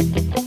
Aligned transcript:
Muy, 0.00 0.39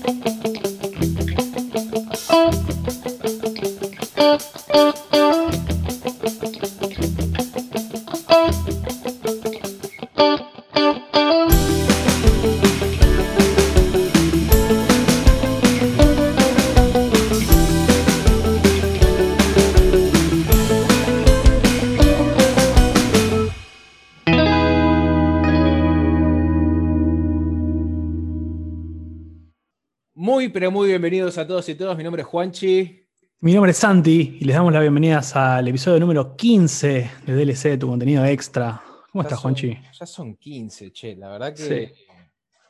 bienvenidos 31.04 31.38
a 31.38 31.46
todos 31.46 31.68
y 31.68 31.76
todas. 31.76 31.98
Mi 31.98 32.04
nombre 32.06 32.22
es 32.22 32.28
Juanchi. 32.30 33.06
Mi 33.42 33.52
nombre 33.54 33.72
es 33.72 33.78
Santi 33.78 34.38
y 34.40 34.46
les 34.46 34.56
damos 34.56 34.72
las 34.72 34.82
bienvenidas 34.82 35.36
al 35.36 35.68
episodio 35.68 36.00
número 36.00 36.38
15 36.38 37.12
de 37.26 37.34
DLC 37.36 37.72
de 37.72 37.78
tu 37.78 37.88
contenido 37.90 38.24
extra. 38.24 38.82
¿Cómo 39.12 39.22
Ya 39.22 39.28
estás, 39.28 39.42
son- 39.42 39.54
Juanchi? 39.54 39.78
Ya 40.00 40.06
son 40.06 40.38
15, 40.38 40.94
che. 40.94 41.18
La 41.18 41.28
verdad 41.28 41.54
que 41.54 41.62
Sí. 41.62 41.92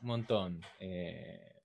un 0.02 0.08
montón. 0.08 0.62
Eh, 0.80 1.58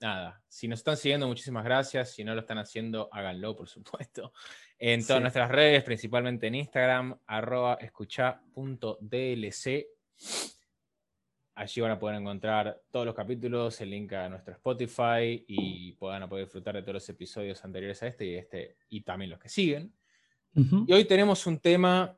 nada, 0.00 0.42
si 0.48 0.68
nos 0.68 0.78
están 0.80 0.96
siguiendo, 0.96 1.28
muchísimas 1.28 1.64
gracias. 1.64 2.14
Si 2.14 2.24
no 2.24 2.32
lo 2.34 2.40
están 2.40 2.56
haciendo, 2.56 3.10
háganlo, 3.12 3.54
por 3.54 3.68
supuesto. 3.68 4.32
En 4.78 5.02
todas 5.06 5.18
Sí. 5.18 5.22
nuestras 5.24 5.50
redes, 5.50 5.84
principalmente 5.84 6.46
en 6.46 6.54
Instagram, 6.54 7.14
arroba 7.26 7.74
escucha.dlc. 7.74 9.86
Allí 11.56 11.80
van 11.80 11.92
a 11.92 11.98
poder 11.98 12.16
encontrar 12.20 12.82
todos 12.90 13.06
los 13.06 13.14
capítulos, 13.14 13.80
el 13.80 13.90
link 13.90 14.12
a 14.12 14.28
nuestro 14.28 14.54
Spotify 14.54 15.44
y 15.46 15.92
puedan 15.92 16.22
a 16.24 16.28
poder 16.28 16.46
disfrutar 16.46 16.74
de 16.74 16.82
todos 16.82 16.94
los 16.94 17.08
episodios 17.08 17.64
anteriores 17.64 18.02
a 18.02 18.08
este 18.08 18.26
y 18.26 18.34
este 18.34 18.76
y 18.88 19.02
también 19.02 19.30
los 19.30 19.38
que 19.38 19.48
siguen. 19.48 19.94
Y 20.86 20.92
hoy 20.92 21.04
tenemos 21.04 21.46
un 21.46 21.58
tema. 21.58 22.16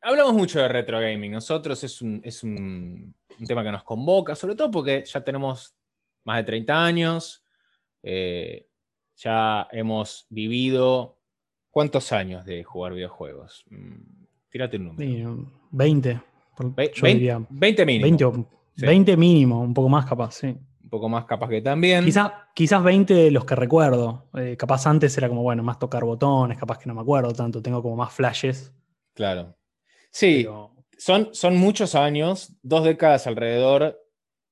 Hablamos 0.00 0.34
mucho 0.34 0.58
de 0.60 0.68
retro 0.68 1.00
gaming. 1.00 1.32
Nosotros 1.32 1.82
es 1.84 2.02
un, 2.02 2.20
es 2.24 2.42
un, 2.42 3.14
un 3.38 3.46
tema 3.46 3.62
que 3.62 3.70
nos 3.70 3.84
convoca, 3.84 4.34
sobre 4.34 4.56
todo 4.56 4.70
porque 4.70 5.04
ya 5.04 5.22
tenemos 5.22 5.74
más 6.24 6.38
de 6.38 6.44
30 6.44 6.84
años. 6.84 7.44
eh, 8.02 8.68
ya 9.16 9.68
hemos 9.70 10.26
vivido. 10.30 11.18
¿Cuántos 11.70 12.10
años 12.12 12.44
de 12.44 12.64
jugar 12.64 12.92
videojuegos? 12.94 13.64
Mm, 13.70 14.24
Tírate 14.50 14.76
un 14.78 14.84
número. 14.88 15.36
Sí, 15.36 15.48
20. 15.70 16.20
Ve- 16.58 16.92
yo 16.94 17.02
vein- 17.02 17.18
diría 17.18 17.46
20 17.50 17.86
mínimo. 17.86 18.02
20, 18.04 18.24
o- 18.24 18.46
Sí. 18.76 18.86
20 18.86 19.16
mínimo, 19.16 19.60
un 19.60 19.74
poco 19.74 19.88
más 19.88 20.06
capaz, 20.06 20.32
sí. 20.32 20.46
Un 20.48 20.88
poco 20.90 21.08
más 21.08 21.24
capaz 21.24 21.48
que 21.48 21.60
también. 21.62 22.04
Quizá- 22.04 22.48
quizás 22.54 22.82
20 22.82 23.14
de 23.14 23.30
los 23.30 23.44
que 23.44 23.54
recuerdo. 23.54 24.28
Eh, 24.34 24.56
capaz 24.58 24.86
antes 24.86 25.16
era 25.18 25.28
como, 25.28 25.42
bueno, 25.42 25.62
más 25.62 25.78
tocar 25.78 26.04
botones, 26.04 26.58
capaz 26.58 26.78
que 26.78 26.86
no 26.86 26.94
me 26.94 27.00
acuerdo 27.00 27.32
tanto, 27.32 27.62
tengo 27.62 27.82
como 27.82 27.96
más 27.96 28.12
flashes. 28.12 28.72
Claro. 29.14 29.54
Sí, 30.10 30.42
pero- 30.44 30.74
son, 30.98 31.30
son 31.34 31.56
muchos 31.56 31.94
años, 31.94 32.54
dos 32.62 32.84
décadas 32.84 33.26
alrededor 33.26 33.98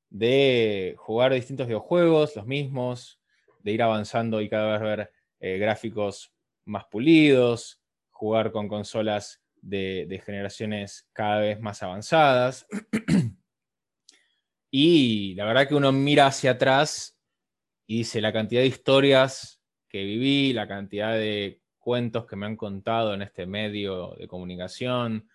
de 0.09 0.95
jugar 0.99 1.33
distintos 1.33 1.67
videojuegos, 1.67 2.35
los 2.37 2.47
mismos, 2.47 3.21
de 3.63 3.73
ir 3.73 3.83
avanzando 3.83 4.41
y 4.41 4.49
cada 4.49 4.73
vez 4.73 4.81
ver 4.81 5.11
eh, 5.43 5.57
gráficos 5.59 6.33
más 6.67 6.85
pulidos, 6.91 7.81
jugar 8.11 8.53
con 8.53 8.69
consolas 8.69 9.40
de, 9.63 10.23
generaciones 10.25 11.09
cada 11.13 11.41
vez 11.41 11.61
más 11.61 11.83
avanzadas. 11.83 12.67
y 14.71 15.35
la 15.35 15.45
verdad 15.45 15.69
que 15.69 15.75
uno 15.75 15.93
mira 15.93 16.27
hacia 16.27 16.53
atrás 16.53 17.19
y 17.87 17.99
dice 17.99 18.21
la 18.21 18.33
cantidad 18.33 18.61
de 18.61 18.69
historias 18.69 19.61
que 19.89 20.05
viví, 20.05 20.53
la 20.53 20.69
cantidad 20.69 21.15
de 21.15 21.61
cuentos 21.79 22.27
que 22.27 22.37
me 22.37 22.47
han 22.47 22.57
contado 22.57 23.15
en 23.15 23.23
este 23.23 23.47
medio 23.47 24.15
de 24.19 24.29
comunicación, 24.29 25.29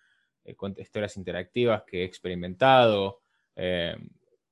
eh, 0.44 0.56
historias 0.78 1.16
interactivas 1.16 1.82
que 1.86 2.02
he 2.02 2.04
experimentado, 2.04 3.20
eh, 3.56 3.96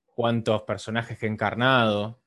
cuántos 0.04 0.62
personajes 0.62 1.18
que 1.18 1.26
he 1.26 1.30
encarnado, 1.30 2.20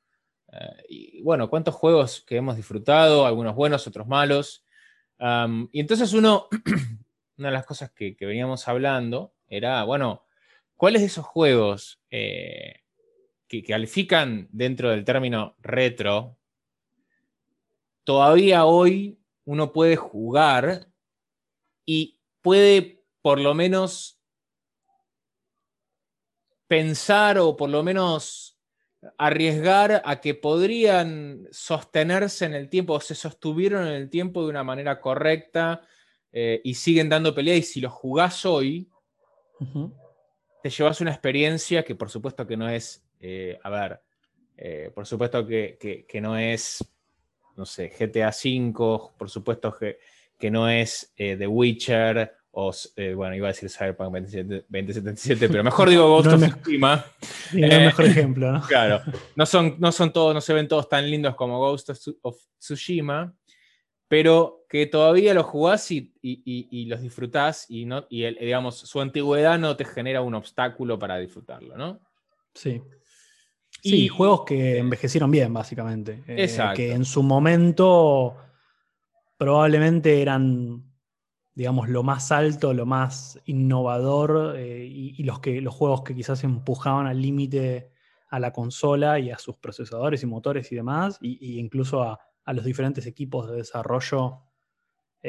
eh, 0.52 0.84
y 0.90 1.22
bueno, 1.22 1.50
cuántos 1.50 1.76
juegos 1.76 2.24
que 2.26 2.38
hemos 2.38 2.56
disfrutado, 2.56 3.26
algunos 3.26 3.56
buenos, 3.56 3.86
otros 3.86 4.08
malos. 4.08 4.64
Y 5.72 5.80
entonces 5.80 6.14
uno, 6.14 6.48
una 7.38 7.50
de 7.50 7.54
las 7.54 7.66
cosas 7.66 7.92
que, 7.92 8.16
veníamos 8.20 8.68
hablando 8.68 9.34
era, 9.48 9.84
bueno, 9.84 10.26
¿cuáles 10.76 11.02
de 11.02 11.08
esos 11.08 11.26
juegos 11.26 12.02
eh, 12.10 12.82
que 13.48 13.64
califican 13.64 14.48
dentro 14.52 14.90
del 14.90 15.06
término 15.06 15.56
retro, 15.60 16.38
todavía 18.04 18.66
hoy 18.66 19.20
uno 19.46 19.72
puede 19.72 19.96
jugar 19.96 20.88
y 21.86 22.20
puede 22.42 23.04
por 23.22 23.40
lo 23.40 23.54
menos 23.54 24.20
pensar 26.68 27.38
o 27.40 27.56
por 27.56 27.70
lo 27.70 27.84
menos 27.84 28.60
arriesgar 29.18 30.02
a 30.04 30.20
que 30.20 30.34
podrían 30.34 31.48
sostenerse 31.52 32.46
en 32.46 32.56
el 32.56 32.70
tiempo 32.70 32.94
o 32.94 33.00
se 33.00 33.16
sostuvieron 33.16 33.88
en 33.88 33.94
el 33.94 34.10
tiempo 34.10 34.44
de 34.44 34.50
una 34.50 34.64
manera 34.64 35.00
correcta 35.00 35.82
eh, 36.32 36.62
y 36.64 36.74
siguen 36.74 37.10
dando 37.10 37.34
pelea 37.34 37.56
y 37.56 37.64
si 37.64 37.82
los 37.82 37.92
jugás 37.94 38.46
hoy 38.46 38.90
te 40.64 40.70
llevas 40.70 41.02
una 41.02 41.12
experiencia 41.12 41.84
que 41.84 41.96
por 41.96 42.10
supuesto 42.10 42.46
que 42.46 42.58
no 42.58 42.70
es, 42.70 43.04
eh, 43.20 43.58
a 43.64 43.70
ver, 43.70 44.00
eh, 44.58 44.92
por 44.94 45.06
supuesto 45.06 45.46
que, 45.46 45.78
que- 45.80 46.06
que 46.06 46.22
no 46.22 46.38
es, 46.38 46.84
no 47.56 47.66
sé, 47.66 47.90
GTA 47.90 48.30
V, 48.30 49.12
por 49.18 49.30
supuesto 49.30 49.74
que, 49.76 50.00
que 50.38 50.52
no 50.52 50.70
es 50.70 51.14
The 51.16 51.48
Witcher, 51.48 52.34
o, 52.60 52.72
eh, 52.96 53.14
bueno, 53.14 53.36
iba 53.36 53.48
a 53.48 53.52
decir 53.52 53.70
Cyberpunk 53.70 54.12
27 54.14 54.66
2077, 54.68 55.48
pero 55.50 55.64
mejor 55.64 55.90
digo 55.90 56.08
Ghost 56.10 56.28
No 56.32 56.36
of 56.36 56.42
Tsushima. 56.62 57.06
No 57.54 57.66
es 57.68 57.74
el 57.74 57.86
mejor 57.86 58.06
ejemplo, 58.06 58.52
¿no? 58.52 58.62
Claro, 58.68 59.02
no 59.36 59.46
son, 59.46 59.76
no 59.80 59.92
son 59.92 60.12
todos, 60.12 60.34
no 60.34 60.42
se 60.42 60.54
ven 60.54 60.68
todos 60.68 60.90
tan 60.90 61.10
lindos 61.10 61.36
como 61.36 61.60
Ghost 61.60 61.92
of 62.24 62.38
Tsushima, 62.60 63.32
pero 64.08 64.57
que 64.68 64.86
todavía 64.86 65.34
los 65.34 65.46
jugás 65.46 65.90
y, 65.92 66.14
y- 66.22 66.42
y- 66.46 66.68
y 66.70 66.86
los 66.86 67.02
disfrutás 67.02 67.66
y, 67.70 67.86
no, 67.86 68.06
y 68.10 68.24
el- 68.24 68.36
digamos, 68.40 68.78
su 68.78 69.00
antigüedad 69.00 69.58
no 69.58 69.76
te 69.78 69.86
genera 69.86 70.22
un 70.22 70.36
obstáculo 70.36 71.00
para 71.00 71.18
disfrutarlo, 71.18 71.78
¿no? 71.78 72.00
Sí. 72.54 72.82
Sí, 73.82 74.06
Y- 74.06 74.08
juegos 74.08 74.44
que 74.46 74.78
envejecieron 74.80 75.32
bien, 75.32 75.54
básicamente. 75.54 76.24
Eh, 76.28 76.44
Exacto. 76.44 76.78
que 76.78 76.92
en 76.92 77.06
su 77.06 77.24
momento 77.24 78.36
probablemente 79.38 80.22
eran, 80.22 80.84
digamos, 81.54 81.88
lo 81.90 82.04
más 82.04 82.32
alto, 82.32 82.74
lo 82.74 82.86
más 82.86 83.40
innovador 83.46 84.56
eh, 84.58 84.86
y, 84.86 85.16
y 85.18 85.24
los, 85.24 85.40
que, 85.40 85.62
los 85.62 85.74
juegos 85.74 86.02
que 86.04 86.16
quizás 86.16 86.44
empujaban 86.44 87.08
al 87.08 87.22
límite 87.22 87.92
a 88.30 88.40
la 88.40 88.52
consola 88.52 89.20
y 89.20 89.32
a 89.32 89.38
sus 89.38 89.56
procesadores 89.58 90.24
y 90.24 90.26
motores 90.26 90.72
y 90.72 90.76
demás, 90.76 91.18
y, 91.22 91.38
y 91.40 91.60
incluso 91.60 92.02
a, 92.04 92.20
a 92.44 92.54
los 92.54 92.66
diferentes 92.66 93.06
equipos 93.06 93.50
de 93.50 93.58
desarrollo 93.58 94.40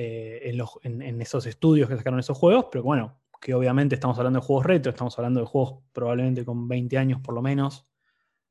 eh, 0.01 0.57
en, 0.85 1.21
esos 1.21 1.45
estudios 1.47 1.89
que 1.89 1.97
sacaron 1.97 2.21
esos 2.21 2.39
juegos, 2.39 2.67
pero 2.71 2.85
bueno, 2.85 3.19
que 3.41 3.53
obviamente 3.53 3.97
estamos 3.97 4.17
hablando 4.17 4.39
de 4.39 4.47
juegos 4.47 4.65
retro, 4.65 4.91
estamos 4.91 5.19
hablando 5.19 5.41
de 5.41 5.47
juegos 5.47 5.83
probablemente 5.93 6.45
con 6.45 6.69
20 6.69 6.97
años 6.97 7.21
por 7.21 7.35
lo 7.35 7.43
menos 7.43 7.89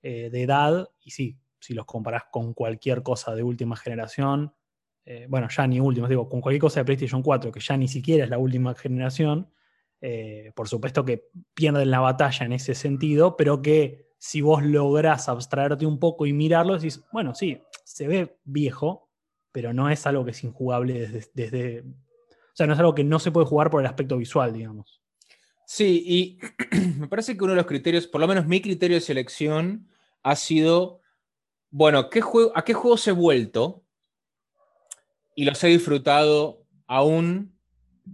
eh, 0.02 0.30
de 0.30 0.44
edad, 0.44 0.90
y 1.00 1.12
sí, 1.12 1.40
si 1.62 1.74
los 1.74 1.86
comparás 1.86 2.24
con 2.34 2.54
cualquier 2.54 3.02
cosa 3.02 3.34
de 3.34 3.44
última 3.44 3.78
generación, 3.78 4.56
eh, 5.06 5.28
bueno, 5.30 5.48
ya 5.50 5.66
ni 5.68 5.80
última, 5.80 6.10
digo, 6.10 6.28
con 6.28 6.42
cualquier 6.42 6.60
cosa 6.60 6.82
de 6.82 6.84
PlayStation 6.84 7.24
4, 7.24 7.50
que 7.50 7.62
ya 7.62 7.78
ni 7.78 7.88
siquiera 7.88 8.26
es 8.26 8.30
la 8.30 8.40
última 8.40 8.76
generación, 8.76 9.50
por 10.54 10.68
supuesto 10.68 11.06
que 11.06 11.30
pierden 11.54 11.90
la 11.90 12.02
batalla 12.02 12.46
en 12.46 12.52
ese 12.52 12.76
sentido, 12.76 13.38
pero 13.38 13.62
que 13.62 14.10
si 14.18 14.42
vos 14.42 14.64
lográs 14.64 15.30
abstraerte 15.30 15.86
un 15.86 15.98
poco 15.98 16.26
y 16.26 16.34
mirarlo, 16.34 16.74
decís, 16.74 17.06
bueno, 17.14 17.34
sí, 17.34 17.62
se 17.86 18.06
ve 18.06 18.38
viejo, 18.44 19.07
pero 19.58 19.74
no 19.74 19.90
es 19.90 20.06
algo 20.06 20.24
que 20.24 20.30
es 20.30 20.44
injugable 20.44 21.08
desde, 21.08 21.32
desde- 21.34 21.82
o 21.82 22.54
sea, 22.54 22.68
no 22.68 22.74
es 22.74 22.80
algo 22.80 22.94
que 22.94 23.04
no 23.04 23.18
se 23.18 23.32
puede 23.32 23.48
jugar 23.48 23.72
por 23.72 23.82
el 23.82 23.88
aspecto 23.88 24.16
visual, 24.16 24.54
digamos. 24.54 25.02
Sí, 25.66 26.04
y 26.06 26.40
me 27.00 27.08
parece 27.08 27.36
que 27.36 27.44
uno 27.44 27.54
de 27.54 27.58
los 27.58 27.66
criterios, 27.66 28.06
por 28.06 28.22
lo 28.22 28.28
menos 28.28 28.46
mi 28.46 28.62
criterio 28.62 28.98
de 28.98 29.02
selección, 29.02 29.88
ha 30.22 30.36
sido, 30.36 31.02
bueno, 31.72 32.12
¿qué 32.12 32.22
juego, 32.22 32.52
¿a 32.54 32.64
qué 32.64 32.76
juegos 32.76 33.08
he 33.08 33.12
vuelto? 33.12 33.84
Y 35.34 35.44
los 35.44 35.64
he 35.64 35.70
disfrutado 35.70 36.64
aún 36.86 37.58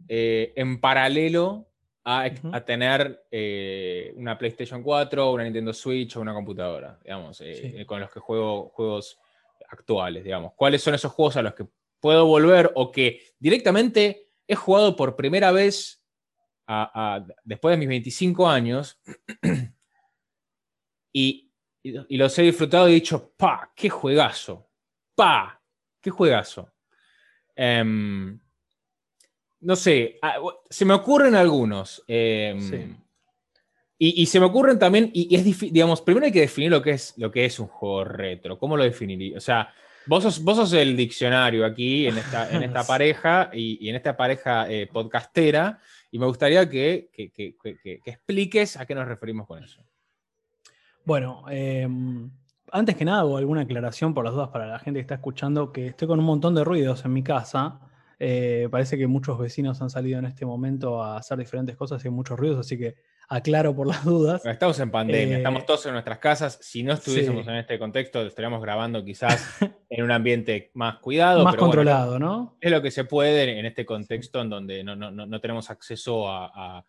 eh, 0.07 0.53
en 0.55 0.79
paralelo 0.79 1.67
a, 2.05 2.31
tener 2.65 3.25
eh, 3.31 4.13
una 4.15 4.37
PlayStation 4.37 4.81
4, 4.81 5.29
una 5.29 5.43
Nintendo 5.43 5.73
Switch 5.73 6.15
o 6.15 6.21
una 6.21 6.33
computadora, 6.33 6.97
digamos, 7.03 7.41
eh, 7.41 7.53
Sí. 7.53 7.73
eh, 7.75 7.85
con 7.85 7.99
los 7.99 8.09
que 8.09 8.21
juego 8.21 8.69
juegos 8.69 9.19
actuales, 9.73 10.23
digamos. 10.23 10.53
¿Cuáles 10.55 10.81
son 10.81 10.93
esos 10.93 11.11
juegos 11.11 11.35
a 11.37 11.41
los 11.41 11.53
que 11.53 11.67
puedo 11.99 12.25
volver 12.25 12.71
o 12.75 12.91
que 12.91 13.21
directamente 13.39 14.29
he 14.47 14.55
jugado 14.55 14.95
por 14.95 15.15
primera 15.15 15.51
vez 15.51 16.03
después 17.43 17.73
de 17.73 17.77
mis 17.77 17.89
25 17.89 18.47
años 18.47 18.99
y 21.13 21.51
los 21.83 22.39
he 22.39 22.43
disfrutado 22.43 22.87
y 22.87 22.91
he 22.91 22.95
dicho, 22.95 23.33
pa, 23.35 23.71
qué 23.75 23.89
juegazo, 23.89 24.69
pa, 25.15 25.61
qué 26.01 26.09
juegazo. 26.09 26.73
Em, 27.55 28.39
no 29.61 29.75
sé, 29.75 30.19
se 30.69 30.85
me 30.85 30.93
ocurren 30.93 31.35
algunos. 31.35 32.03
Em, 32.07 32.97
y, 34.05 34.25
se 34.25 34.39
me 34.39 34.47
ocurren 34.47 34.77
también, 34.77 35.09
y, 35.13 35.33
es 35.33 35.45
difícil, 35.45 35.71
digamos, 35.71 36.01
primero 36.01 36.25
hay 36.25 36.31
que 36.31 36.41
definir 36.41 36.71
lo 36.71 36.81
que, 36.81 36.91
es, 36.91 37.13
lo 37.17 37.31
que 37.31 37.45
es 37.45 37.57
un 37.59 37.67
juego 37.67 38.03
retro. 38.03 38.57
¿Cómo 38.57 38.75
lo 38.75 38.83
definiría? 38.83 39.37
O 39.37 39.41
sea, 39.41 39.73
vos 40.05 40.23
sos, 40.23 40.43
vos 40.43 40.57
sos 40.57 40.73
el 40.73 40.97
diccionario 40.97 41.65
aquí 41.65 42.07
en 42.07 42.17
esta, 42.17 42.51
en 42.51 42.63
esta 42.63 42.83
pareja 42.87 43.49
y, 43.53 43.87
en 43.87 43.95
esta 43.95 44.17
pareja 44.17 44.69
eh, 44.69 44.87
podcastera, 44.91 45.79
y 46.11 46.19
me 46.19 46.25
gustaría 46.25 46.69
que, 46.69 47.09
que, 47.13 47.55
expliques 48.05 48.77
a 48.77 48.85
qué 48.85 48.93
nos 48.93 49.07
referimos 49.07 49.47
con 49.47 49.63
eso. 49.63 49.81
Bueno, 51.05 51.45
em, 51.49 52.29
antes 52.71 52.95
que 52.95 53.05
nada 53.05 53.21
hago 53.21 53.37
alguna 53.37 53.61
aclaración 53.61 54.13
por 54.13 54.25
las 54.25 54.33
dudas 54.33 54.49
para 54.49 54.67
la 54.67 54.79
gente 54.79 54.97
que 54.97 55.01
está 55.03 55.15
escuchando, 55.15 55.71
que 55.71 55.87
estoy 55.87 56.07
con 56.07 56.19
un 56.19 56.25
montón 56.25 56.55
de 56.55 56.63
ruidos 56.63 57.05
en 57.05 57.13
mi 57.13 57.23
casa. 57.23 57.79
Eh, 58.19 58.67
parece 58.69 58.97
que 58.97 59.07
muchos 59.07 59.37
vecinos 59.39 59.81
han 59.81 59.89
salido 59.89 60.19
en 60.19 60.25
este 60.25 60.45
momento 60.45 61.03
a 61.03 61.17
hacer 61.17 61.37
diferentes 61.37 61.75
cosas 61.75 62.03
y 62.03 62.07
hay 62.07 62.13
muchos 62.13 62.39
ruidos, 62.39 62.59
así 62.59 62.77
que 62.77 62.95
aclaro 63.27 63.75
por 63.75 63.87
las 63.87 64.03
dudas. 64.03 64.45
Estamos 64.45 64.79
en 64.79 64.91
pandemia, 64.91 65.37
estamos 65.37 65.63
eh, 65.63 65.65
todos 65.67 65.85
en 65.85 65.93
nuestras 65.93 66.19
casas. 66.19 66.59
Si 66.61 66.83
no 66.83 66.93
estuviésemos 66.93 67.47
en 67.47 67.55
este 67.55 67.79
contexto, 67.79 68.21
estaríamos 68.21 68.61
grabando 68.61 69.03
quizás 69.03 69.57
en 69.89 70.03
un 70.03 70.11
ambiente 70.11 70.71
más 70.73 70.99
cuidado. 70.99 71.43
Más 71.43 71.55
controlado, 71.55 72.19
¿no? 72.19 72.57
Es 72.61 72.71
lo 72.71 72.81
que 72.81 72.91
se 72.91 73.05
puede 73.05 73.59
en 73.59 73.65
este 73.65 73.85
contexto 73.85 74.41
en 74.41 74.49
donde 74.49 74.83
no, 74.83 75.39
tenemos 75.39 75.69
acceso 75.69 76.29
a, 76.29 76.85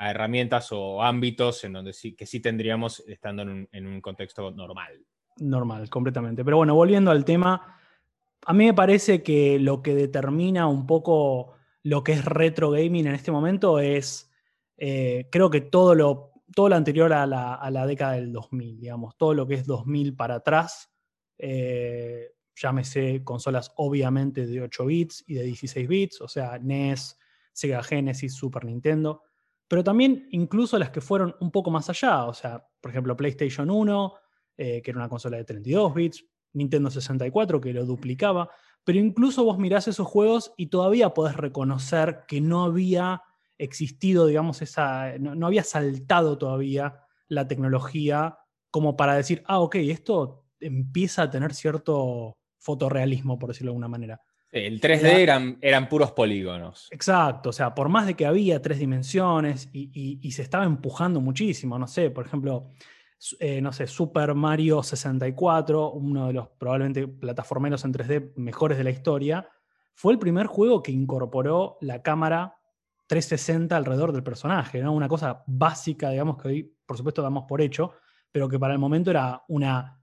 herramientas 0.00 0.68
o 0.70 1.02
ámbitos 1.02 1.64
en 1.64 1.72
donde 1.72 1.92
sí, 1.92 2.14
que 2.14 2.24
sí 2.24 2.38
tendríamos 2.38 3.00
estando 3.08 3.42
en 3.42 3.86
un 3.86 4.00
contexto 4.00 4.52
normal. 4.52 5.04
Normal, 5.40 5.88
completamente. 5.88 6.44
Pero 6.44 6.56
bueno, 6.56 6.74
volviendo 6.74 7.10
al 7.10 7.24
tema, 7.24 7.78
a 8.44 8.52
mí 8.52 8.66
me 8.66 8.74
parece 8.74 9.22
que 9.22 9.58
lo 9.58 9.82
que 9.82 9.94
determina 9.94 10.66
un 10.66 10.86
poco 10.86 11.54
lo 11.82 12.02
que 12.02 12.12
es 12.12 12.24
retro 12.24 12.70
gaming 12.70 13.06
en 13.06 13.14
este 13.14 13.30
momento 13.30 13.78
es, 13.78 14.27
eh, 14.78 15.28
creo 15.30 15.50
que 15.50 15.60
todo 15.60 15.94
lo, 15.94 16.32
todo 16.54 16.68
lo 16.68 16.76
anterior 16.76 17.12
a 17.12 17.26
la, 17.26 17.86
década 17.86 18.12
del 18.12 18.32
2000, 18.32 18.80
digamos, 18.80 19.16
todo 19.16 19.34
lo 19.34 19.46
que 19.46 19.54
es 19.54 19.66
2000 19.66 20.14
para 20.14 20.36
atrás, 20.36 20.90
eh, 21.36 22.32
llámese 22.54 23.22
consolas 23.24 23.72
obviamente 23.76 24.46
de 24.46 24.62
8 24.62 24.86
bits 24.86 25.24
y 25.26 25.34
de 25.34 25.42
16 25.42 25.88
bits, 25.88 26.20
o 26.20 26.28
sea, 26.28 26.58
NES, 26.58 27.18
Sega 27.52 27.82
Genesis, 27.82 28.34
Super 28.34 28.64
Nintendo, 28.64 29.22
pero 29.66 29.82
también 29.84 30.28
incluso 30.30 30.78
las 30.78 30.90
que 30.90 31.00
fueron 31.00 31.34
un 31.40 31.50
poco 31.50 31.70
más 31.70 31.90
allá, 31.90 32.24
o 32.24 32.34
sea, 32.34 32.64
por 32.80 32.90
ejemplo, 32.90 33.16
PlayStation 33.16 33.70
1, 33.70 34.14
eh, 34.56 34.80
que 34.82 34.90
era 34.90 34.98
una 34.98 35.08
consola 35.08 35.36
de 35.36 35.44
32 35.44 35.94
bits, 35.94 36.24
Nintendo 36.52 36.90
64, 36.90 37.60
que 37.60 37.72
lo 37.72 37.84
duplicaba, 37.84 38.48
pero 38.84 38.98
incluso 38.98 39.44
vos 39.44 39.58
mirás 39.58 39.88
esos 39.88 40.06
juegos 40.06 40.52
y 40.56 40.68
todavía 40.68 41.12
podés 41.14 41.36
reconocer 41.36 42.24
que 42.26 42.40
no 42.40 42.64
había 42.64 43.22
existido, 43.58 44.26
digamos, 44.26 44.62
esa, 44.62 45.18
no, 45.18 45.46
había 45.46 45.64
saltado 45.64 46.38
todavía 46.38 47.00
la 47.28 47.46
tecnología 47.46 48.38
como 48.70 48.96
para 48.96 49.14
decir, 49.14 49.42
ah, 49.46 49.60
ok, 49.60 49.76
esto 49.76 50.46
empieza 50.60 51.22
a 51.22 51.30
tener 51.30 51.54
cierto 51.54 52.38
fotorrealismo, 52.58 53.38
por 53.38 53.50
decirlo 53.50 53.70
de 53.70 53.74
alguna 53.74 53.88
manera. 53.88 54.20
El 54.50 54.80
3D 54.80 55.18
eran, 55.18 55.58
eran 55.60 55.88
puros 55.88 56.12
polígonos. 56.12 56.88
Exacto, 56.90 57.50
o 57.50 57.52
sea, 57.52 57.74
por 57.74 57.88
más 57.88 58.06
de 58.06 58.14
que 58.14 58.24
había 58.24 58.62
tres 58.62 58.78
dimensiones 58.78 59.68
y 59.72 60.32
se 60.32 60.42
estaba 60.42 60.64
empujando 60.64 61.20
muchísimo, 61.20 61.78
no 61.78 61.86
sé, 61.86 62.10
por 62.10 62.24
ejemplo, 62.24 62.70
eh, 63.40 63.60
no 63.60 63.72
sé, 63.72 63.86
Super 63.88 64.34
Mario 64.34 64.82
64, 64.82 65.90
uno 65.90 66.28
de 66.28 66.32
los 66.32 66.48
probablemente 66.50 67.08
plataformeros 67.08 67.84
en 67.84 67.92
3D 67.92 68.32
mejores 68.36 68.78
de 68.78 68.84
la 68.84 68.90
historia, 68.90 69.48
fue 69.94 70.12
el 70.12 70.20
primer 70.20 70.46
juego 70.46 70.82
que 70.82 70.92
incorporó 70.92 71.78
la 71.80 72.00
cámara 72.02 72.57
360 73.08 73.74
alrededor 73.76 74.12
del 74.12 74.22
personaje, 74.22 74.82
¿no? 74.82 74.92
Una 74.92 75.08
cosa 75.08 75.42
básica, 75.46 76.10
digamos, 76.10 76.36
que 76.36 76.48
hoy, 76.48 76.76
por 76.86 76.96
supuesto, 76.96 77.22
damos 77.22 77.44
por 77.48 77.60
hecho, 77.60 77.92
pero 78.30 78.48
que 78.48 78.58
para 78.58 78.74
el 78.74 78.78
momento 78.78 79.10
era 79.10 79.42
una, 79.48 80.00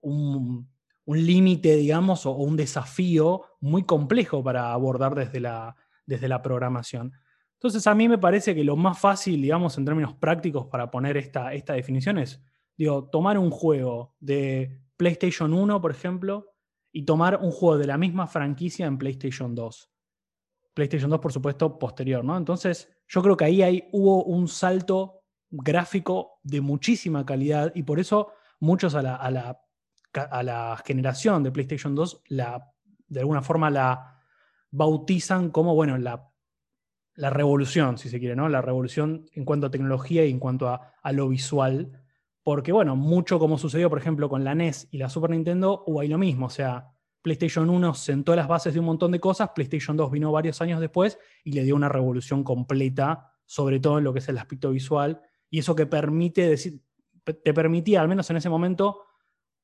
un, 0.00 0.68
límite, 1.06 1.76
digamos, 1.76 2.26
o, 2.26 2.32
un 2.32 2.56
desafío 2.56 3.42
muy 3.60 3.84
complejo 3.84 4.42
para 4.42 4.72
abordar 4.72 5.14
desde 5.14 5.38
la, 5.40 5.76
desde 6.04 6.28
la 6.28 6.42
programación. 6.42 7.12
Entonces 7.54 7.86
a 7.86 7.94
mí 7.94 8.08
me 8.08 8.18
parece 8.18 8.54
que 8.54 8.64
lo 8.64 8.76
más 8.76 8.98
fácil, 8.98 9.40
digamos, 9.40 9.78
en 9.78 9.84
términos 9.84 10.14
prácticos 10.14 10.66
para 10.66 10.90
poner 10.90 11.16
esta, 11.16 11.54
esta 11.54 11.74
definición 11.74 12.18
es, 12.18 12.42
digo, 12.76 13.08
tomar 13.08 13.38
un 13.38 13.50
juego 13.50 14.14
de 14.18 14.80
PlayStation 14.96 15.54
1, 15.54 15.80
por 15.80 15.92
ejemplo, 15.92 16.52
y 16.90 17.04
tomar 17.04 17.38
un 17.40 17.52
juego 17.52 17.78
de 17.78 17.86
la 17.86 17.98
misma 17.98 18.26
franquicia 18.26 18.86
en 18.86 18.98
PlayStation 18.98 19.54
2. 19.54 19.90
PlayStation 20.76 21.10
2, 21.10 21.20
por 21.20 21.32
supuesto, 21.32 21.78
posterior, 21.78 22.22
¿no? 22.22 22.36
Entonces, 22.36 22.90
yo 23.08 23.22
creo 23.22 23.36
que 23.36 23.46
ahí 23.46 23.88
hubo 23.92 24.24
un 24.24 24.46
salto 24.46 25.22
gráfico 25.48 26.38
de 26.42 26.60
muchísima 26.60 27.24
calidad 27.24 27.72
y 27.74 27.82
por 27.82 27.98
eso 27.98 28.32
muchos 28.60 28.94
a 28.94 29.00
la, 29.00 29.16
a 29.16 29.30
la, 29.30 29.58
a 30.12 30.42
la 30.42 30.82
generación 30.84 31.42
de 31.42 31.50
PlayStation 31.50 31.94
2 31.94 32.24
la, 32.28 32.70
de 33.08 33.20
alguna 33.20 33.40
forma 33.40 33.70
la 33.70 34.20
bautizan 34.70 35.50
como, 35.50 35.74
bueno, 35.74 35.96
la 35.96 36.30
la 37.16 37.30
revolución, 37.30 37.98
si 37.98 38.08
se 38.08 38.20
quiere, 38.20 38.36
¿no? 38.36 38.48
La 38.48 38.62
revolución 38.62 39.26
en 39.32 39.44
cuanto 39.44 39.66
a 39.66 39.70
tecnología 39.70 40.24
y 40.24 40.30
en 40.30 40.38
cuanto 40.38 40.68
a, 40.68 41.12
lo 41.12 41.28
visual. 41.28 42.02
Porque, 42.42 42.72
bueno, 42.72 42.94
mucho 42.94 43.38
como 43.38 43.58
sucedió, 43.58 43.88
por 43.88 43.98
ejemplo, 43.98 44.28
con 44.28 44.44
la 44.44 44.54
NES 44.54 44.88
y 44.90 44.98
la 44.98 45.08
Super 45.08 45.30
Nintendo, 45.30 45.82
hubo 45.86 46.00
ahí 46.00 46.08
lo 46.08 46.18
mismo. 46.18 46.46
O 46.46 46.50
sea, 46.50 46.92
PlayStation 47.26 47.68
1 47.68 47.94
sentó 47.94 48.36
las 48.36 48.46
bases 48.46 48.72
de 48.72 48.78
un 48.78 48.86
montón 48.86 49.10
de 49.10 49.18
cosas, 49.18 49.50
PlayStation 49.52 49.96
2 49.96 50.12
vino 50.12 50.30
varios 50.30 50.62
años 50.62 50.80
después 50.80 51.18
y 51.42 51.50
le 51.50 51.64
dio 51.64 51.74
una 51.74 51.88
revolución 51.88 52.44
completa, 52.44 53.32
sobre 53.44 53.80
todo 53.80 53.98
en 53.98 54.04
lo 54.04 54.12
que 54.12 54.20
es 54.20 54.28
el 54.28 54.38
aspecto 54.38 54.70
visual. 54.70 55.20
Y 55.50 55.58
eso 55.58 55.74
que 55.74 55.86
permite 55.86 56.48
decir, 56.48 56.80
te 57.24 57.52
permitía, 57.52 58.00
al 58.00 58.06
menos 58.06 58.30
en 58.30 58.36
ese 58.36 58.48
momento, 58.48 59.06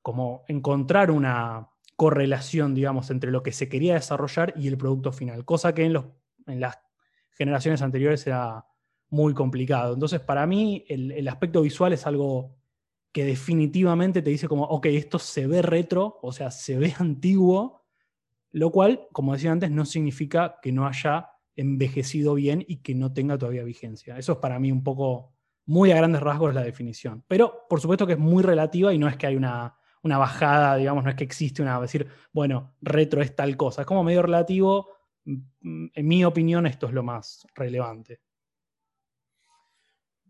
como 0.03 0.43
encontrar 0.49 1.13
una 1.13 1.69
correlación, 1.95 2.75
digamos, 2.75 3.11
entre 3.11 3.31
lo 3.31 3.45
que 3.45 3.53
se 3.53 3.69
quería 3.69 3.95
desarrollar 3.95 4.55
y 4.57 4.67
el 4.67 4.77
producto 4.77 5.13
final. 5.13 5.45
Cosa 5.45 5.73
que 5.73 5.85
en, 5.85 5.93
los, 5.93 6.07
en 6.49 6.59
las 6.59 6.81
generaciones 7.31 7.81
anteriores 7.81 8.27
era 8.27 8.67
muy 9.11 9.35
complicado. 9.35 9.95
Entonces, 9.95 10.19
para 10.19 10.49
mí, 10.49 10.85
el, 10.89 11.29
aspecto 11.29 11.63
visual 11.63 11.93
es 11.93 12.09
algo 12.09 12.57
que 13.13 13.25
definitivamente 13.25 14.23
te 14.23 14.31
dice 14.31 14.49
como, 14.49 14.65
ok, 14.65 14.87
esto 14.87 15.19
se 15.19 15.47
ve 15.47 15.63
retro, 15.63 16.19
o 16.23 16.33
sea, 16.33 16.51
se 16.51 16.79
ve 16.79 16.95
antiguo, 16.99 17.85
lo 18.51 18.71
cual, 18.71 19.07
como 19.13 19.33
decía 19.33 19.53
antes, 19.53 19.71
no 19.71 19.85
significa 19.85 20.59
que 20.63 20.73
no 20.73 20.87
haya 20.87 21.31
envejecido 21.57 22.35
bien 22.35 22.65
y 22.67 22.79
que 22.79 22.95
no 22.95 23.13
tenga 23.13 23.37
todavía 23.39 23.65
vigencia. 23.65 24.19
Eso 24.19 24.33
es 24.33 24.39
para 24.39 24.59
mí 24.59 24.73
un 24.73 24.83
poco, 24.83 25.33
muy 25.67 25.91
a 25.91 25.97
grandes 25.97 26.23
rasgos 26.23 26.55
la 26.55 26.63
definición. 26.63 27.25
Pero, 27.29 27.67
por 27.69 27.81
supuesto 27.81 28.07
que 28.07 28.15
es 28.15 28.19
muy 28.19 28.43
relativa 28.43 28.93
y 28.93 28.99
no 28.99 29.09
es 29.09 29.17
que 29.17 29.27
hay 29.27 29.37
una, 29.37 29.77
una 30.03 30.19
bajada, 30.19 30.77
digamos, 30.77 31.05
no 31.05 31.11
es 31.11 31.17
que 31.17 31.25
existe 31.25 31.63
una, 31.63 31.81
decir, 31.81 32.09
bueno, 32.33 32.75
retro 32.81 33.23
es 33.23 33.37
tal 33.37 33.57
cosa. 33.57 33.83
Es 33.83 33.87
como 33.87 34.03
medio 34.03 34.23
relativo 34.23 34.89
Mm, 35.25 35.87
en 35.95 36.09
mi 36.09 36.25
opinión, 36.25 36.67
esto 36.67 36.87
es 36.87 36.93
lo 36.93 37.03
más 37.03 37.47
relevante. 37.55 38.21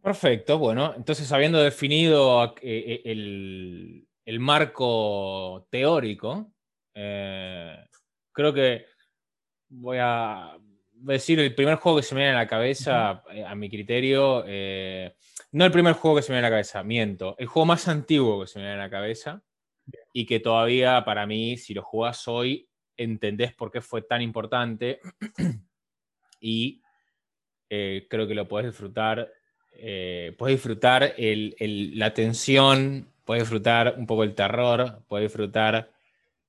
Perfecto, 0.03 0.59
bueno, 0.59 0.95
entonces 0.97 1.31
habiendo 1.31 1.63
definido 1.63 2.55
eh, 2.61 3.03
eh, 3.05 4.05
el, 4.25 4.41
marco 4.41 5.69
teórico, 5.71 6.53
eh, 6.93 7.77
creo 8.33 8.53
que 8.53 8.87
voy 9.69 9.99
a 10.01 10.59
decir 10.93 11.39
el 11.39 11.55
primer 11.55 11.77
juego 11.77 11.99
que 11.99 12.03
se 12.03 12.17
me 12.17 12.23
viene 12.23 12.35
a 12.35 12.41
la 12.41 12.49
cabeza, 12.49 13.23
a 13.47 13.55
mi 13.55 13.71
criterio, 13.71 14.45
no 15.53 15.65
el 15.65 15.71
primer 15.71 15.95
juego 15.95 16.17
que 16.17 16.23
se 16.23 16.33
me 16.33 16.37
viene 16.37 16.49
a 16.49 16.51
la 16.51 16.57
cabeza, 16.57 16.83
miento, 16.83 17.37
el 17.39 17.47
juego 17.47 17.67
más 17.67 17.87
antiguo 17.87 18.41
que 18.41 18.49
se 18.49 18.59
me 18.59 18.65
viene 18.65 18.81
a 18.81 18.85
la 18.85 18.91
cabeza 18.91 19.43
y 20.13 20.27
que 20.27 20.41
todavía 20.41 21.05
para 21.05 21.27
mí, 21.27 21.57
si 21.57 21.75
lo 21.75 21.83
jugás 21.83 22.27
hoy, 22.27 22.69
entendés 22.97 23.55
por 23.55 23.71
qué 23.71 23.81
fue 23.81 24.03
tan 24.03 24.21
importante 24.21 25.01
y 26.41 26.83
eh, 27.75 28.07
creo 28.11 28.27
que 28.27 28.35
lo 28.35 28.47
podés 28.47 28.67
disfrutar. 28.67 29.33
Eh, 29.75 30.35
puedes 30.39 30.57
disfrutar 30.57 31.15
la 31.19 32.15
tensión, 32.15 33.09
puedes 33.25 33.43
disfrutar 33.43 33.95
un 33.99 34.07
poco 34.07 34.23
el 34.25 34.35
terror, 34.35 35.03
puedes 35.09 35.27
disfrutar 35.27 35.91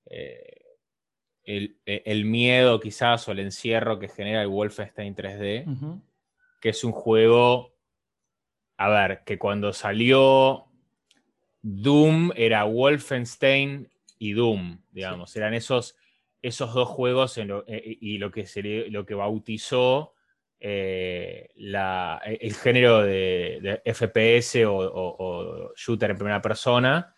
eh, 0.06 0.78
el, 1.44 2.26
miedo 2.26 2.80
quizás 2.80 3.28
o 3.28 3.32
el 3.32 3.40
encierro 3.40 4.00
que 4.00 4.08
genera 4.08 4.42
el 4.42 4.48
Wolfenstein 4.48 5.16
3D, 5.16 6.02
que 6.62 6.70
es 6.70 6.84
un 6.84 6.92
juego, 6.92 7.74
a 8.78 8.90
ver, 8.90 9.24
que 9.26 9.38
cuando 9.38 9.74
salió 9.74 10.66
Doom 11.62 12.32
era 12.36 12.64
Wolfenstein 12.66 13.90
y 14.20 14.34
Doom, 14.34 14.80
digamos, 14.92 15.36
eran 15.36 15.54
esos 15.54 15.96
esos 16.44 16.74
dos 16.74 16.90
juegos 16.90 17.38
eh, 17.38 17.98
y 18.02 18.18
lo 18.18 18.30
que, 18.30 18.46
se 18.46 18.62
lo 18.90 19.06
que 19.06 19.16
bautizó 19.16 20.14
eh, 20.66 21.50
e, 21.58 22.38
el 22.40 22.54
género 22.54 23.04
de, 23.04 23.82
FPS 23.86 24.64
o, 24.66 25.74
shooter 25.76 26.12
en 26.12 26.18
primera 26.18 26.42
persona, 26.42 27.14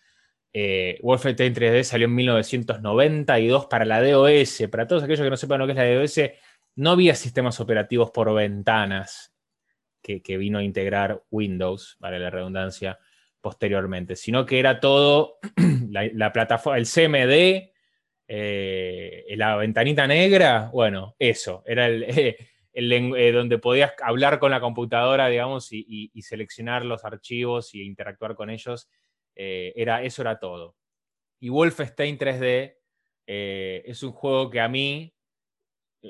eh, 0.51 0.97
Wolfenstein 1.03 1.53
3D 1.53 1.83
salió 1.83 2.05
en 2.05 2.15
1992 2.15 3.67
para 3.67 3.85
la 3.85 4.01
DOS. 4.01 4.63
Para 4.71 4.87
todos 4.87 5.03
aquellos 5.03 5.21
que 5.21 5.29
no 5.29 5.37
sepan 5.37 5.59
lo 5.59 5.67
que 5.67 5.73
es 5.73 5.77
la 5.77 5.93
DOS, 5.93 6.31
no 6.77 6.91
había 6.91 7.13
sistemas 7.13 7.59
operativos 7.59 8.09
por 8.09 8.33
ventanas 8.33 9.31
que, 10.01 10.37
vino 10.37 10.57
a 10.57 10.63
integrar 10.63 11.23
Windows, 11.29 11.97
para 11.99 12.17
la 12.17 12.31
redundancia, 12.31 12.97
posteriormente, 13.41 14.15
sino 14.15 14.45
que 14.45 14.59
era 14.59 14.79
todo 14.79 15.37
la, 15.89 16.31
plataforma, 16.31 16.79
el 16.79 16.85
CMD, 16.85 17.71
eh, 18.27 19.25
la 19.35 19.55
ventanita 19.55 20.07
negra, 20.07 20.69
bueno, 20.73 21.15
eso, 21.19 21.63
era 21.65 21.85
el, 21.87 22.35
eh, 22.77 23.31
donde 23.31 23.57
podías 23.57 23.93
hablar 24.03 24.37
con 24.37 24.51
la 24.51 24.59
computadora, 24.59 25.27
digamos, 25.27 25.69
y, 25.71 26.11
seleccionar 26.21 26.83
los 26.83 27.05
archivos 27.05 27.73
y 27.73 27.83
interactuar 27.83 28.35
con 28.35 28.49
ellos 28.49 28.89
eh, 29.33 29.71
era, 29.77 30.03
eso 30.03 30.21
era 30.21 30.39
todo. 30.39 30.75
Y 31.39 31.47
Wolfenstein 31.47 32.17
3D 32.17 32.75
eh, 33.27 33.83
es 33.85 34.03
un 34.03 34.11
juego 34.11 34.49
que 34.49 34.59
a 34.59 34.67
mí, 34.67 35.13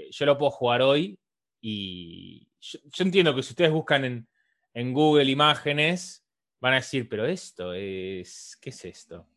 yo 0.10 0.25
lo 0.25 0.38
puedo 0.39 0.51
jugar 0.51 0.81
hoy 0.81 1.19
y 1.62 2.50
yo, 2.60 2.79
entiendo 2.98 3.36
que 3.36 3.43
si 3.43 3.51
ustedes 3.51 3.72
buscan 3.72 4.27
en, 4.74 4.93
Google 4.93 5.29
imágenes, 5.31 6.25
van 6.60 6.74
a 6.74 6.77
decir, 6.77 7.07
pero 7.07 7.25
esto 7.25 7.74
es, 7.74 8.57
¿qué 8.60 8.72
es 8.72 8.86
esto? 8.86 9.27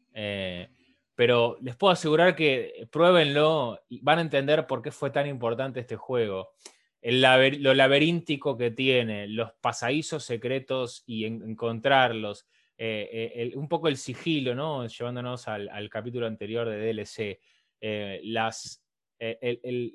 pero 1.15 1.57
les 1.61 1.77
puedo 1.77 1.93
asegurar 1.93 2.35
que 2.35 2.89
pruébenlo 2.91 3.81
y 3.89 4.01
van 4.01 4.19
a 4.19 4.23
entender 4.23 4.67
por 4.67 4.83
qué 4.83 4.91
fue 4.91 5.11
tan 5.11 5.27
importante 5.27 5.81
este 5.81 5.97
juego. 5.97 6.55
El 7.01 7.23
lo 7.63 7.75
laberíntico 7.75 8.57
que 8.57 8.71
tiene, 8.73 9.29
los 9.29 9.53
pasadizos 9.61 10.25
secretos 10.25 11.05
y 11.07 11.25
encontrarlos, 11.25 12.47
eh, 12.81 13.33
eh, 13.35 13.57
un 13.57 13.69
poco 13.69 13.89
el 13.89 13.97
sigilo, 13.97 14.55
¿no? 14.55 14.87
Llevándonos 14.87 15.49
al, 15.49 15.91
capítulo 15.91 16.27
anterior 16.27 16.69
de 16.69 16.79
DLC. 16.79 17.41
Eh, 17.81 18.21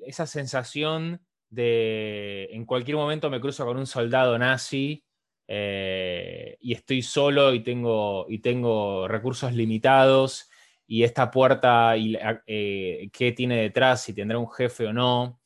esa 0.06 0.26
sensación 0.26 1.20
de 1.48 2.48
en 2.52 2.66
cualquier 2.66 2.98
momento 2.98 3.30
me 3.30 3.40
cruzo 3.40 3.64
con 3.64 3.78
un 3.78 3.86
soldado 3.86 4.38
nazi 4.38 5.02
y 5.46 6.72
estoy 6.72 7.02
solo 7.02 7.54
y 7.54 7.60
tengo, 7.60 8.26
y 8.28 8.40
tengo 8.40 9.08
recursos 9.08 9.52
limitados 9.54 10.50
y 10.86 11.04
esta 11.04 11.30
puerta 11.30 11.94
qué 11.96 13.34
tiene 13.34 13.62
detrás, 13.62 14.02
si 14.02 14.12
tendrá 14.12 14.38
un 14.38 14.50
jefe 14.50 14.86
o 14.86 14.92
no. 14.92 15.40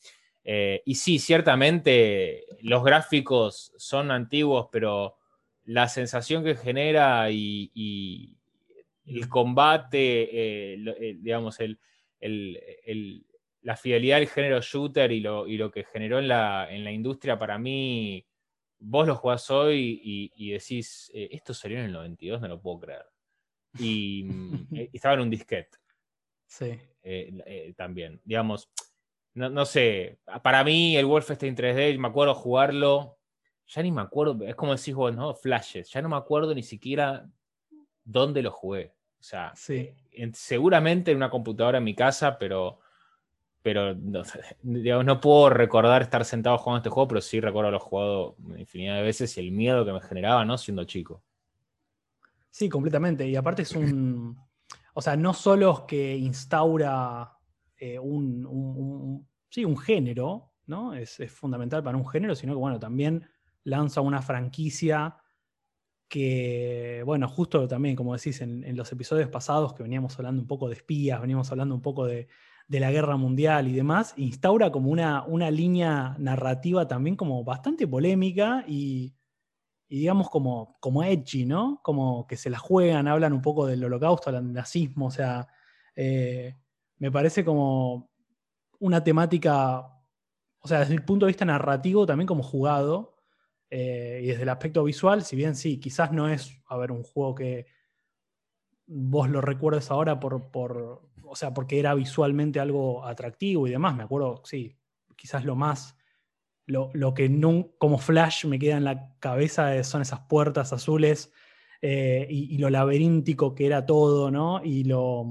Y 0.84 0.94
sí, 0.94 1.18
ciertamente 1.18 2.44
los 2.62 2.82
gráficos 2.82 3.72
son 3.76 4.10
antiguos, 4.10 4.68
pero 4.72 5.18
la 5.68 5.86
sensación 5.86 6.42
que 6.42 6.54
genera 6.54 7.30
y, 7.30 8.34
el 9.04 9.28
combate, 9.28 10.22
eh, 10.22 10.82
eh, 10.98 11.16
digamos, 11.20 11.58
el, 11.60 11.78
la 13.62 13.76
fidelidad 13.76 14.18
del 14.18 14.28
género 14.28 14.60
shooter 14.62 15.12
y 15.12 15.20
lo, 15.20 15.46
y 15.46 15.58
lo 15.58 15.70
que 15.70 15.84
generó 15.84 16.18
en 16.18 16.28
la, 16.28 16.68
en 16.70 16.84
la, 16.84 16.92
industria, 16.92 17.38
para 17.38 17.58
mí, 17.58 18.26
vos 18.78 19.06
lo 19.06 19.16
jugás 19.16 19.50
hoy 19.50 20.00
y, 20.34 20.50
decís, 20.52 21.10
eh, 21.14 21.28
esto 21.32 21.52
salió 21.52 21.78
en 21.78 21.84
el 21.84 21.92
92, 21.92 22.40
no 22.40 22.48
lo 22.48 22.60
puedo 22.60 22.80
creer. 22.80 23.04
Y, 23.78 24.26
estaba 24.92 25.14
en 25.14 25.20
un 25.20 25.30
disquete. 25.30 25.76
Sí. 26.46 26.78
también, 27.76 28.22
digamos, 28.24 28.70
no, 29.38 29.48
no, 29.50 29.64
sé, 29.64 30.18
para 30.42 30.64
mí 30.64 30.96
el 30.96 31.06
Wolfenstein 31.06 31.56
3D, 31.56 31.98
me 31.98 32.08
acuerdo 32.08 32.34
jugarlo 32.34 33.18
ya 33.68 33.82
ni 33.82 33.92
me 33.92 34.00
acuerdo, 34.00 34.44
es 34.44 34.54
como 34.54 34.74
decís 34.74 34.94
vos, 34.94 35.14
¿no? 35.14 35.34
Flashes, 35.34 35.90
ya 35.90 36.00
no 36.00 36.08
me 36.08 36.16
acuerdo 36.16 36.54
ni 36.54 36.62
siquiera 36.62 37.28
dónde 38.02 38.42
lo 38.42 38.50
jugué. 38.50 38.94
O 39.20 39.22
sea, 39.22 39.52
sí. 39.54 39.90
seguramente 40.32 41.10
en 41.10 41.18
una 41.18 41.28
computadora 41.28 41.78
en 41.78 41.84
mi 41.84 41.94
casa, 41.94 42.38
pero, 42.38 42.80
pero 43.62 43.94
no, 43.94 44.22
digamos, 44.62 45.04
no 45.04 45.20
puedo 45.20 45.50
recordar 45.50 46.02
estar 46.02 46.24
sentado 46.24 46.56
jugando 46.56 46.78
este 46.78 46.90
juego, 46.90 47.08
pero 47.08 47.20
sí 47.20 47.40
recuerdo 47.40 47.68
haberlo 47.68 47.84
jugado 47.84 48.36
infinidad 48.56 48.96
de 48.96 49.02
veces 49.02 49.36
y 49.36 49.40
el 49.40 49.52
miedo 49.52 49.84
que 49.84 49.92
me 49.92 50.00
generaba, 50.00 50.44
¿no? 50.44 50.56
Siendo 50.56 50.84
chico. 50.84 51.22
Sí, 52.50 52.68
completamente. 52.68 53.28
Y 53.28 53.36
aparte 53.36 53.62
es 53.62 53.72
un. 53.72 54.38
O 54.94 55.02
sea, 55.02 55.16
no 55.16 55.34
solo 55.34 55.72
es 55.72 55.80
que 55.80 56.16
instaura 56.16 57.37
eh, 57.78 57.98
un, 57.98 59.26
sí, 59.50 59.64
un 59.64 59.78
género, 59.78 60.52
¿no? 60.66 60.94
Es, 60.94 61.20
es, 61.20 61.32
fundamental 61.32 61.82
para 61.82 61.96
un 61.96 62.06
género, 62.06 62.34
sino 62.34 62.52
que, 62.52 62.58
bueno, 62.58 62.78
también 62.78 63.26
lanza 63.64 64.00
una 64.00 64.22
franquicia 64.22 65.16
que, 66.08 67.02
bueno, 67.04 67.28
justo 67.28 67.68
también, 67.68 67.94
como 67.94 68.14
decís, 68.14 68.40
en, 68.40 68.76
los 68.76 68.90
episodios 68.90 69.28
pasados 69.28 69.74
que 69.74 69.82
veníamos 69.82 70.18
hablando 70.18 70.40
un 70.40 70.48
poco 70.48 70.68
de 70.68 70.74
espías, 70.74 71.20
veníamos 71.20 71.50
hablando 71.52 71.74
un 71.74 71.82
poco 71.82 72.06
de, 72.06 72.28
la 72.68 72.90
guerra 72.90 73.16
mundial 73.16 73.68
y 73.68 73.72
demás, 73.72 74.14
instaura 74.16 74.70
como 74.70 74.90
una, 74.90 75.24
una, 75.24 75.50
línea 75.50 76.16
narrativa 76.18 76.86
también 76.86 77.16
como 77.16 77.44
bastante 77.44 77.86
polémica 77.86 78.64
y, 78.66 79.14
digamos 79.88 80.28
como, 80.28 80.76
como 80.80 81.02
edgy, 81.02 81.46
¿no? 81.46 81.80
Como 81.82 82.26
que 82.26 82.36
se 82.36 82.50
la 82.50 82.58
juegan, 82.58 83.08
hablan 83.08 83.32
un 83.32 83.42
poco 83.42 83.66
del 83.66 83.84
holocausto, 83.84 84.32
del 84.32 84.52
nazismo, 84.52 85.06
o 85.06 85.10
sea, 85.10 85.46
eh, 85.96 86.56
me 86.98 87.10
parece 87.10 87.44
como 87.44 88.10
una 88.80 89.02
temática, 89.02 89.78
o 90.60 90.68
sea, 90.68 90.80
desde 90.80 90.94
el 90.94 91.04
punto 91.04 91.26
de 91.26 91.30
vista 91.30 91.44
narrativo 91.44 92.06
también 92.06 92.26
como 92.26 92.42
jugado, 92.42 93.16
eh, 93.70 94.20
y 94.22 94.26
desde 94.28 94.42
el 94.42 94.48
aspecto 94.48 94.84
visual, 94.84 95.22
si 95.22 95.36
bien 95.36 95.54
sí, 95.54 95.78
quizás 95.78 96.12
no 96.12 96.28
es, 96.28 96.58
a 96.66 96.76
ver, 96.76 96.90
un 96.90 97.02
juego 97.02 97.34
que 97.34 97.66
vos 98.86 99.28
lo 99.28 99.40
recuerdes 99.40 99.90
ahora 99.90 100.18
por, 100.18 100.50
por, 100.50 101.02
o 101.22 101.36
sea, 101.36 101.52
porque 101.52 101.78
era 101.78 101.94
visualmente 101.94 102.60
algo 102.60 103.04
atractivo 103.04 103.66
y 103.66 103.70
demás, 103.70 103.94
me 103.94 104.04
acuerdo, 104.04 104.42
sí, 104.44 104.78
quizás 105.16 105.44
lo 105.44 105.56
más, 105.56 105.96
lo, 106.64 107.14
que 107.14 107.28
no, 107.28 107.70
como 107.78 107.98
flash 107.98 108.44
me 108.44 108.58
queda 108.58 108.76
en 108.76 108.84
la 108.84 109.14
cabeza 109.20 109.82
son 109.84 110.02
esas 110.02 110.20
puertas 110.20 110.72
azules 110.72 111.32
eh, 111.80 112.26
y, 112.28 112.58
lo 112.58 112.68
laberíntico 112.68 113.54
que 113.54 113.66
era 113.66 113.86
todo, 113.86 114.30
¿no? 114.30 114.62
Y 114.62 114.84
lo, 114.84 115.24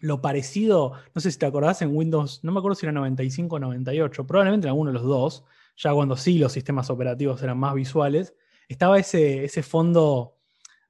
lo 0.00 0.20
parecido, 0.20 0.92
no 1.14 1.20
sé 1.20 1.30
si 1.30 1.38
te 1.38 1.46
acordás 1.46 1.82
en 1.82 1.96
Windows, 1.96 2.40
no 2.42 2.52
me 2.52 2.58
acuerdo 2.58 2.74
si 2.74 2.86
era 2.86 2.92
95 2.92 3.56
o 3.56 3.58
98, 3.58 4.26
probablemente 4.26 4.66
en 4.66 4.70
alguno 4.70 4.90
de 4.90 4.94
los 4.94 5.04
dos, 5.04 5.44
ya 5.76 5.92
cuando 5.92 6.16
sí 6.16 6.38
los 6.38 6.52
sistemas 6.52 6.90
operativos 6.90 7.42
eran 7.42 7.58
más 7.58 7.74
visuales, 7.74 8.34
estaba 8.68 8.98
ese, 8.98 9.44
ese 9.44 9.62
fondo 9.62 10.36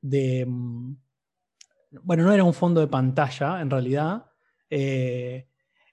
de... 0.00 0.44
Mm, 0.46 0.96
bueno, 2.02 2.24
no 2.24 2.32
era 2.32 2.44
un 2.44 2.52
fondo 2.52 2.80
de 2.80 2.88
pantalla, 2.88 3.60
en 3.60 3.70
realidad. 3.70 4.26
Eh, 4.68 5.46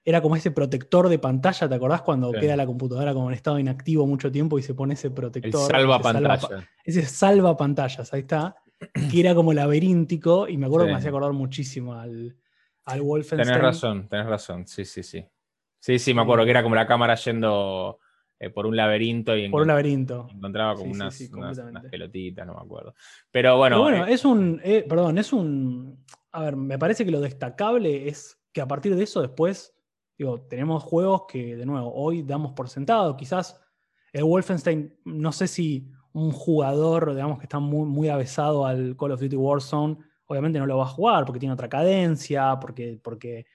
era 0.04 0.20
como 0.20 0.36
ese 0.36 0.50
protector 0.50 1.08
de 1.08 1.18
pantalla, 1.18 1.66
¿te 1.68 1.74
acordás 1.74 2.02
cuando 2.02 2.30
queda 2.32 2.56
la 2.56 2.66
computadora 2.66 3.14
como 3.14 3.30
en 3.30 3.34
estado 3.34 3.58
inactivo 3.58 4.06
mucho 4.06 4.30
tiempo 4.30 4.58
y 4.58 4.62
se 4.62 4.74
pone 4.74 4.94
ese 4.94 5.10
protector? 5.10 5.70
El 5.70 5.76
salva 5.76 5.98
pantalla. 5.98 6.68
ese 6.84 7.06
salva 7.06 7.56
pantallas, 7.56 8.12
ahí 8.12 8.20
está. 8.20 8.56
Que 9.10 9.20
era 9.20 9.34
como 9.34 9.54
laberíntico 9.54 10.46
y 10.46 10.58
me 10.58 10.66
acuerdo 10.66 10.86
que 10.86 10.92
me 10.92 10.98
hacía 10.98 11.08
acordar 11.08 11.32
muchísimo 11.32 11.94
al, 11.94 12.36
al 12.84 13.02
Wolfenstein. 13.02 13.46
Tenés 13.46 13.62
razón, 13.62 14.08
tenés 14.08 14.26
razón, 14.26 14.66
sí, 14.66 14.84
sí, 14.84 15.02
sí. 15.02 15.24
Sí, 15.78 15.98
sí, 15.98 16.14
me 16.14 16.22
acuerdo 16.22 16.44
que 16.44 16.50
era 16.50 16.62
como 16.62 16.74
la 16.74 16.86
cámara 16.86 17.14
yendo 17.14 17.98
eh, 18.38 18.50
por 18.50 18.66
un 18.66 18.76
laberinto 18.76 19.36
y 19.36 19.48
por 19.48 19.62
un 19.62 19.68
laberinto. 19.68 20.28
encontraba 20.30 20.74
como 20.74 20.92
unas, 20.92 21.18
pelotitas, 21.90 22.46
no 22.46 22.54
me 22.54 22.60
acuerdo. 22.60 22.94
Pero 23.30 23.56
bueno. 23.56 23.80
bueno, 23.80 24.06
eh, 24.06 24.12
es 24.12 24.24
un. 24.24 24.60
Eh, 24.64 24.84
perdón, 24.88 25.18
es 25.18 25.32
un. 25.32 26.04
A 26.32 26.42
ver, 26.42 26.56
me 26.56 26.78
parece 26.78 27.04
que 27.04 27.10
lo 27.10 27.20
destacable 27.20 28.08
es 28.08 28.40
que 28.52 28.60
a 28.60 28.66
partir 28.66 28.96
de 28.96 29.04
eso 29.04 29.20
después, 29.20 29.76
digo, 30.18 30.40
tenemos 30.42 30.82
juegos 30.82 31.24
que, 31.28 31.56
de 31.56 31.66
nuevo, 31.66 31.92
hoy 31.94 32.22
damos 32.22 32.52
por 32.52 32.68
sentado. 32.68 33.16
Quizás 33.16 33.60
el 34.12 34.24
Wolfenstein, 34.24 34.96
no 35.04 35.32
sé 35.32 35.46
si 35.46 35.90
un 36.12 36.32
jugador, 36.32 37.14
digamos, 37.14 37.38
que 37.38 37.44
está 37.44 37.58
muy, 37.58 37.86
muy 37.86 38.08
avesado 38.08 38.66
al 38.66 38.96
Call 38.96 39.12
of 39.12 39.20
Duty 39.20 39.36
Warzone, 39.36 39.98
obviamente 40.34 40.58
no 40.58 40.66
lo 40.66 40.78
va 40.78 40.84
a 40.84 40.88
jugar 40.88 41.24
porque 41.24 41.40
tiene 41.40 41.54
otra 41.54 41.68
cadencia, 41.68 42.58
porque, 42.60 42.98
porque 43.02 43.46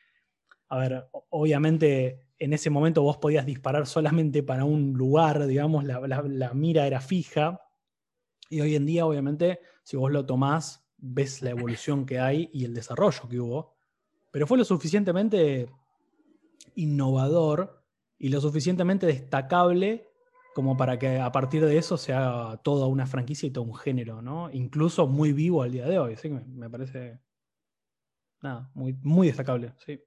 a 0.70 0.78
ver, 0.78 1.10
obviamente 1.30 2.30
en 2.40 2.54
ese 2.54 2.70
momento 2.70 3.04
vos 3.04 3.18
podías 3.18 3.46
disparar 3.46 3.86
solamente 3.86 4.44
para 4.44 4.64
un 4.64 4.94
lugar, 4.94 5.46
digamos, 5.46 5.84
la, 5.84 6.52
mira 6.54 6.88
era 6.88 7.02
fija. 7.02 7.62
Y 8.50 8.62
hoy 8.62 8.76
en 8.76 8.86
día, 8.86 9.06
obviamente, 9.06 9.60
si 9.84 9.98
vos 9.98 10.12
lo 10.12 10.26
tomás, 10.26 10.88
ves 10.98 11.42
la 11.42 11.52
evolución 11.52 12.06
que 12.06 12.20
hay 12.20 12.50
y 12.54 12.66
el 12.66 12.74
desarrollo 12.74 13.28
que 13.30 13.40
hubo. 13.40 13.76
Pero 14.32 14.48
fue 14.48 14.58
lo 14.58 14.64
suficientemente 14.64 15.70
innovador 16.76 17.84
y 18.18 18.30
lo 18.30 18.40
suficientemente 18.40 19.06
destacable 19.06 20.09
como 20.60 20.76
para 20.76 21.00
que 21.00 21.18
a 21.22 21.32
partir 21.32 21.64
de 21.66 21.78
eso 21.78 21.96
sea 21.96 22.60
toda 22.66 22.86
una 22.88 23.08
franquicia 23.08 23.48
y 23.48 23.52
todo 23.52 23.64
un 23.64 23.76
género, 23.76 24.22
¿no? 24.22 24.50
Incluso 24.52 25.08
muy 25.08 25.32
vivo 25.32 25.64
al 25.64 25.72
día 25.72 25.88
de 25.88 25.98
hoy. 25.98 26.18
¿sí? 26.18 26.30
Me, 26.30 26.70
parece 26.70 27.18
nada, 28.42 28.70
muy, 28.74 28.92
muy 29.02 29.28
destacable, 29.28 29.72
sí. 29.78 30.04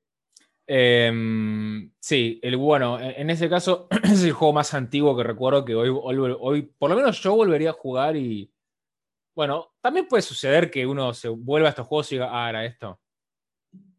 Em, 0.66 1.90
sí, 1.98 2.38
el, 2.42 2.58
bueno, 2.58 3.00
e, 3.00 3.18
en 3.18 3.30
ese 3.30 3.48
caso 3.48 3.88
es 4.04 4.22
el 4.24 4.32
juego 4.32 4.52
más 4.52 4.74
antiguo 4.74 5.16
que 5.16 5.22
recuerdo 5.22 5.64
que 5.64 5.74
hoy, 5.74 5.88
hoy, 5.90 6.62
por 6.76 6.90
lo 6.90 6.96
menos 6.96 7.18
yo 7.22 7.34
volvería 7.34 7.70
a 7.70 7.72
jugar 7.72 8.14
y, 8.14 8.52
bueno, 9.34 9.72
también 9.80 10.06
puede 10.06 10.20
suceder 10.22 10.70
que 10.70 10.86
uno 10.86 11.14
se 11.14 11.30
vuelva 11.30 11.68
a 11.68 11.70
estos 11.70 11.86
juegos 11.86 12.12
y 12.12 12.16
diga, 12.16 12.28
ah, 12.30 12.50
era 12.50 12.66
esto. 12.66 13.00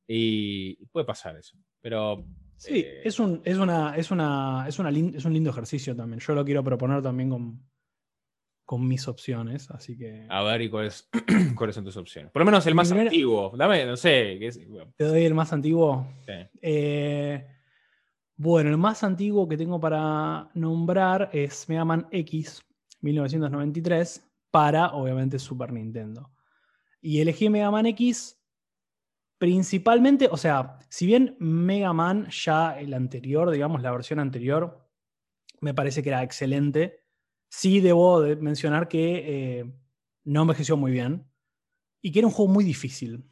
Y 0.05 0.85
puede 0.91 1.07
pasar 1.07 1.35
eso. 1.35 1.57
Pero. 1.81 2.23
Sí, 2.63 2.79
eh, 2.79 3.01
es, 3.03 3.19
un, 3.19 3.41
es, 3.43 3.57
una, 3.57 3.95
es, 3.97 4.09
una, 4.09 4.65
es, 4.67 4.79
una 4.79 4.89
es 4.89 5.25
un 5.25 5.33
lindo 5.33 5.49
ejercicio 5.49 5.95
también. 5.95 6.19
Yo 6.19 6.33
lo 6.33 6.45
quiero 6.45 6.63
proponer 6.63 7.01
también 7.01 7.29
con, 7.29 7.61
con 8.63 8.87
mis 8.87 9.05
opciones, 9.09 9.69
así 9.69 9.97
que... 9.97 10.25
A 10.29 10.43
ver, 10.43 10.61
¿y 10.61 10.69
cuáles, 10.69 11.09
cuáles 11.55 11.75
son 11.75 11.83
tus 11.83 11.97
opciones? 11.97 12.31
Por 12.31 12.41
lo 12.41 12.45
menos 12.45 12.65
el 12.65 12.75
más 12.75 12.89
antiguo. 12.91 13.51
Dame, 13.57 13.85
no 13.85 13.97
sé. 13.97 14.39
¿Te 14.95 15.03
doy 15.03 15.25
el 15.25 15.33
más 15.33 15.51
antiguo? 15.51 16.07
Sí. 16.25 16.33
Eh, 16.61 17.45
bueno, 18.37 18.69
el 18.69 18.77
más 18.77 19.03
antiguo 19.03 19.47
que 19.47 19.57
tengo 19.57 19.79
para 19.79 20.49
nombrar 20.53 21.29
es 21.33 21.67
Mega 21.67 21.83
Man 21.83 22.07
X, 22.11 22.63
1993, 23.01 24.25
para, 24.51 24.93
obviamente, 24.93 25.37
Super 25.37 25.73
Nintendo. 25.73 26.31
Y 27.01 27.19
elegí 27.19 27.49
Mega 27.49 27.69
Man 27.71 27.87
X 27.87 28.41
principalmente, 29.43 30.29
o 30.31 30.37
sea, 30.37 30.79
si 30.87 31.05
bien 31.05 31.35
Mega 31.37 31.91
Man 31.91 32.29
ya 32.29 32.79
el 32.79 32.93
anterior, 32.93 33.51
digamos, 33.51 33.81
la 33.81 33.91
versión 33.91 34.19
anterior, 34.19 34.87
me 35.59 35.73
parece 35.73 36.01
que 36.01 36.07
era 36.07 36.23
excelente, 36.23 37.01
sí 37.49 37.81
debo 37.81 38.21
de 38.21 38.37
mencionar 38.37 38.87
que 38.87 39.59
eh, 39.59 39.73
no 40.23 40.43
envejeció 40.43 40.77
muy 40.77 40.93
bien 40.93 41.29
y 42.01 42.13
que 42.13 42.19
era 42.19 42.27
un 42.29 42.33
juego 42.33 42.53
muy 42.53 42.63
difícil. 42.63 43.29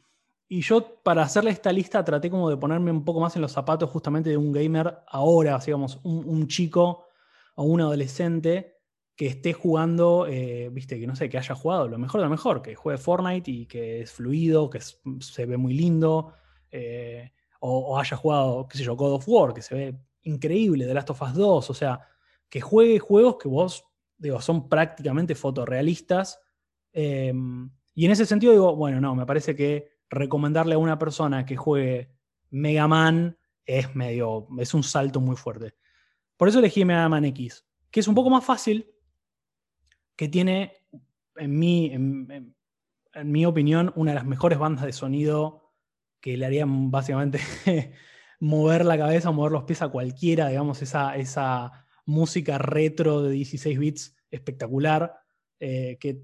Y 0.48 0.60
yo, 0.60 1.02
para 1.02 1.22
hacerle 1.22 1.50
esta 1.50 1.72
lista, 1.72 2.04
traté 2.04 2.28
como 2.28 2.50
de 2.50 2.58
ponerme 2.58 2.90
un 2.90 3.06
poco 3.06 3.20
más 3.20 3.34
en 3.36 3.40
los 3.40 3.52
zapatos 3.52 3.88
justamente 3.88 4.28
de 4.28 4.36
un 4.36 4.52
gamer 4.52 4.98
ahora, 5.08 5.58
digamos, 5.64 5.98
un, 6.02 6.28
un 6.28 6.46
chico 6.46 7.06
o 7.54 7.62
un 7.64 7.80
adolescente 7.80 8.71
que 9.22 9.28
esté 9.28 9.52
jugando, 9.52 10.26
eh, 10.26 10.68
viste, 10.72 10.98
que 10.98 11.06
no 11.06 11.14
sé, 11.14 11.28
que 11.28 11.38
haya 11.38 11.54
jugado 11.54 11.86
lo 11.86 11.96
mejor 11.96 12.20
de 12.20 12.24
lo 12.24 12.30
mejor, 12.30 12.60
que 12.60 12.74
juegue 12.74 12.98
Fortnite 12.98 13.48
y 13.52 13.66
que 13.66 14.00
es 14.00 14.10
fluido, 14.10 14.68
que 14.68 14.80
se 14.80 15.46
ve 15.46 15.56
muy 15.56 15.74
lindo, 15.74 16.32
eh, 16.72 17.30
o, 17.60 17.96
haya 18.00 18.16
jugado, 18.16 18.66
qué 18.66 18.78
sé 18.78 18.82
yo, 18.82 18.96
God 18.96 19.12
of 19.12 19.28
War, 19.28 19.54
que 19.54 19.62
se 19.62 19.76
ve 19.76 19.96
increíble, 20.22 20.86
The 20.86 20.94
Last 20.94 21.10
of 21.10 21.22
Us 21.22 21.34
2, 21.34 21.70
o 21.70 21.72
sea, 21.72 22.00
que 22.48 22.60
juegue 22.60 22.98
juegos 22.98 23.36
que 23.36 23.46
vos, 23.46 23.84
digo, 24.18 24.40
son 24.40 24.68
prácticamente 24.68 25.36
fotorrealistas. 25.36 26.40
Em, 26.92 27.70
y 27.94 28.06
en 28.06 28.10
ese 28.10 28.26
sentido 28.26 28.52
digo, 28.52 28.74
bueno, 28.74 29.00
no, 29.00 29.14
me 29.14 29.24
parece 29.24 29.54
que 29.54 30.00
recomendarle 30.10 30.74
a 30.74 30.78
una 30.78 30.98
persona 30.98 31.46
que 31.46 31.56
juegue 31.56 32.10
Mega 32.50 32.88
Man 32.88 33.38
es 33.64 33.94
medio, 33.94 34.48
es 34.58 34.74
un 34.74 34.82
salto 34.82 35.20
muy 35.20 35.36
fuerte. 35.36 35.76
Por 36.36 36.48
eso 36.48 36.58
elegí 36.58 36.84
Mega 36.84 37.08
Man 37.08 37.24
X, 37.26 37.64
que 37.88 38.00
es 38.00 38.08
un 38.08 38.16
poco 38.16 38.28
más 38.28 38.44
fácil, 38.44 38.91
que 40.16 40.28
tiene, 40.28 40.72
en 41.36 41.58
mi, 41.58 41.92
en, 41.92 42.54
mi 43.24 43.46
opinión, 43.46 43.92
una 43.96 44.12
de 44.12 44.16
las 44.16 44.26
mejores 44.26 44.58
bandas 44.58 44.84
de 44.84 44.92
sonido 44.92 45.72
que 46.20 46.36
le 46.36 46.46
harían 46.46 46.90
básicamente 46.90 47.40
mover 48.40 48.84
la 48.84 48.98
cabeza, 48.98 49.30
mover 49.30 49.52
los 49.52 49.64
pies 49.64 49.82
a 49.82 49.88
cualquiera, 49.88 50.48
digamos, 50.48 50.82
esa, 50.82 51.16
esa 51.16 51.86
música 52.06 52.58
retro 52.58 53.22
de 53.22 53.32
16 53.32 53.78
bits 53.78 54.16
espectacular, 54.30 55.14
eh, 55.58 55.98
que 56.00 56.22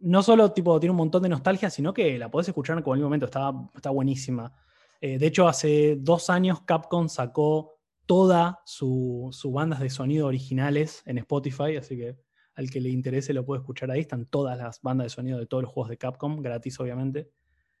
no 0.00 0.22
solo 0.22 0.52
tipo, 0.52 0.78
tiene 0.80 0.90
un 0.90 0.98
montón 0.98 1.22
de 1.22 1.28
nostalgia, 1.28 1.70
sino 1.70 1.94
que 1.94 2.18
la 2.18 2.30
podés 2.30 2.48
escuchar 2.48 2.76
en 2.76 2.82
cualquier 2.82 3.04
momento, 3.04 3.26
está, 3.26 3.52
está 3.74 3.90
buenísima. 3.90 4.52
Eh, 5.00 5.18
de 5.18 5.26
hecho, 5.26 5.48
hace 5.48 5.96
dos 5.96 6.30
años 6.30 6.62
Capcom 6.62 7.08
sacó 7.08 7.78
toda 8.06 8.60
su, 8.66 9.28
su 9.32 9.52
bandas 9.52 9.80
de 9.80 9.90
sonido 9.90 10.26
originales 10.26 11.02
en 11.06 11.18
Spotify, 11.18 11.76
así 11.76 11.96
que 11.96 12.16
al 12.54 12.70
que 12.70 12.80
le 12.80 12.88
interese 12.88 13.32
lo 13.32 13.44
puede 13.44 13.60
escuchar 13.60 13.90
ahí. 13.90 14.00
Están 14.00 14.26
todas 14.26 14.56
las 14.58 14.80
bandas 14.82 15.06
de 15.06 15.10
sonido 15.10 15.38
de 15.38 15.46
todos 15.46 15.62
los 15.62 15.72
juegos 15.72 15.90
de 15.90 15.98
Capcom, 15.98 16.40
gratis 16.40 16.78
obviamente. 16.80 17.30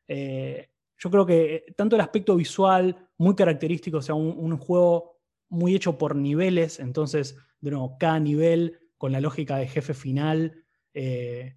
Eh, 0.08 0.70
yo 0.98 1.10
creo 1.10 1.26
que 1.26 1.54
eh, 1.54 1.64
tanto 1.76 1.96
el 1.96 2.02
aspecto 2.02 2.36
visual, 2.36 3.08
muy 3.18 3.34
característico, 3.34 3.98
o 3.98 4.02
sea, 4.02 4.14
un, 4.14 4.56
juego 4.56 5.20
muy 5.48 5.74
hecho 5.74 5.98
por 5.98 6.16
niveles, 6.16 6.80
entonces, 6.80 7.36
de 7.60 7.70
nuevo, 7.70 7.96
cada 7.98 8.18
nivel 8.18 8.78
con 8.98 9.12
la 9.12 9.20
lógica 9.20 9.56
de 9.56 9.66
jefe 9.66 9.94
final, 9.94 10.64
eh, 10.94 11.56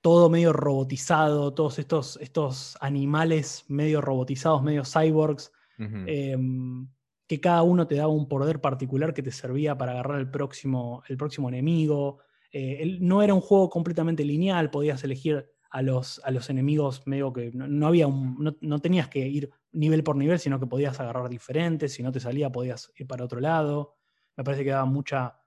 todo 0.00 0.30
medio 0.30 0.52
robotizado, 0.52 1.54
todos 1.54 1.78
estos, 1.78 2.18
estos 2.20 2.76
animales 2.80 3.64
medio 3.68 4.00
robotizados, 4.00 4.62
medio 4.62 4.82
cyborgs, 4.84 5.52
em, 5.78 6.88
que 7.26 7.40
cada 7.40 7.62
uno 7.62 7.86
te 7.86 7.94
daba 7.94 8.12
un 8.12 8.28
poder 8.28 8.60
particular 8.60 9.14
que 9.14 9.22
te 9.22 9.30
servía 9.30 9.78
para 9.78 9.92
agarrar 9.92 10.18
el 10.18 10.30
próximo, 10.30 11.02
el 11.08 11.16
próximo 11.16 11.48
enemigo. 11.48 12.18
Eh, 12.52 12.98
no 13.00 13.22
era 13.22 13.34
un 13.34 13.40
juego 13.40 13.70
completamente 13.70 14.24
lineal, 14.24 14.70
podías 14.70 15.02
elegir 15.04 15.50
a 15.70 15.82
los, 15.82 16.20
a 16.24 16.30
los 16.30 16.50
enemigos 16.50 17.06
medio 17.06 17.32
que 17.32 17.52
no, 17.52 17.86
había 17.86 18.08
no, 18.08 18.78
tenías 18.80 19.08
que 19.08 19.26
ir 19.26 19.50
nivel 19.72 20.02
por 20.02 20.16
nivel, 20.16 20.38
sino 20.38 20.58
que 20.58 20.66
podías 20.66 20.98
agarrar 20.98 21.28
diferentes, 21.28 21.92
si 21.92 22.02
no 22.02 22.10
te 22.10 22.18
salía 22.18 22.50
podías 22.50 22.92
ir 22.96 23.06
para 23.06 23.24
otro 23.24 23.40
lado. 23.40 23.94
Me 24.36 24.42
parece 24.42 24.64
que 24.64 24.70
daba 24.70 24.84
mucha, 24.84 25.40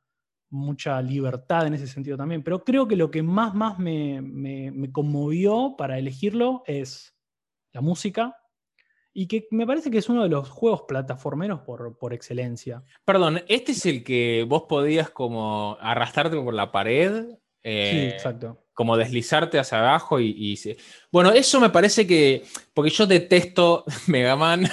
mucha 0.49 1.01
libertad 1.01 1.67
en 1.67 1.73
ese 1.73 1.87
sentido 1.87 2.15
también, 2.15 2.43
pero 2.43 2.63
creo 2.63 2.87
que 2.87 2.95
lo 2.95 3.11
que 3.11 3.21
más, 3.21 3.53
más 3.53 3.79
me, 3.79 4.21
me 4.21 4.91
conmovió 4.91 5.75
para 5.77 5.99
elegirlo 5.99 6.63
es 6.67 7.17
la 7.73 7.81
música, 7.81 8.42
y 9.13 9.27
que 9.27 9.47
me 9.51 9.67
parece 9.67 9.91
que 9.91 9.99
es 9.99 10.09
uno 10.09 10.23
de 10.23 10.29
los 10.29 10.49
juegos 10.49 10.83
plataformeros 10.87 11.61
por, 11.61 12.13
excelencia. 12.13 12.83
Perdón, 13.05 13.43
¿este 13.47 13.73
es 13.73 13.85
el 13.85 14.03
que 14.03 14.45
vos 14.47 14.63
podías 14.67 15.09
como 15.11 15.77
arrastrarte 15.79 16.35
por 16.37 16.53
la 16.53 16.71
pared? 16.71 17.25
Eh, 17.61 17.89
sí, 17.91 18.15
exacto. 18.15 18.65
Como 18.73 18.97
deslizarte 18.97 19.59
hacia 19.59 19.79
abajo 19.79 20.19
y, 20.19 20.59
Bueno, 21.11 21.31
eso 21.31 21.59
me 21.59 21.69
parece 21.69 22.07
que... 22.07 22.43
Porque 22.73 22.89
yo 22.89 23.05
detesto 23.05 23.85
Mega 24.07 24.35
Man. 24.35 24.67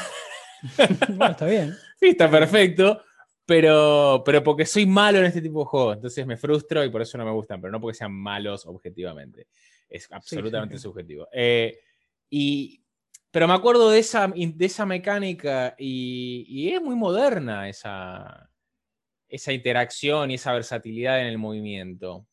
bueno, 1.09 1.33
está 1.33 1.47
bien. 1.47 1.75
Sí, 1.99 2.09
está 2.09 2.31
perfecto. 2.31 3.03
Pero, 3.45 4.23
pero 4.25 4.43
porque 4.43 4.65
soy 4.65 4.87
malo 4.87 5.19
en 5.19 5.25
este 5.25 5.43
tipo 5.43 5.59
de 5.59 5.65
juegos, 5.65 5.97
entonces 5.97 6.25
me 6.25 6.37
frustro 6.37 6.85
y 6.85 6.89
por 6.89 7.03
eso 7.03 7.19
no 7.19 7.25
me 7.25 7.33
gustan, 7.33 7.61
pero 7.61 7.73
no 7.73 7.81
porque 7.81 7.99
sean 7.99 8.13
malos 8.13 8.65
objetivamente. 8.65 9.49
Es 9.89 10.07
absolutamente 10.13 10.79
subjetivo. 10.79 11.27
Eh, 11.33 11.81
y, 12.31 12.81
pero 13.31 13.47
me 13.47 13.55
acuerdo 13.55 13.91
de 13.91 14.01
esa, 14.01 14.27
de 14.29 14.65
esa 14.65 14.87
mecánica 14.87 15.75
y, 15.79 16.71
es 16.73 16.83
muy 16.83 16.97
moderna 16.97 17.69
esa, 17.69 18.51
esa 19.29 19.53
interacción 19.53 20.31
y 20.31 20.35
esa 20.35 20.53
versatilidad 20.53 21.21
en 21.21 21.29
el 21.29 21.39
movimiento. 21.39 22.27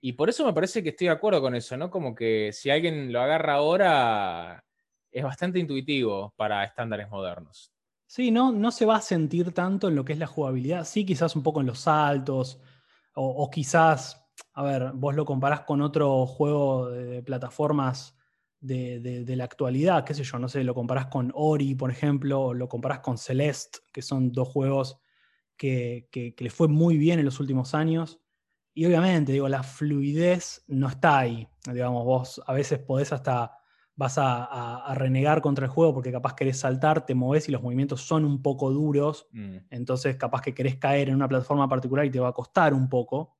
Y 0.00 0.12
por 0.12 0.28
eso 0.28 0.46
me 0.46 0.52
parece 0.52 0.82
que 0.82 0.90
estoy 0.90 1.08
de 1.08 1.12
acuerdo 1.12 1.40
con 1.40 1.54
eso, 1.54 1.76
¿no? 1.76 1.90
Como 1.90 2.14
que 2.14 2.50
si 2.52 2.70
alguien 2.70 3.12
lo 3.12 3.20
agarra 3.20 3.54
ahora, 3.54 4.64
es 5.10 5.24
bastante 5.24 5.58
intuitivo 5.58 6.32
para 6.36 6.64
estándares 6.64 7.10
modernos. 7.10 7.72
Sí, 8.06 8.30
no, 8.30 8.52
no 8.52 8.70
se 8.70 8.86
va 8.86 8.96
a 8.96 9.00
sentir 9.02 9.52
tanto 9.52 9.88
en 9.88 9.96
lo 9.96 10.04
que 10.04 10.14
es 10.14 10.18
la 10.18 10.26
jugabilidad. 10.26 10.84
Sí, 10.84 11.04
quizás 11.04 11.36
un 11.36 11.42
poco 11.42 11.60
en 11.60 11.66
los 11.66 11.80
saltos, 11.80 12.60
o, 13.20 13.50
quizás, 13.50 14.24
a 14.52 14.62
ver, 14.62 14.92
vos 14.94 15.14
lo 15.14 15.24
comparás 15.24 15.62
con 15.62 15.82
otro 15.82 16.24
juego 16.24 16.88
de 16.88 17.22
plataformas 17.22 18.17
de, 18.60 19.34
la 19.36 19.44
actualidad, 19.44 20.04
qué 20.04 20.14
sé 20.14 20.24
yo, 20.24 20.38
no 20.38 20.48
sé, 20.48 20.64
lo 20.64 20.74
comparás 20.74 21.06
con 21.06 21.32
Ori, 21.34 21.74
por 21.74 21.90
ejemplo, 21.90 22.40
o 22.40 22.54
lo 22.54 22.68
comparás 22.68 23.00
con 23.00 23.18
Celeste, 23.18 23.80
que 23.92 24.02
son 24.02 24.32
dos 24.32 24.48
juegos 24.48 24.98
que, 25.56 26.08
que, 26.10 26.34
les 26.38 26.52
fue 26.52 26.68
muy 26.68 26.96
bien 26.96 27.18
en 27.18 27.24
los 27.24 27.40
últimos 27.40 27.74
años. 27.74 28.20
Y 28.74 28.86
obviamente, 28.86 29.32
digo, 29.32 29.48
la 29.48 29.62
fluidez 29.62 30.64
no 30.68 30.88
está 30.88 31.18
ahí. 31.18 31.48
Digamos, 31.66 32.04
vos 32.04 32.42
a 32.46 32.52
veces 32.52 32.78
podés 32.78 33.12
hasta, 33.12 33.58
vas 33.98 34.14
a, 34.16 34.94
renegar 34.94 35.42
contra 35.42 35.64
el 35.64 35.70
juego 35.72 35.92
porque 35.92 36.12
capaz 36.12 36.34
querés 36.34 36.60
saltar, 36.60 37.04
te 37.04 37.16
moves 37.16 37.48
y 37.48 37.52
los 37.52 37.60
movimientos 37.60 38.02
son 38.02 38.24
un 38.24 38.40
poco 38.40 38.70
duros. 38.70 39.26
Mm. 39.32 39.56
Entonces, 39.70 40.16
capaz 40.16 40.40
que 40.40 40.54
querés 40.54 40.76
caer 40.76 41.08
en 41.08 41.16
una 41.16 41.26
plataforma 41.26 41.68
particular 41.68 42.06
y 42.06 42.10
te 42.10 42.20
va 42.20 42.28
a 42.28 42.32
costar 42.32 42.74
un 42.74 42.88
poco. 42.88 43.37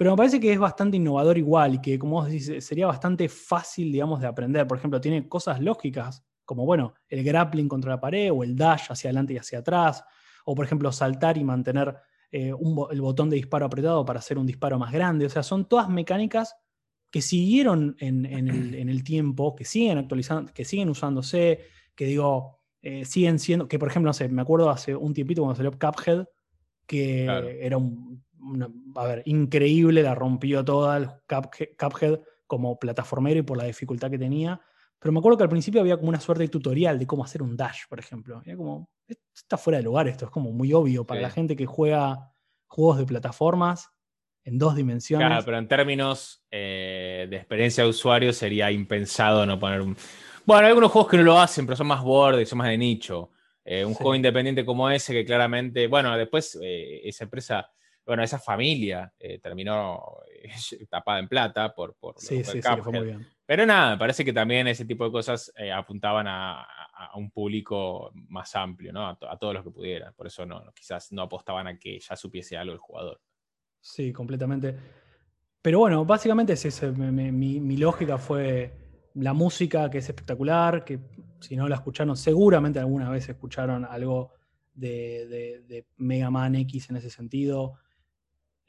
Pero 0.00 0.12
me 0.12 0.16
parece 0.16 0.40
que 0.40 0.50
es 0.50 0.58
bastante 0.58 0.96
innovador 0.96 1.36
igual 1.36 1.74
y 1.74 1.78
que, 1.82 1.98
como 1.98 2.12
vos 2.12 2.26
decís, 2.30 2.64
sería 2.64 2.86
bastante 2.86 3.28
fácil, 3.28 3.92
digamos, 3.92 4.18
de 4.18 4.28
aprender. 4.28 4.66
Por 4.66 4.78
ejemplo, 4.78 4.98
tiene 4.98 5.28
cosas 5.28 5.60
lógicas, 5.60 6.24
como, 6.46 6.64
bueno, 6.64 6.94
el 7.06 7.22
grappling 7.22 7.68
contra 7.68 7.90
la 7.90 8.00
pared 8.00 8.32
o 8.32 8.42
el 8.42 8.56
dash 8.56 8.86
hacia 8.88 9.08
adelante 9.08 9.34
y 9.34 9.36
hacia 9.36 9.58
atrás. 9.58 10.02
O, 10.46 10.54
por 10.54 10.64
ejemplo, 10.64 10.90
saltar 10.90 11.36
y 11.36 11.44
mantener 11.44 11.98
eh, 12.32 12.50
el 12.90 13.00
botón 13.02 13.28
de 13.28 13.36
disparo 13.36 13.66
apretado 13.66 14.02
para 14.06 14.20
hacer 14.20 14.38
un 14.38 14.46
disparo 14.46 14.78
más 14.78 14.90
grande. 14.90 15.26
O 15.26 15.28
sea, 15.28 15.42
son 15.42 15.68
todas 15.68 15.90
mecánicas 15.90 16.56
que 17.10 17.20
siguieron 17.20 17.94
en, 17.98 18.24
el, 18.24 19.04
tiempo, 19.04 19.54
que 19.54 19.66
siguen 19.66 19.98
actualizando, 19.98 20.50
que 20.54 20.64
siguen 20.64 20.88
usándose, 20.88 21.60
que 21.94 22.06
digo, 22.06 22.62
eh, 22.80 23.04
siguen 23.04 23.38
siendo, 23.38 23.68
que 23.68 23.78
por 23.78 23.88
ejemplo, 23.88 24.08
no 24.08 24.14
sé, 24.14 24.30
me 24.30 24.40
acuerdo 24.40 24.70
hace 24.70 24.96
un 24.96 25.12
tiempito 25.12 25.42
cuando 25.42 25.56
salió 25.56 25.72
Cuphead, 25.72 26.24
que 26.86 27.26
era 27.60 27.76
un 27.76 28.24
a 28.96 29.06
ver, 29.06 29.22
increíble, 29.26 30.02
la 30.02 30.14
rompió 30.14 30.64
toda 30.64 30.96
el 30.96 31.10
Cuphead 31.78 32.20
como 32.46 32.78
plataformero 32.78 33.40
y 33.40 33.42
por 33.42 33.56
la 33.56 33.64
dificultad 33.64 34.10
que 34.10 34.18
tenía. 34.18 34.60
Pero 34.98 35.12
me 35.12 35.18
acuerdo 35.18 35.38
que 35.38 35.44
al 35.44 35.50
principio 35.50 35.80
había 35.80 35.96
como 35.96 36.10
una 36.10 36.20
suerte 36.20 36.42
de 36.42 36.48
tutorial 36.48 36.98
de 36.98 37.06
cómo 37.06 37.24
hacer 37.24 37.42
un 37.42 37.56
dash, 37.56 37.82
por 37.88 37.98
ejemplo. 37.98 38.42
Era 38.44 38.56
como, 38.56 38.90
está 39.34 39.56
fuera 39.56 39.78
de 39.78 39.84
lugar 39.84 40.08
esto, 40.08 40.26
es 40.26 40.30
como 40.30 40.52
muy 40.52 40.72
obvio 40.72 41.06
para 41.06 41.22
la 41.22 41.30
gente 41.30 41.56
que 41.56 41.64
juega 41.66 42.32
juegos 42.66 42.98
de 42.98 43.06
plataformas. 43.06 43.88
en 44.44 44.58
dos 44.58 44.74
dimensiones. 44.74 45.26
Claro, 45.26 45.44
pero 45.44 45.58
en 45.58 45.68
términos 45.68 46.44
eh, 46.50 47.26
de 47.28 47.36
experiencia 47.36 47.84
de 47.84 47.90
usuario 47.90 48.32
sería 48.32 48.70
impensado 48.70 49.44
no 49.46 49.58
poner 49.58 49.80
un... 49.80 49.96
Bueno, 50.46 50.62
hay 50.62 50.68
algunos 50.68 50.90
juegos 50.90 51.10
que 51.10 51.16
no 51.18 51.22
lo 51.22 51.38
hacen, 51.38 51.66
pero 51.66 51.76
son 51.76 51.86
más 51.86 52.02
bordes, 52.02 52.48
son 52.48 52.58
más 52.58 52.68
de 52.68 52.78
nicho. 52.78 53.30
Eh, 53.64 53.84
un 53.84 53.94
juego 53.94 54.14
independiente 54.14 54.64
como 54.64 54.90
ese 54.90 55.12
que 55.12 55.24
claramente, 55.24 55.86
bueno, 55.86 56.16
después 56.16 56.58
eh, 56.62 57.02
esa 57.04 57.24
empresa, 57.24 57.70
bueno, 58.04 58.22
esa 58.22 58.38
familia 58.38 59.12
terminó 59.42 60.02
tapada 60.90 61.18
en 61.18 61.28
plata 61.28 61.74
por... 61.74 61.94
por 61.94 62.18
sí, 62.18 62.42
sí, 62.44 62.60
sí, 62.62 62.68
fue 62.82 62.92
muy 62.92 63.06
bien. 63.06 63.26
Pero 63.46 63.66
nada, 63.66 63.92
me 63.92 63.98
parece 63.98 64.24
que 64.24 64.32
también 64.32 64.68
ese 64.68 64.84
tipo 64.84 65.04
de 65.04 65.10
cosas 65.10 65.52
apuntaban 65.74 66.26
a, 66.28 66.66
un 67.14 67.30
público 67.30 68.12
más 68.28 68.54
amplio, 68.54 68.92
¿no? 68.92 69.08
A, 69.08 69.38
todos 69.38 69.54
los 69.54 69.64
que 69.64 69.70
pudieran. 69.70 70.14
Por 70.14 70.26
eso 70.26 70.46
no, 70.46 70.64
quizás 70.74 71.10
no 71.12 71.22
apostaban 71.22 71.66
a 71.66 71.78
que 71.78 71.98
ya 71.98 72.14
supiese 72.14 72.56
algo 72.56 72.74
el 72.74 72.78
jugador. 72.78 73.20
Sí, 73.80 74.12
completamente. 74.12 74.76
Pero 75.62 75.80
bueno, 75.80 76.04
básicamente 76.04 76.54
es. 76.54 76.82
Mi, 76.92 77.76
lógica 77.76 78.18
fue 78.18 78.72
la 79.14 79.32
música, 79.32 79.90
que 79.90 79.98
es 79.98 80.08
espectacular, 80.08 80.84
que 80.84 81.00
si 81.40 81.56
no 81.56 81.68
la 81.68 81.76
escucharon, 81.76 82.16
seguramente 82.16 82.78
alguna 82.78 83.10
vez 83.10 83.28
escucharon 83.28 83.84
algo 83.84 84.32
de, 84.72 85.84
Mega 85.96 86.30
Man 86.30 86.54
X 86.54 86.90
en 86.90 86.96
ese 86.96 87.10
sentido. 87.10 87.74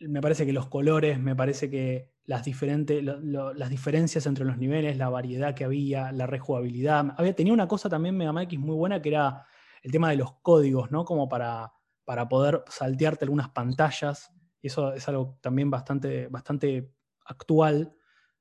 Me 0.07 0.21
parece 0.21 0.45
que 0.45 0.53
los 0.53 0.67
colores, 0.67 1.19
me 1.19 1.35
parece 1.35 1.69
que 1.69 2.11
las, 2.25 2.45
las 2.45 3.69
diferencias 3.69 4.25
entre 4.25 4.45
los 4.45 4.57
niveles, 4.57 4.97
la 4.97 5.09
variedad 5.09 5.53
que 5.53 5.63
había, 5.63 6.11
la 6.11 6.27
rejugabilidad. 6.27 7.13
Había, 7.17 7.35
tenía 7.35 7.53
una 7.53 7.67
cosa 7.67 7.89
también 7.89 8.17
Mega 8.17 8.43
X 8.43 8.59
muy 8.59 8.75
buena 8.75 9.01
que 9.01 9.09
era 9.09 9.45
el 9.83 9.91
tema 9.91 10.09
de 10.09 10.17
los 10.17 10.33
códigos, 10.41 10.91
¿no? 10.91 11.05
Como 11.05 11.29
para, 11.29 11.71
para 12.05 12.27
poder 12.27 12.63
saltearte 12.67 13.25
algunas 13.25 13.49
pantallas 13.49 14.33
y 14.61 14.67
eso 14.67 14.93
es 14.93 15.07
algo 15.07 15.37
también 15.41 15.69
bastante, 15.69 16.27
bastante 16.27 16.93
actual. 17.25 17.93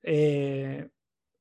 Eh, 0.03 0.91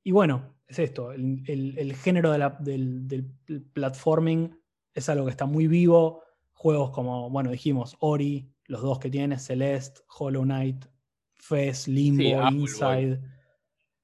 y 0.04 0.12
bueno, 0.12 0.56
es 0.68 0.80
esto, 0.80 1.12
el, 1.12 1.96
género 2.02 2.32
del, 2.32 3.32
platforming 3.74 4.58
es 4.94 5.10
algo 5.10 5.26
que 5.26 5.32
está 5.32 5.46
muy 5.46 5.68
vivo. 5.68 6.24
Juegos 6.54 6.92
como, 6.92 7.30
bueno, 7.30 7.52
dijimos, 7.52 7.96
Ori, 8.00 8.54
los 8.70 8.82
dos 8.82 9.00
que 9.00 9.10
tiene, 9.10 9.38
Celeste, 9.40 10.02
Hollow 10.18 10.44
Knight, 10.44 10.86
Fez, 11.34 11.88
Limbo, 11.88 12.48
Inside. 12.50 13.20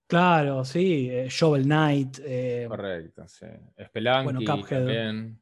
Claro, 0.08 0.65
sí, 0.65 1.08
eh, 1.10 1.28
Shovel 1.30 1.63
Knight. 1.63 2.19
Eh, 2.23 2.65
Correcto, 2.67 3.28
sí. 3.28 3.45
Spelunky 3.86 4.23
bueno, 4.23 4.39
Cuphead. 4.39 4.80
También. 4.80 5.39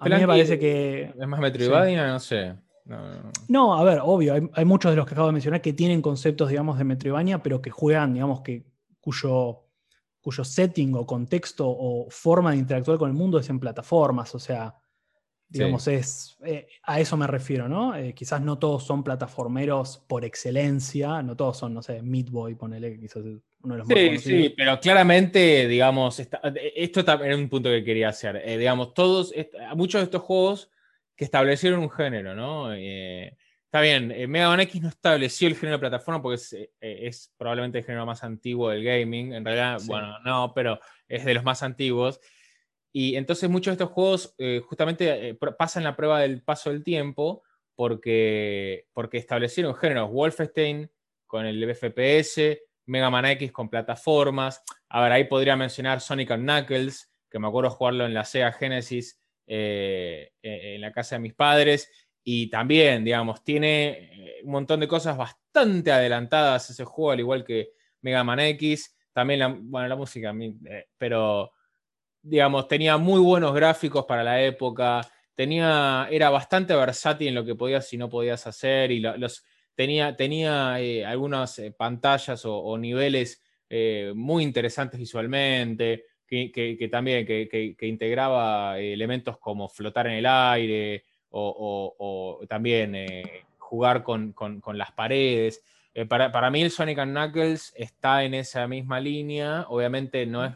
a 0.00 0.04
mí 0.04 0.10
me 0.10 0.26
parece 0.26 0.58
que... 0.58 1.12
Es 1.18 1.28
más 1.28 1.38
Metroidvania, 1.38 2.08
no 2.08 2.18
sé. 2.18 2.56
No, 3.48 3.74
a 3.74 3.84
ver, 3.84 4.00
obvio, 4.02 4.50
hay, 4.54 4.64
muchos 4.64 4.90
de 4.90 4.96
los 4.96 5.06
que 5.06 5.12
acabo 5.12 5.26
de 5.26 5.34
mencionar 5.34 5.60
que 5.60 5.74
tienen 5.74 6.00
conceptos, 6.00 6.48
digamos, 6.48 6.78
de 6.78 6.84
Metroidvania, 6.84 7.42
pero 7.42 7.60
que 7.60 7.70
juegan, 7.70 8.14
digamos, 8.14 8.40
que 8.40 8.64
cuyo, 9.00 9.66
cuyo 10.22 10.44
setting 10.44 10.94
o 10.94 11.04
contexto 11.04 11.66
o 11.68 12.06
forma 12.08 12.52
de 12.52 12.56
interactuar 12.56 12.96
con 12.96 13.10
el 13.10 13.14
mundo 13.14 13.38
es 13.38 13.50
en 13.50 13.60
plataformas, 13.60 14.34
o 14.34 14.38
sea, 14.38 14.74
digamos, 15.48 15.88
es, 15.88 16.36
eh, 16.44 16.68
a 16.82 17.00
eso 17.00 17.16
me 17.16 17.26
refiero, 17.26 17.68
¿no? 17.68 17.94
Eh, 17.94 18.14
quizás 18.14 18.40
no 18.40 18.58
todos 18.58 18.84
son 18.84 19.02
plataformeros 19.02 19.98
por 20.06 20.24
excelencia, 20.24 21.22
no 21.22 21.36
todos 21.36 21.58
son, 21.58 21.74
no 21.74 21.82
sé, 21.82 22.02
Meat 22.02 22.30
Boy, 22.30 22.54
ponele, 22.54 22.98
quizás 22.98 23.22
uno 23.62 23.74
de 23.74 23.78
los 23.78 23.88
sí, 23.88 24.10
más 24.10 24.22
Sí, 24.22 24.54
pero 24.56 24.78
claramente, 24.78 25.66
digamos, 25.66 26.20
esto 26.20 27.04
también 27.04 27.32
es 27.32 27.38
un 27.38 27.48
punto 27.48 27.68
que 27.70 27.82
quería 27.82 28.10
hacer, 28.10 28.36
eh, 28.44 28.58
digamos, 28.58 28.94
todos, 28.94 29.32
muchos 29.74 30.00
de 30.00 30.04
estos 30.04 30.22
juegos 30.22 30.70
que 31.18 31.24
establecieron 31.24 31.80
un 31.80 31.90
género, 31.90 32.36
¿no? 32.36 32.72
Eh, 32.72 33.36
está 33.64 33.80
bien, 33.80 34.12
eh, 34.12 34.28
Mega 34.28 34.48
Man 34.48 34.60
X 34.60 34.80
no 34.80 34.88
estableció 34.88 35.48
el 35.48 35.56
género 35.56 35.76
de 35.76 35.80
plataforma 35.80 36.22
porque 36.22 36.36
es, 36.36 36.52
eh, 36.80 37.10
probablemente 37.36 37.78
el 37.78 37.84
género 37.84 38.06
más 38.06 38.22
antiguo 38.22 38.70
del 38.70 38.84
gaming. 38.84 39.34
En 39.34 39.44
realidad, 39.44 39.80
bueno, 39.86 40.20
no, 40.20 40.52
pero 40.54 40.78
es 41.08 41.24
de 41.24 41.34
los 41.34 41.42
más 41.42 41.64
antiguos. 41.64 42.20
Y 43.00 43.14
entonces 43.14 43.48
muchos 43.48 43.70
de 43.76 43.84
estos 43.84 43.94
juegos 43.94 44.34
justamente 44.66 45.38
pasan 45.56 45.84
la 45.84 45.94
prueba 45.94 46.18
del 46.18 46.42
paso 46.42 46.70
del 46.70 46.82
tiempo 46.82 47.44
porque, 47.76 48.86
porque 48.92 49.18
establecieron 49.18 49.76
géneros. 49.76 50.10
Wolfenstein 50.10 50.90
con 51.24 51.46
el 51.46 51.62
FPS, 51.76 52.58
Mega 52.86 53.08
Man 53.08 53.26
X 53.26 53.52
con 53.52 53.70
plataformas. 53.70 54.64
A 54.88 55.00
ver, 55.00 55.12
ahí 55.12 55.24
podría 55.24 55.54
mencionar 55.54 56.00
Sonic 56.00 56.34
Knuckles, 56.34 57.08
que 57.30 57.38
me 57.38 57.46
acuerdo 57.46 57.70
jugarlo 57.70 58.04
en 58.04 58.14
la 58.14 58.24
Sega 58.24 58.50
Genesis 58.50 59.20
eh, 59.46 60.32
eh, 60.42 60.74
en 60.74 60.80
la 60.80 60.90
casa 60.90 61.14
de 61.14 61.20
mis 61.20 61.34
padres. 61.34 61.88
Y 62.24 62.50
también, 62.50 63.04
digamos, 63.04 63.44
tiene 63.44 64.10
eh, 64.12 64.40
un 64.42 64.50
montón 64.50 64.80
de 64.80 64.88
cosas 64.88 65.16
bastante 65.16 65.92
adelantadas 65.92 66.70
ese 66.70 66.84
juego, 66.84 67.12
al 67.12 67.20
igual 67.20 67.44
que 67.44 67.68
Mega 68.00 68.24
Man 68.24 68.40
X. 68.40 68.96
También, 69.12 69.70
bueno, 69.70 69.86
la 69.86 69.94
música, 69.94 70.34
pero, 70.96 71.52
digamos, 72.28 72.68
tenía 72.68 72.96
muy 72.96 73.20
buenos 73.20 73.54
gráficos 73.54 74.04
para 74.04 74.22
la 74.22 74.42
época. 74.42 75.00
Tenía, 75.34 76.08
era 76.10 76.30
bastante 76.30 76.74
versátil 76.74 77.28
en 77.28 77.34
lo 77.34 77.44
que 77.44 77.54
podías 77.54 77.92
y 77.92 77.96
no 77.96 78.08
podías 78.08 78.46
hacer. 78.46 78.90
Y 78.90 79.00
los, 79.00 79.44
tenía, 79.74 80.16
tenía 80.16 80.74
algunas 81.08 81.60
pantallas 81.76 82.42
o 82.44 82.76
niveles 82.78 83.42
muy 84.14 84.42
interesantes 84.42 84.98
visualmente 84.98 86.04
que, 86.28 86.88
también 86.90 87.26
que, 87.26 87.76
integraba 87.80 88.78
elementos 88.78 89.38
como 89.38 89.68
flotar 89.68 90.06
en 90.08 90.14
el 90.14 90.26
aire 90.26 91.04
o, 91.30 92.40
también 92.48 92.94
eh, 92.94 93.44
jugar 93.58 94.02
con, 94.02 94.34
las 94.74 94.92
paredes. 94.92 95.62
Eh, 95.94 96.04
para, 96.06 96.50
mí 96.50 96.62
el 96.62 96.70
Sonic 96.70 97.02
Knuckles 97.02 97.72
está 97.76 98.24
en 98.24 98.34
esa 98.34 98.68
misma 98.68 99.00
línea, 99.00 99.64
obviamente 99.68 100.26
no 100.26 100.44
es, 100.44 100.52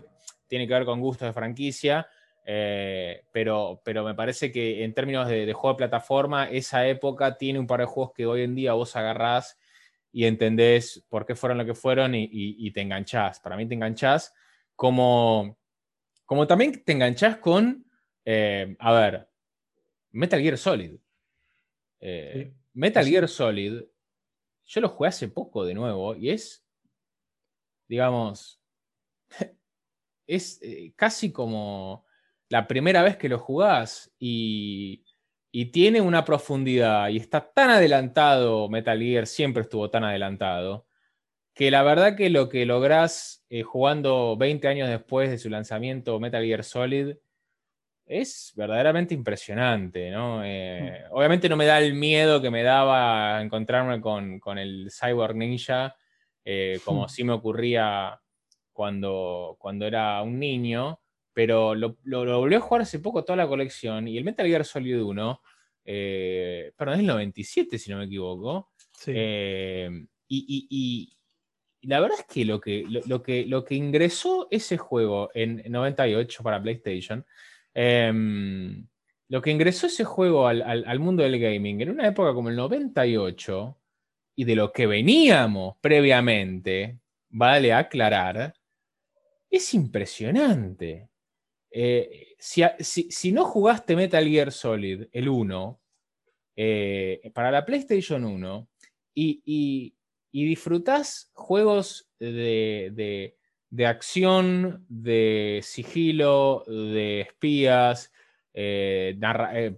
tiene 0.52 0.68
que 0.68 0.74
ver 0.74 0.84
con 0.84 1.00
gustos 1.00 1.26
de 1.26 1.32
franquicia, 1.32 2.06
eh, 2.44 3.24
pero, 3.32 3.80
pero 3.82 4.04
me 4.04 4.14
parece 4.14 4.52
que 4.52 4.84
en 4.84 4.92
términos 4.92 5.26
de, 5.26 5.50
juego 5.54 5.74
de 5.74 5.78
plataforma, 5.78 6.50
esa 6.50 6.86
época 6.86 7.38
tiene 7.38 7.58
un 7.58 7.66
par 7.66 7.80
de 7.80 7.86
juegos 7.86 8.12
que 8.12 8.26
hoy 8.26 8.42
en 8.42 8.54
día 8.54 8.74
vos 8.74 8.94
agarrás 8.94 9.58
y 10.12 10.26
entendés 10.26 11.06
por 11.08 11.24
qué 11.24 11.34
fueron 11.34 11.56
lo 11.56 11.64
que 11.64 11.72
fueron 11.74 12.14
y, 12.14 12.28
y 12.30 12.70
te 12.70 12.82
enganchás. 12.82 13.40
Para 13.40 13.56
mí 13.56 13.66
te 13.66 13.72
enganchás 13.72 14.34
como 14.76 15.56
como 16.32 16.46
también 16.46 16.82
te 16.82 16.92
enganchas 16.92 17.36
con, 17.36 17.84
eh, 18.24 18.74
a 18.78 18.92
ver, 18.92 19.28
Metal 20.12 20.40
Gear 20.40 20.56
Solid. 20.56 20.96
Eh, 22.00 22.54
Metal 22.72 23.06
Gear 23.06 23.28
Solid, 23.28 23.82
yo 24.64 24.80
lo 24.80 24.88
jugué 24.88 25.08
hace 25.08 25.28
poco 25.28 25.64
de 25.64 25.74
nuevo 25.74 26.14
y 26.16 26.30
es, 26.30 26.66
digamos, 27.86 28.61
es 30.34 30.60
eh, 30.62 30.92
casi 30.96 31.32
como 31.32 32.06
la 32.48 32.66
primera 32.66 33.02
vez 33.02 33.16
que 33.16 33.28
lo 33.28 33.38
jugás 33.38 34.12
y, 34.18 35.04
y, 35.50 35.66
tiene 35.66 36.00
una 36.00 36.24
profundidad 36.24 37.08
y 37.08 37.16
está 37.16 37.52
tan 37.52 37.70
adelantado, 37.70 38.68
Metal 38.68 38.98
Gear 38.98 39.26
siempre 39.26 39.62
estuvo 39.62 39.90
tan 39.90 40.04
adelantado, 40.04 40.86
que 41.54 41.70
la 41.70 41.82
verdad 41.82 42.16
que 42.16 42.30
lo 42.30 42.48
que 42.48 42.66
lográs 42.66 43.44
eh, 43.50 43.62
jugando 43.62 44.36
20 44.36 44.68
años 44.68 44.88
después 44.88 45.30
de 45.30 45.38
su 45.38 45.50
lanzamiento 45.50 46.18
Metal 46.18 46.44
Gear 46.44 46.64
Solid 46.64 47.16
es 48.06 48.52
verdaderamente 48.56 49.14
impresionante, 49.14 50.10
¿no? 50.10 50.44
Eh, 50.44 51.04
mm. 51.08 51.14
Obviamente 51.14 51.48
no 51.48 51.56
me 51.56 51.66
da 51.66 51.78
el 51.78 51.94
miedo 51.94 52.42
que 52.42 52.50
me 52.50 52.62
daba 52.62 53.40
encontrarme 53.40 54.00
con, 54.00 54.58
el 54.58 54.90
Cyborg 54.90 55.36
Ninja, 55.36 55.96
eh, 56.44 56.80
como 56.84 57.08
si 57.08 57.24
me 57.24 57.32
ocurría 57.32 58.20
cuando, 58.72 59.56
cuando 59.58 59.86
era 59.86 60.22
un 60.22 60.38
niño, 60.38 61.00
pero 61.32 61.74
lo, 61.74 61.96
lo, 62.04 62.40
volví 62.40 62.54
a 62.54 62.60
jugar 62.60 62.82
hace 62.82 62.98
poco 62.98 63.24
toda 63.24 63.36
la 63.36 63.48
colección 63.48 64.08
y 64.08 64.18
el 64.18 64.24
Metal 64.24 64.46
Gear 64.46 64.64
Solid 64.64 65.02
1, 65.02 65.40
perdón, 65.84 66.94
es 66.94 67.00
el 67.00 67.06
97 67.06 67.78
si 67.78 67.90
no 67.90 67.98
me 67.98 68.04
equivoco, 68.04 68.70
sí. 68.92 69.12
y 70.28 71.16
la 71.82 72.00
verdad 72.00 72.18
es 72.20 72.26
que 72.26 72.44
lo 72.44 72.60
que, 72.60 72.84
lo, 73.06 73.22
que, 73.22 73.44
lo 73.46 73.64
que 73.64 73.74
ingresó 73.74 74.46
ese 74.50 74.78
juego 74.78 75.30
en 75.34 75.62
98 75.68 76.42
para 76.42 76.62
PlayStation, 76.62 77.26
em, 77.74 78.86
lo 79.28 79.42
que 79.42 79.50
ingresó 79.50 79.86
ese 79.86 80.04
juego 80.04 80.46
al, 80.46 80.98
mundo 81.00 81.22
del 81.22 81.40
gaming 81.40 81.80
en 81.80 81.90
una 81.90 82.06
época 82.06 82.34
como 82.34 82.50
el 82.50 82.56
98 82.56 83.76
y 84.36 84.44
de 84.44 84.56
lo 84.56 84.72
que 84.72 84.86
veníamos 84.86 85.76
previamente, 85.80 86.98
vale 87.30 87.72
aclarar, 87.72 88.54
es 89.56 89.74
impresionante. 89.74 91.10
Eh, 91.70 92.34
si, 92.38 93.32
no 93.32 93.44
jugaste 93.44 93.96
Metal 93.96 94.26
Gear 94.26 94.52
Solid, 94.52 95.04
el 95.12 95.28
1, 95.28 95.80
eh, 96.56 97.30
para 97.34 97.50
la 97.50 97.64
PlayStation 97.64 98.24
1, 98.24 98.68
y 99.14 99.94
y 100.32 100.46
disfrutás 100.46 101.30
juegos 101.34 102.08
de, 102.18 103.36
acción, 103.86 104.86
de 104.88 105.60
sigilo, 105.62 106.64
de 106.66 107.20
espías, 107.20 108.10
eh, 108.54 109.14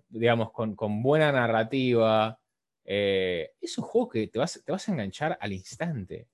digamos, 0.09 0.53
con, 0.53 1.03
buena 1.03 1.33
narrativa, 1.33 2.39
es 2.85 3.79
un 3.79 3.85
juego 3.85 4.09
que 4.09 4.29
te 4.29 4.39
vas 4.39 4.89
a 4.89 4.93
enganchar 4.93 5.37
al 5.41 5.53
instante. 5.53 6.29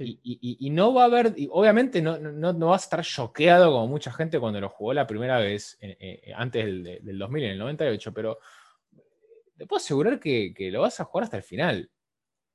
Y, 0.00 0.70
no 0.70 0.94
va 0.94 1.02
a 1.02 1.06
haber, 1.06 1.34
obviamente 1.50 2.00
no, 2.02 2.18
no, 2.18 2.52
no, 2.52 2.66
vas 2.68 2.82
a 2.82 2.84
estar 2.84 3.04
choqueado 3.04 3.72
como 3.72 3.86
mucha 3.86 4.12
gente 4.12 4.38
cuando 4.40 4.60
lo 4.60 4.68
jugó 4.68 4.94
la 4.94 5.06
primera 5.06 5.38
vez, 5.38 5.78
antes 6.34 6.64
del, 6.64 7.00
del, 7.02 7.18
2000, 7.18 7.44
en 7.44 7.50
el 7.50 7.58
98, 7.58 8.12
pero 8.12 8.38
te 9.56 9.66
puedo 9.66 9.78
asegurar 9.78 10.18
que, 10.18 10.70
lo 10.72 10.80
vas 10.80 10.98
a 10.98 11.04
jugar 11.04 11.24
hasta 11.24 11.36
el 11.36 11.42
final. 11.44 11.90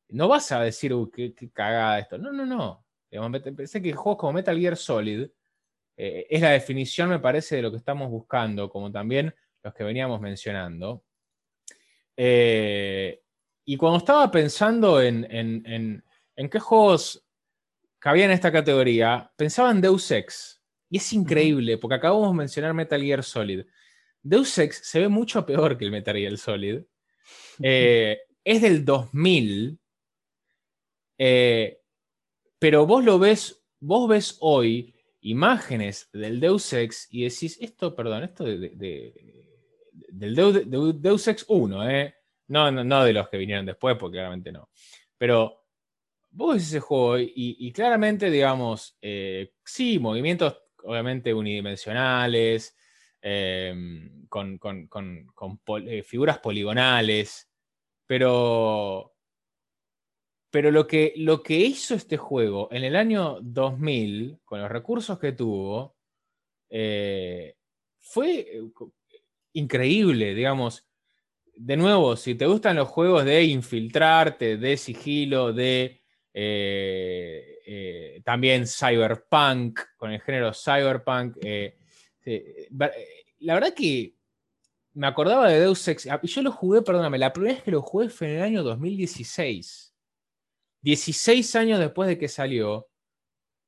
No 0.10 0.28
vas 0.28 0.52
a 0.52 0.62
decir, 0.62 0.94
uy, 0.94 1.10
qué, 1.10 1.34
cagada 1.54 2.00
esto. 2.00 2.18
No, 2.18 2.32
no, 2.34 2.46
no. 2.46 2.86
Pensé 3.56 3.82
que 3.82 3.94
juegos 3.94 4.20
como 4.20 4.34
Metal 4.34 4.60
Gear 4.60 4.76
Solid 4.76 5.30
eh, 5.96 6.28
es 6.30 6.42
la 6.42 6.52
definición, 6.52 7.10
me 7.10 7.20
parece, 7.20 7.56
de 7.56 7.62
lo 7.62 7.72
que 7.72 7.78
estamos 7.78 8.10
buscando, 8.12 8.70
como 8.70 8.92
también 8.92 9.34
los 9.64 9.74
que 9.74 9.84
veníamos 9.84 10.20
mencionando. 10.22 11.04
Eh, 12.16 13.22
y 13.66 13.78
cuando 13.78 14.00
estaba 14.00 14.30
pensando 14.30 15.02
en, 15.02 15.28
en, 15.30 16.50
qué 16.50 16.60
juegos 16.60 17.26
cabían 18.00 18.30
en 18.30 18.36
esta 18.36 18.52
categoría, 18.52 19.32
pensaba 19.36 19.72
en 19.72 19.82
Deus 19.82 20.10
Ex. 20.12 20.62
Y 20.90 20.98
es 20.98 21.14
increíble, 21.14 21.78
porque 21.78 21.96
acabamos 21.96 22.32
de 22.32 22.38
mencionar 22.38 22.74
Metal 22.74 23.02
Gear 23.02 23.24
Solid. 23.24 23.66
Deus 24.22 24.58
Ex 24.58 24.82
se 24.84 25.02
ve 25.02 25.08
mucho 25.08 25.46
peor 25.46 25.78
que 25.78 25.86
el 25.86 25.92
Metal 25.92 26.16
Gear 26.16 26.38
Solid. 26.38 26.82
Eh, 27.62 28.20
es 28.44 28.62
del 28.62 28.86
2000, 28.86 29.80
eh, 31.18 31.82
pero 32.60 32.86
vos 32.86 33.04
lo 33.04 33.20
ves, 33.20 33.64
vos 33.80 34.08
ves 34.08 34.38
hoy 34.40 34.94
imágenes 35.22 36.10
del 36.14 36.40
Deus 36.40 36.72
Ex 36.72 37.08
y 37.12 37.24
decís, 37.24 37.58
esto, 37.60 37.96
perdón, 37.96 38.24
esto 38.24 38.46
de, 38.46 39.14
del 40.10 40.36
Deus, 41.02 41.28
Ex 41.28 41.46
1, 41.48 41.90
eh, 41.90 42.16
no, 42.48 42.72
no, 42.72 43.04
de 43.04 43.14
los 43.14 43.28
que 43.30 43.38
vinieron 43.38 43.66
después, 43.66 43.98
porque 44.00 44.16
claramente 44.16 44.52
no. 44.52 44.70
Pero 45.18 45.67
vos 46.38 46.54
ves 46.54 46.68
ese 46.68 46.80
juego 46.80 47.18
y, 47.20 47.72
claramente, 47.74 48.30
digamos, 48.30 48.98
sí, 49.66 49.98
movimientos 50.00 50.62
obviamente 50.84 51.34
unidimensionales, 51.34 52.78
con, 54.30 54.60
figuras 56.06 56.38
poligonales, 56.38 57.50
pero, 58.06 59.16
pero 60.52 60.70
lo, 60.70 60.86
que, 60.86 61.14
lo 61.18 61.42
que 61.42 61.56
hizo 61.56 61.96
este 61.96 62.18
juego 62.18 62.70
en 62.72 62.84
el 62.84 62.96
año 62.96 63.40
2000, 63.42 64.40
con 64.46 64.62
los 64.62 64.70
recursos 64.70 65.18
que 65.18 65.32
tuvo, 65.32 65.98
eh, 66.70 67.56
fue 67.98 68.40
eh, 68.40 68.62
increíble, 69.54 70.36
digamos. 70.36 70.86
De 71.56 71.76
nuevo, 71.76 72.16
si 72.16 72.36
te 72.36 72.46
gustan 72.46 72.76
los 72.76 72.88
juegos 72.88 73.26
de 73.26 73.44
infiltrarte, 73.44 74.58
de 74.58 74.78
sigilo, 74.78 75.52
de 75.52 76.04
eh, 76.40 78.22
también 78.24 78.66
cyberpunk, 78.68 79.80
con 79.98 80.12
el 80.12 80.22
género 80.22 80.52
cyberpunk, 80.54 81.38
la 83.40 83.54
verdad 83.54 83.74
que 83.74 84.18
me 84.98 85.06
acordaba 85.06 85.50
de 85.50 85.60
Deus 85.60 85.88
Ex. 85.88 86.08
Ah, 86.08 86.20
yo 86.24 86.42
lo 86.42 86.52
jugué, 86.52 86.82
perdóname, 86.82 87.20
la 87.20 87.32
primera 87.32 87.54
vez 87.54 87.64
que 87.64 87.72
lo 87.72 87.84
jugué 87.84 88.10
fue 88.10 88.30
en 88.30 88.38
el 88.38 88.42
año 88.42 88.64
2016. 88.64 89.94
16 90.82 91.56
años 91.56 91.80
después 91.80 92.08
de 92.10 92.18
que 92.18 92.28
salió. 92.28 92.88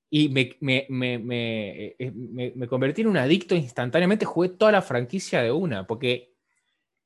Y 0.10 0.30
me, 0.30 0.58
eh, 0.60 1.96
eh, 2.00 2.68
convertí 2.68 3.02
en 3.02 3.08
un 3.08 3.18
adicto 3.18 3.54
instantáneamente. 3.54 4.26
Jugué 4.26 4.50
toda 4.50 4.72
la 4.72 4.82
franquicia 4.82 5.44
de 5.44 5.52
una. 5.52 5.86
Porque 5.86 6.34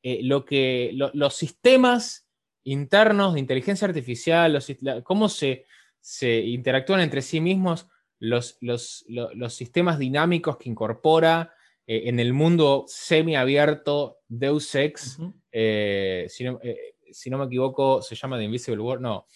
eh, 0.02 0.20
lo 0.24 0.46
que, 0.46 0.92
los 0.94 1.36
sistemas 1.36 2.23
internos 2.64 3.34
de 3.34 3.40
inteligencia 3.40 3.88
artificial, 3.88 4.64
cómo 5.04 5.30
se, 5.30 5.66
se, 6.00 6.40
interactúan 6.42 7.02
entre 7.02 7.22
sí 7.22 7.42
mismos, 7.42 7.88
los, 8.20 8.58
los, 8.62 9.06
los 9.08 9.54
sistemas 9.54 10.00
dinámicos 10.00 10.58
que 10.58 10.70
incorpora 10.70 11.54
eh, 11.86 12.04
en 12.06 12.20
el 12.20 12.34
mundo 12.34 12.86
semiabierto 12.88 14.20
Deus 14.28 14.74
Ex, 14.76 15.20
eh, 15.52 16.28
eh, 16.32 16.90
si, 17.12 17.30
no, 17.30 17.38
me 17.38 17.46
equivoco, 17.46 18.02
se 18.02 18.16
llama 18.16 18.38
The 18.38 18.46
Invisible 18.46 18.82
World. 18.82 19.02
No, 19.02 19.28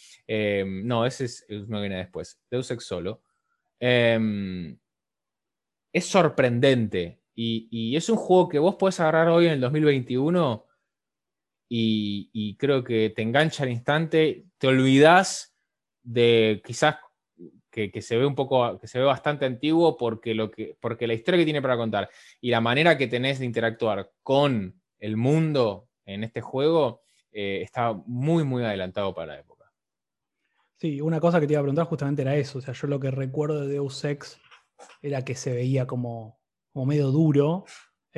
no, 0.84 1.06
ese 1.06 1.26
es 1.26 1.46
uno 1.50 1.78
que 1.78 1.82
viene 1.82 1.98
después. 1.98 2.40
Deus 2.50 2.72
Ex 2.72 2.86
solo. 2.86 3.22
Em, 3.80 4.78
es 5.94 6.06
sorprendente 6.06 7.20
y, 7.36 7.96
es 7.96 8.10
un 8.10 8.18
juego 8.18 8.50
que 8.50 8.60
vos 8.60 8.76
podés 8.76 9.00
agarrar 9.00 9.30
hoy 9.30 9.46
en 9.46 9.54
el 9.54 9.62
2021 9.62 10.66
y, 11.70 12.56
creo 12.58 12.84
que 12.84 13.12
te 13.16 13.22
engancha 13.22 13.64
al 13.64 13.70
instante, 13.70 14.46
te 14.58 14.68
olvidás 14.68 15.56
de 16.04 16.62
quizás 16.66 16.96
que, 17.70 18.02
se 18.02 18.18
ve 18.18 18.26
un 18.26 18.36
poco, 18.36 18.80
que 18.80 18.88
se 18.88 19.00
ve 19.00 19.06
bastante 19.06 19.46
antiguo 19.46 19.98
porque, 19.98 20.34
lo 20.34 20.50
que, 20.50 20.76
porque 20.80 21.06
la 21.06 21.14
historia 21.14 21.40
que 21.40 21.46
tiene 21.46 21.62
para 21.62 21.78
contar 21.78 22.10
y 22.42 22.50
la 22.50 22.62
manera 22.62 22.98
que 22.98 23.08
tenés 23.08 23.40
de 23.40 23.46
interactuar 23.46 24.12
con 24.24 24.82
el 25.00 25.18
mundo 25.18 25.90
en 26.06 26.24
este 26.24 26.42
juego 26.42 27.02
eh, 27.32 27.62
está 27.62 27.94
muy, 27.94 28.44
muy 28.44 28.64
adelantado 28.64 29.14
para 29.14 29.34
la 29.34 29.40
época. 29.40 29.72
Sí, 30.78 31.02
una 31.02 31.20
cosa 31.20 31.40
que 31.40 31.48
te 31.48 31.54
iba 31.54 31.60
a 31.60 31.64
preguntar 31.64 31.86
justamente 31.86 32.22
era 32.22 32.36
eso. 32.36 32.60
O 32.60 32.62
sea, 32.62 32.74
yo 32.74 32.88
lo 32.88 33.00
que 33.00 33.12
recuerdo 33.12 33.62
de 33.62 33.68
Deus 33.68 34.04
Ex 34.06 34.40
era 35.02 35.24
que 35.26 35.36
se 35.36 35.54
veía 35.54 35.86
como, 35.88 36.40
como 36.72 36.86
medio 36.86 37.08
duro. 37.08 37.66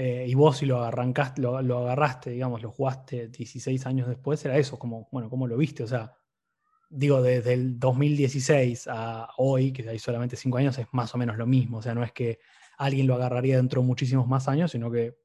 Eh, 0.01 0.27
y 0.29 0.33
vos 0.33 0.55
si 0.55 0.65
lo 0.65 0.81
arrancaste, 0.81 1.41
lo, 1.41 1.61
lo, 1.61 1.79
agarraste, 1.79 2.29
digamos, 2.29 2.61
lo 2.61 2.71
jugaste 2.71 3.27
16 3.27 3.85
años 3.85 4.07
después, 4.07 4.43
era 4.45 4.57
eso, 4.57 4.79
como, 4.79 5.09
bueno, 5.11 5.29
¿cómo 5.29 5.45
lo 5.45 5.57
viste? 5.57 5.83
O 5.83 5.87
sea, 5.87 6.15
digo, 6.89 7.21
desde 7.21 7.51
el 7.51 7.77
2016 7.77 8.87
a 8.89 9.27
hoy, 9.35 9.73
que 9.73 9.89
hay 9.89 9.99
solamente 9.99 10.37
cinco 10.37 10.57
años, 10.57 10.77
es 10.77 10.87
más 10.93 11.13
o 11.13 11.17
menos 11.17 11.35
lo 11.35 11.45
mismo. 11.45 11.79
O 11.79 11.81
sea, 11.81 11.93
no 11.95 12.01
es 12.01 12.13
que 12.13 12.39
alguien 12.77 13.07
lo 13.07 13.15
agarraría 13.15 13.57
dentro 13.57 13.81
de 13.81 13.87
muchísimos 13.87 14.25
más 14.25 14.47
años, 14.47 14.71
sino 14.71 14.89
que 14.89 15.17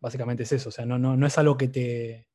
básicamente 0.00 0.42
es 0.42 0.50
eso. 0.50 0.70
O 0.70 0.72
sea, 0.72 0.84
no, 0.84 0.98
no, 0.98 1.16
no 1.16 1.24
es 1.24 1.38
algo 1.38 1.56
que 1.56 1.68
te, 1.68 2.28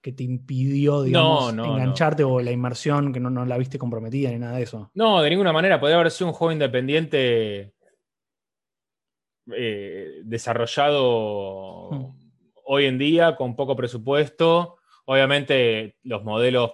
que 0.00 0.12
te 0.12 0.22
impidió, 0.22 1.02
digamos, 1.02 1.52
engancharte 1.52 2.24
o 2.24 2.40
la 2.40 2.52
inmersión, 2.52 3.12
que 3.12 3.20
no, 3.20 3.28
no, 3.28 3.44
la 3.44 3.58
viste 3.58 3.78
comprometida 3.78 4.30
ni 4.30 4.38
nada 4.38 4.56
de 4.56 4.62
eso. 4.62 4.90
No, 4.94 5.20
de 5.20 5.28
ninguna 5.28 5.52
manera. 5.52 5.78
Podría 5.78 5.96
haber 5.96 6.10
sido 6.10 6.28
un 6.28 6.32
juego 6.32 6.52
independiente 6.52 7.74
eh, 9.56 10.20
desarrollado 10.24 11.90
hmm. 11.90 12.06
hoy 12.64 12.86
en 12.86 12.98
día 12.98 13.36
con 13.36 13.56
poco 13.56 13.76
presupuesto. 13.76 14.76
Obviamente 15.06 15.96
los 16.04 16.22
modelos 16.22 16.72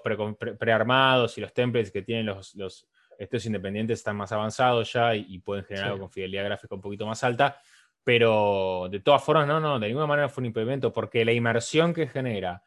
prearmados 0.59 1.39
y 1.39 1.41
los 1.41 1.55
templates 1.55 1.91
que 1.91 2.03
tienen 2.03 2.27
los, 2.27 2.55
los 2.55 2.87
estudios 3.19 3.47
independientes 3.47 4.01
están 4.01 4.17
más 4.17 4.33
avanzados 4.33 4.93
ya 4.93 5.15
y, 5.15 5.39
pueden 5.39 5.65
generar 5.65 5.89
algo 5.89 6.01
con 6.01 6.11
fidelidad 6.11 6.45
gráfica 6.45 6.75
un 6.75 6.81
poquito 6.81 7.07
más 7.07 7.23
alta, 7.25 7.61
pero 8.05 8.89
de 8.91 9.01
todas 9.01 9.23
formas, 9.23 9.47
no, 9.47 9.61
no, 9.61 9.79
de 9.79 9.89
ninguna 9.89 10.07
manera 10.07 10.29
fue 10.29 10.43
un 10.43 10.47
impedimento 10.47 10.93
porque 10.93 11.25
la 11.25 11.33
inmersión 11.33 11.95
que 11.95 12.07
genera 12.07 12.62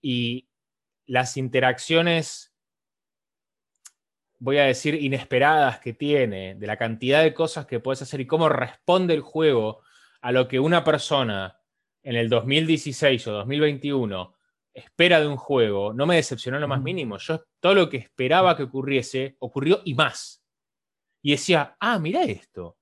y 0.00 0.48
las 1.06 1.36
interacciones, 1.36 2.51
voy 4.42 4.58
a 4.58 4.64
decir, 4.64 4.96
inesperadas 4.96 5.78
que 5.78 5.92
tiene, 5.92 6.56
de 6.56 6.66
la 6.66 6.76
cantidad 6.76 7.22
de 7.22 7.32
cosas 7.32 7.64
que 7.64 7.78
puedes 7.78 8.02
hacer 8.02 8.20
y 8.20 8.26
cómo 8.26 8.48
responde 8.48 9.14
el 9.14 9.20
juego 9.20 9.82
a 10.20 10.32
lo 10.32 10.48
que 10.48 10.58
una 10.58 10.82
persona 10.82 11.60
en 12.02 12.16
el 12.16 12.28
2016 12.28 13.24
o 13.28 13.32
2021 13.34 14.34
espera 14.74 15.20
de 15.20 15.28
un 15.28 15.36
juego 15.36 15.92
no 15.92 16.06
me 16.06 16.16
decepcionó 16.16 16.58
lo 16.58 16.66
más 16.66 16.82
mínimo. 16.82 17.18
Yo 17.18 17.44
todo 17.60 17.74
lo 17.74 17.88
que 17.88 17.98
esperaba 17.98 18.56
que 18.56 18.64
ocurriese 18.64 19.36
ocurrió 19.38 19.80
y 19.84 19.94
más. 19.94 20.42
Y 21.22 21.30
decía, 21.30 21.76
ah, 21.78 22.00
mira 22.00 22.24
esto. 22.24 22.76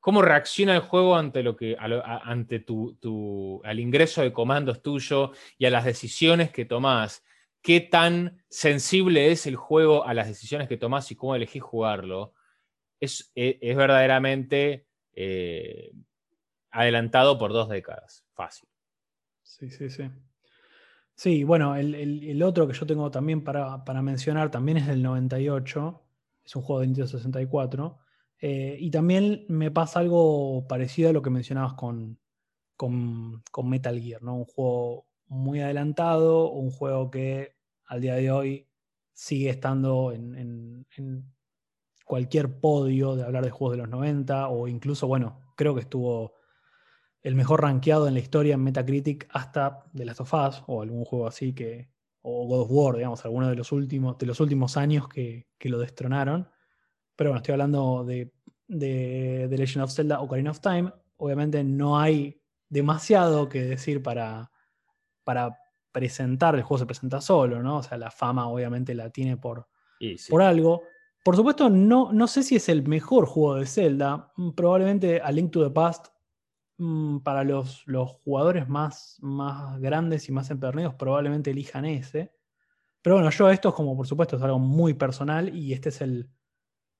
¿Cómo 0.00 0.22
reacciona 0.22 0.74
el 0.74 0.80
juego 0.80 1.14
ante 1.14 1.44
lo 1.44 1.54
que 1.54 1.76
ante 1.78 2.58
tu, 2.58 3.62
al 3.64 3.78
ingreso 3.78 4.22
de 4.22 4.32
comandos 4.32 4.82
tuyo 4.82 5.30
y 5.56 5.66
a 5.66 5.70
las 5.70 5.84
decisiones 5.84 6.50
que 6.50 6.64
tomás? 6.64 7.22
¿Qué 7.64 7.80
tan 7.80 8.44
sensible 8.50 9.32
es 9.32 9.46
el 9.46 9.56
juego 9.56 10.04
a 10.04 10.12
las 10.12 10.28
decisiones 10.28 10.68
que 10.68 10.76
tomás 10.76 11.10
y 11.10 11.16
cómo 11.16 11.34
elegís 11.34 11.62
jugarlo? 11.62 12.34
Es, 13.00 13.32
e, 13.34 13.58
es, 13.62 13.74
verdaderamente 13.74 14.86
eh, 15.14 15.90
adelantado 16.70 17.38
por 17.38 17.54
dos 17.54 17.70
décadas. 17.70 18.26
Fácil. 18.34 18.68
Sí, 19.42 19.70
sí, 19.70 19.88
sí. 19.88 20.10
Sí, 21.14 21.42
bueno, 21.44 21.74
el, 21.74 22.42
otro 22.42 22.68
que 22.68 22.74
yo 22.74 22.84
tengo 22.84 23.10
también 23.10 23.42
para, 23.42 23.82
mencionar 24.02 24.50
también 24.50 24.76
es 24.76 24.86
del 24.86 25.02
98, 25.02 26.02
es 26.44 26.56
un 26.56 26.62
juego 26.62 26.80
de 26.80 26.88
Nintendo 26.88 27.08
64, 27.08 27.98
eh, 28.42 28.76
y 28.78 28.90
también 28.90 29.46
me 29.48 29.70
pasa 29.70 30.00
algo 30.00 30.66
parecido 30.68 31.08
a 31.08 31.12
lo 31.14 31.22
que 31.22 31.30
mencionabas 31.30 31.72
con, 31.72 32.18
con, 32.76 33.42
Metal 33.64 33.98
Gear, 33.98 34.22
¿no? 34.22 34.36
Un 34.36 34.44
juego 34.44 35.06
muy 35.28 35.60
adelantado, 35.60 36.50
un 36.50 36.70
juego 36.70 37.10
que 37.10 37.54
al 37.86 38.00
día 38.00 38.14
de 38.14 38.30
hoy 38.30 38.68
sigue 39.12 39.50
estando 39.50 40.12
en, 40.12 40.86
cualquier 42.04 42.60
podio 42.60 43.16
de 43.16 43.24
hablar 43.24 43.44
de 43.44 43.50
juegos 43.50 43.76
de 43.76 43.82
los 43.82 43.88
90, 43.88 44.48
o 44.48 44.68
incluso, 44.68 45.06
bueno, 45.06 45.40
creo 45.56 45.74
que 45.74 45.80
estuvo 45.80 46.34
el 47.22 47.34
mejor 47.34 47.62
rankeado 47.62 48.06
en 48.06 48.14
la 48.14 48.20
historia 48.20 48.54
en 48.54 48.62
Metacritic 48.62 49.26
hasta 49.30 49.84
The 49.94 50.04
Last 50.04 50.20
of 50.20 50.34
Us 50.34 50.62
o 50.66 50.82
algún 50.82 51.04
juego 51.06 51.26
así 51.26 51.54
que, 51.54 51.88
o 52.20 52.46
God 52.46 52.60
of 52.62 52.68
War, 52.70 52.96
digamos, 52.96 53.24
algunos 53.24 53.48
de 53.48 53.56
los 53.56 53.72
últimos, 53.72 54.18
de 54.18 54.26
los 54.26 54.38
últimos 54.40 54.76
años 54.76 55.08
que, 55.08 55.46
lo 55.60 55.78
destronaron. 55.78 56.46
Pero 57.16 57.30
bueno, 57.30 57.38
estoy 57.38 57.52
hablando 57.52 58.04
de, 58.04 58.34
de, 58.68 59.48
Legend 59.50 59.84
of 59.84 59.92
Zelda 59.92 60.20
Ocarina 60.20 60.50
of 60.50 60.60
Time. 60.60 60.92
Obviamente 61.16 61.64
no 61.64 61.98
hay 61.98 62.42
demasiado 62.68 63.48
que 63.48 63.62
decir 63.62 64.02
para, 64.02 64.50
para 65.24 65.58
presentar, 65.92 66.54
el 66.54 66.62
juego 66.62 66.80
se 66.80 66.86
presenta 66.86 67.20
solo, 67.20 67.62
¿no? 67.62 67.78
O 67.78 67.82
sea, 67.82 67.96
la 67.98 68.10
fama 68.10 68.48
obviamente 68.48 68.94
la 68.94 69.10
tiene 69.10 69.36
por, 69.36 69.68
por 70.28 70.42
algo. 70.42 70.82
Por 71.24 71.36
supuesto, 71.36 71.70
no, 71.70 72.12
no 72.12 72.26
sé 72.26 72.42
si 72.42 72.56
es 72.56 72.68
el 72.68 72.86
mejor 72.86 73.26
juego 73.26 73.54
de 73.56 73.66
Zelda. 73.66 74.32
Mm, 74.36 74.50
probablemente 74.50 75.20
A 75.20 75.32
Link 75.32 75.52
to 75.52 75.62
the 75.62 75.70
Past, 75.70 76.08
mm, 76.78 77.18
para 77.20 77.44
los, 77.44 77.82
los 77.86 78.10
jugadores 78.24 78.68
más, 78.68 79.18
más 79.22 79.80
grandes 79.80 80.28
y 80.28 80.32
más 80.32 80.50
empernidos, 80.50 80.94
probablemente 80.94 81.50
elijan 81.50 81.84
ese. 81.84 82.32
Pero 83.00 83.16
bueno, 83.16 83.30
yo 83.30 83.50
esto 83.50 83.68
es 83.68 83.74
como, 83.74 83.96
por 83.96 84.06
supuesto, 84.06 84.36
es 84.36 84.42
algo 84.42 84.58
muy 84.58 84.94
personal 84.94 85.54
y 85.54 85.72
este 85.72 85.90
es 85.90 86.00
el 86.00 86.28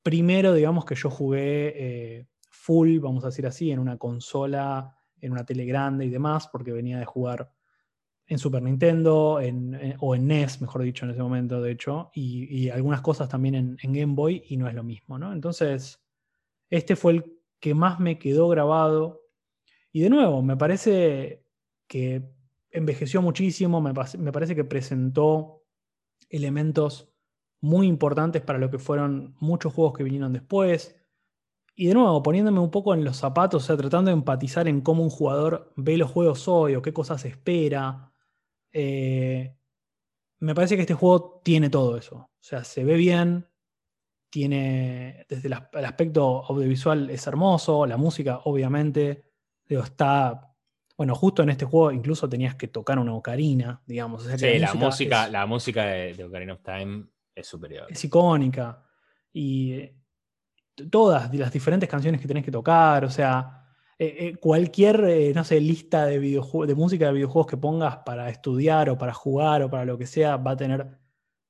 primero, 0.02 0.54
digamos, 0.54 0.84
que 0.84 0.94
yo 0.94 1.10
jugué 1.10 1.72
eh, 2.18 2.28
full, 2.48 2.98
vamos 3.00 3.24
a 3.24 3.28
decir 3.28 3.46
así, 3.46 3.70
en 3.72 3.80
una 3.80 3.98
consola, 3.98 4.96
en 5.20 5.32
una 5.32 5.44
tele 5.44 5.64
grande 5.64 6.04
y 6.04 6.10
demás, 6.10 6.48
porque 6.48 6.72
venía 6.72 6.98
de 6.98 7.06
jugar 7.06 7.50
en 8.26 8.38
Super 8.38 8.62
Nintendo 8.62 9.34
o 9.98 10.14
en 10.14 10.26
NES, 10.26 10.60
mejor 10.60 10.82
dicho, 10.82 11.04
en 11.04 11.10
ese 11.10 11.22
momento, 11.22 11.60
de 11.60 11.72
hecho, 11.72 12.10
y, 12.14 12.68
algunas 12.70 13.00
cosas 13.02 13.28
también 13.28 13.76
en, 13.80 13.92
Game 13.92 14.14
Boy 14.14 14.42
y 14.48 14.56
no 14.56 14.68
es 14.68 14.74
lo 14.74 14.82
mismo, 14.82 15.18
¿no? 15.18 15.32
Entonces, 15.32 16.02
este 16.70 16.96
fue 16.96 17.12
el 17.12 17.38
que 17.60 17.74
más 17.74 18.00
me 18.00 18.18
quedó 18.18 18.48
grabado. 18.48 19.22
Y 19.92 20.00
de 20.00 20.10
nuevo, 20.10 20.42
me 20.42 20.56
parece 20.56 21.44
que 21.86 22.22
envejeció 22.70 23.20
muchísimo, 23.22 23.80
me, 23.80 23.92
me 24.18 24.32
parece 24.32 24.56
que 24.56 24.64
presentó 24.64 25.62
elementos 26.30 27.12
muy 27.60 27.86
importantes 27.86 28.42
para 28.42 28.58
lo 28.58 28.70
que 28.70 28.78
fueron 28.78 29.36
muchos 29.38 29.72
juegos 29.72 29.94
que 29.94 30.04
vinieron 30.04 30.32
después. 30.32 30.96
Y 31.76 31.86
de 31.88 31.94
nuevo, 31.94 32.22
poniéndome 32.22 32.60
un 32.60 32.70
poco 32.70 32.94
en 32.94 33.04
los 33.04 33.16
zapatos, 33.16 33.64
o 33.64 33.66
sea, 33.66 33.76
tratando 33.76 34.10
de 34.10 34.16
empatizar 34.16 34.66
en 34.66 34.80
cómo 34.80 35.02
un 35.02 35.10
jugador 35.10 35.72
ve 35.76 35.96
los 35.96 36.10
juegos 36.10 36.48
hoy 36.48 36.74
o 36.74 36.82
qué 36.82 36.92
cosas 36.92 37.24
espera, 37.24 38.13
eh, 38.74 39.56
me 40.40 40.54
parece 40.54 40.74
que 40.74 40.82
este 40.82 40.94
juego 40.94 41.40
tiene 41.42 41.70
todo 41.70 41.96
eso. 41.96 42.16
O 42.16 42.42
sea, 42.42 42.64
se 42.64 42.84
ve 42.84 42.94
bien, 42.94 43.48
tiene, 44.28 45.24
desde 45.28 45.46
el, 45.46 45.84
aspecto 45.84 46.44
audiovisual 46.44 47.08
es 47.08 47.26
hermoso, 47.26 47.86
la 47.86 47.96
música 47.96 48.40
obviamente, 48.44 49.30
está, 49.66 50.52
bueno, 50.98 51.14
justo 51.14 51.42
en 51.42 51.50
este 51.50 51.64
juego 51.64 51.92
incluso 51.92 52.28
tenías 52.28 52.56
que 52.56 52.68
tocar 52.68 52.98
una 52.98 53.14
ocarina, 53.14 53.80
digamos. 53.86 54.24
sí, 54.24 54.58
la 54.58 54.74
música, 54.74 55.28
la 55.28 55.46
música, 55.46 55.84
de, 55.84 56.24
Ocarina 56.24 56.54
of 56.54 56.62
Time 56.62 57.06
es 57.34 57.46
superior. 57.46 57.86
Es 57.88 58.04
icónica. 58.04 58.84
Y 59.32 59.88
todas 60.90 61.32
las 61.32 61.52
diferentes 61.52 61.88
canciones 61.88 62.20
que 62.20 62.28
tenés 62.28 62.44
que 62.44 62.50
tocar, 62.50 63.04
o 63.04 63.10
sea, 63.10 63.63
eh, 63.98 64.16
eh, 64.18 64.36
cualquier, 64.36 65.04
eh, 65.04 65.32
no 65.34 65.44
sé, 65.44 65.60
lista 65.60 66.06
de, 66.06 66.18
de 66.18 66.74
música 66.74 67.06
de 67.06 67.12
videojuegos 67.12 67.46
que 67.46 67.56
pongas 67.56 67.98
para 67.98 68.28
estudiar 68.28 68.90
o 68.90 68.98
para 68.98 69.12
jugar 69.12 69.62
o 69.62 69.70
para 69.70 69.84
lo 69.84 69.96
que 69.96 70.06
sea, 70.06 70.36
va 70.36 70.52
a 70.52 70.56
tener 70.56 70.86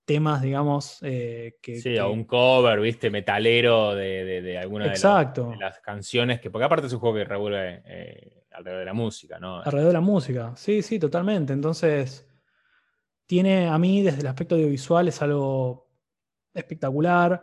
temas, 0.05 0.43
digamos, 0.43 0.99
que... 1.01 1.81
Sí, 1.83 1.97
o 1.99 2.11
un 2.11 2.25
cover, 2.25 2.79
viste, 2.81 3.09
metalero 3.09 3.95
de, 3.95 4.43
de, 4.43 4.59
alguna 4.59 4.85
de, 4.85 5.57
las 5.59 5.81
canciones, 5.81 6.41
que 6.41 6.51
porque 6.51 6.67
aparte 6.67 6.89
es 6.89 6.93
un 6.93 6.99
juego 6.99 7.17
que 7.17 7.25
revuelve 7.25 8.45
alrededor 8.51 8.81
de 8.81 8.85
la 8.85 8.93
música, 8.93 9.39
¿no? 9.39 9.63
Alrededor 9.63 9.89
de 9.89 9.95
la 9.95 10.01
música, 10.03 10.53
sí, 10.57 10.83
sí, 10.83 10.99
totalmente. 10.99 11.55
Entonces, 11.55 12.29
tiene 13.25 13.69
a 13.69 13.79
mí 13.79 14.03
desde 14.03 14.21
el 14.21 14.27
aspecto 14.27 14.57
audiovisual 14.57 15.09
es 15.09 15.23
algo 15.23 15.89
espectacular. 16.53 17.43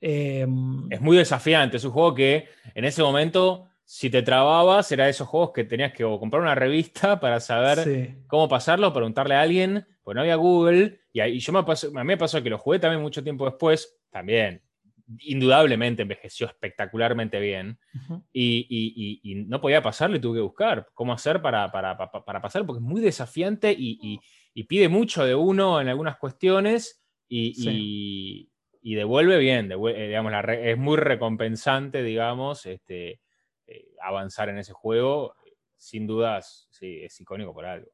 Em, 0.00 0.90
es 0.90 1.00
muy 1.02 1.18
desafiante, 1.18 1.76
es 1.76 1.84
un 1.84 1.90
juego 1.90 2.14
que 2.14 2.48
en 2.74 2.86
ese 2.86 3.02
momento 3.02 3.68
si 3.90 4.10
te 4.10 4.20
trababas, 4.20 4.92
era 4.92 5.04
de 5.04 5.12
esos 5.12 5.26
juegos 5.26 5.52
que 5.54 5.64
tenías 5.64 5.94
que 5.94 6.04
comprar 6.04 6.42
una 6.42 6.54
revista 6.54 7.18
para 7.20 7.40
saber 7.40 8.18
cómo 8.26 8.46
pasarlo, 8.46 8.92
preguntarle 8.92 9.34
a 9.34 9.40
alguien, 9.40 9.86
pues 10.02 10.14
no 10.14 10.20
había 10.20 10.36
Google. 10.36 11.00
Y, 11.10 11.20
ahí, 11.20 11.38
yo 11.38 11.54
me 11.54 11.62
pasó, 11.62 11.86
a 11.86 12.04
mí 12.04 12.06
me 12.06 12.18
pasó 12.18 12.42
que 12.42 12.50
lo 12.50 12.58
jugué 12.58 12.78
también 12.78 13.00
mucho 13.00 13.24
tiempo 13.24 13.46
después, 13.46 13.98
también. 14.10 14.62
Indudablemente 15.20 16.02
envejeció 16.02 16.46
espectacularmente 16.46 17.40
bien 17.40 17.78
y, 18.30 19.46
no 19.48 19.58
podía 19.58 19.80
pasarlo 19.80 20.16
y 20.16 20.20
tuve 20.20 20.36
que 20.36 20.42
buscar 20.42 20.86
cómo 20.92 21.14
hacer 21.14 21.40
para, 21.40 21.72
para, 21.72 21.96
para, 21.96 22.42
pasar, 22.42 22.66
porque 22.66 22.80
es 22.80 22.86
muy 22.86 23.00
desafiante 23.00 23.74
y, 23.74 24.20
pide 24.68 24.90
mucho 24.90 25.24
de 25.24 25.34
uno 25.34 25.80
en 25.80 25.88
algunas 25.88 26.18
cuestiones 26.18 27.02
y, 27.26 28.50
devuelve 28.82 29.38
bien, 29.38 29.72
eh, 29.72 30.06
digamos, 30.08 30.32
es 30.46 30.76
muy 30.76 30.98
recompensante, 30.98 32.02
digamos, 32.02 32.66
este, 32.66 33.20
eh, 33.68 33.94
avanzar 34.02 34.48
en 34.48 34.58
ese 34.58 34.72
juego, 34.72 35.34
sin 35.76 36.06
dudas, 36.06 36.66
sí, 36.70 37.00
es 37.02 37.20
icónico 37.20 37.52
por 37.52 37.66
algo. 37.66 37.90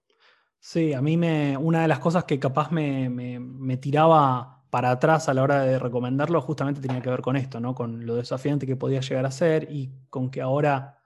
Sí, 0.61 0.95
a 0.95 1.03
mí 1.03 1.17
me, 1.17 1.57
una 1.59 1.83
de 1.83 1.89
las 1.89 1.99
cosas 1.99 2.25
que 2.25 2.39
capaz 2.39 2.71
me, 2.71 3.77
tiraba 3.83 4.65
para 4.71 4.93
atrás 4.93 5.29
a 5.29 5.35
la 5.35 5.43
hora 5.43 5.63
de 5.63 5.79
recomendarlo 5.79 6.41
justamente 6.41 6.81
tenía 6.81 7.03
que 7.03 7.11
ver 7.11 7.21
con 7.21 7.37
esto, 7.37 7.61
¿no? 7.61 7.75
Con 7.75 8.07
lo 8.07 8.15
desafiante 8.15 8.67
que 8.67 8.77
podía 8.77 9.01
llegar 9.01 9.27
a 9.27 9.31
ser 9.31 9.71
y 9.71 9.93
con 10.09 10.31
que 10.31 10.41
ahora 10.41 11.03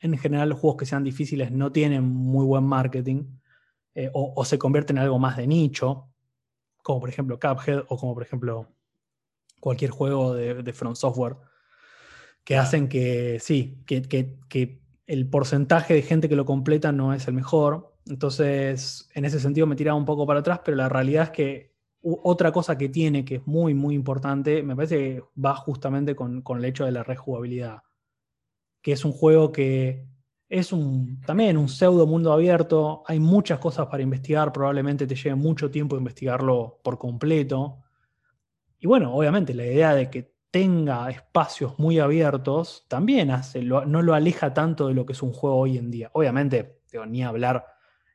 en 0.00 0.16
general 0.16 0.48
los 0.48 0.58
juegos 0.58 0.78
que 0.78 0.86
sean 0.86 1.04
difíciles 1.04 1.50
no 1.52 1.72
tienen 1.72 2.04
muy 2.04 2.46
buen 2.46 2.64
marketing 2.64 3.24
eh, 3.94 4.10
o, 4.14 4.44
se 4.44 4.58
convierten 4.58 4.96
en 4.96 5.02
algo 5.02 5.18
más 5.18 5.36
de 5.36 5.46
nicho, 5.46 6.08
como 6.82 7.00
por 7.00 7.10
ejemplo 7.10 7.38
Cuphead 7.38 7.84
o 7.88 7.98
como 7.98 8.14
por 8.14 8.22
ejemplo 8.22 8.68
cualquier 9.60 9.90
juego 9.90 10.32
de, 10.32 10.62
de 10.62 10.72
From 10.72 10.96
Software 10.96 11.36
que 12.44 12.56
hacen 12.56 12.88
que, 12.88 13.38
sí, 13.40 13.82
que, 13.86 14.80
el 15.06 15.28
porcentaje 15.28 15.94
de 15.94 16.02
gente 16.02 16.28
que 16.28 16.36
lo 16.36 16.44
completa 16.44 16.92
no 16.92 17.12
es 17.12 17.28
el 17.28 17.34
mejor. 17.34 17.94
Entonces, 18.06 19.08
en 19.14 19.24
ese 19.24 19.40
sentido 19.40 19.66
me 19.66 19.76
tiraba 19.76 19.98
un 19.98 20.04
poco 20.04 20.26
para 20.26 20.40
atrás, 20.40 20.60
pero 20.64 20.76
la 20.76 20.88
realidad 20.88 21.24
es 21.24 21.30
que 21.30 21.72
otra 22.02 22.50
cosa 22.50 22.78
que 22.78 22.88
tiene, 22.88 23.24
que 23.24 23.36
es 23.36 23.46
muy, 23.46 23.74
muy 23.74 23.94
importante, 23.94 24.62
me 24.62 24.74
parece 24.74 24.96
que 24.96 25.24
va 25.40 25.54
justamente 25.54 26.16
con, 26.16 26.42
el 26.56 26.64
hecho 26.64 26.84
de 26.84 26.92
la 26.92 27.02
rejugabilidad. 27.02 27.82
Que 28.80 28.92
es 28.92 29.04
un 29.04 29.12
juego 29.12 29.52
que 29.52 30.06
es 30.48 30.72
un, 30.72 31.20
también 31.20 31.56
un 31.56 31.68
pseudo 31.68 32.06
mundo 32.06 32.32
abierto, 32.32 33.04
hay 33.06 33.20
muchas 33.20 33.58
cosas 33.58 33.86
para 33.86 34.02
investigar, 34.02 34.52
probablemente 34.52 35.06
te 35.06 35.14
lleve 35.14 35.36
mucho 35.36 35.70
tiempo 35.70 35.96
investigarlo 35.96 36.80
por 36.82 36.98
completo. 36.98 37.78
Y 38.80 38.86
bueno, 38.86 39.14
obviamente 39.14 39.54
la 39.54 39.64
idea 39.64 39.94
de 39.94 40.10
que 40.10 40.31
tenga 40.52 41.08
espacios 41.10 41.78
muy 41.78 41.98
abiertos, 41.98 42.84
también 42.86 43.30
hace, 43.30 43.62
no 43.62 44.02
lo 44.02 44.14
aleja 44.14 44.52
tanto 44.52 44.86
de 44.86 44.94
lo 44.94 45.06
que 45.06 45.14
es 45.14 45.22
un 45.22 45.32
juego 45.32 45.56
hoy 45.56 45.78
en 45.78 45.90
día. 45.90 46.10
Obviamente, 46.12 46.82
ni 47.08 47.24
hablar, 47.24 47.64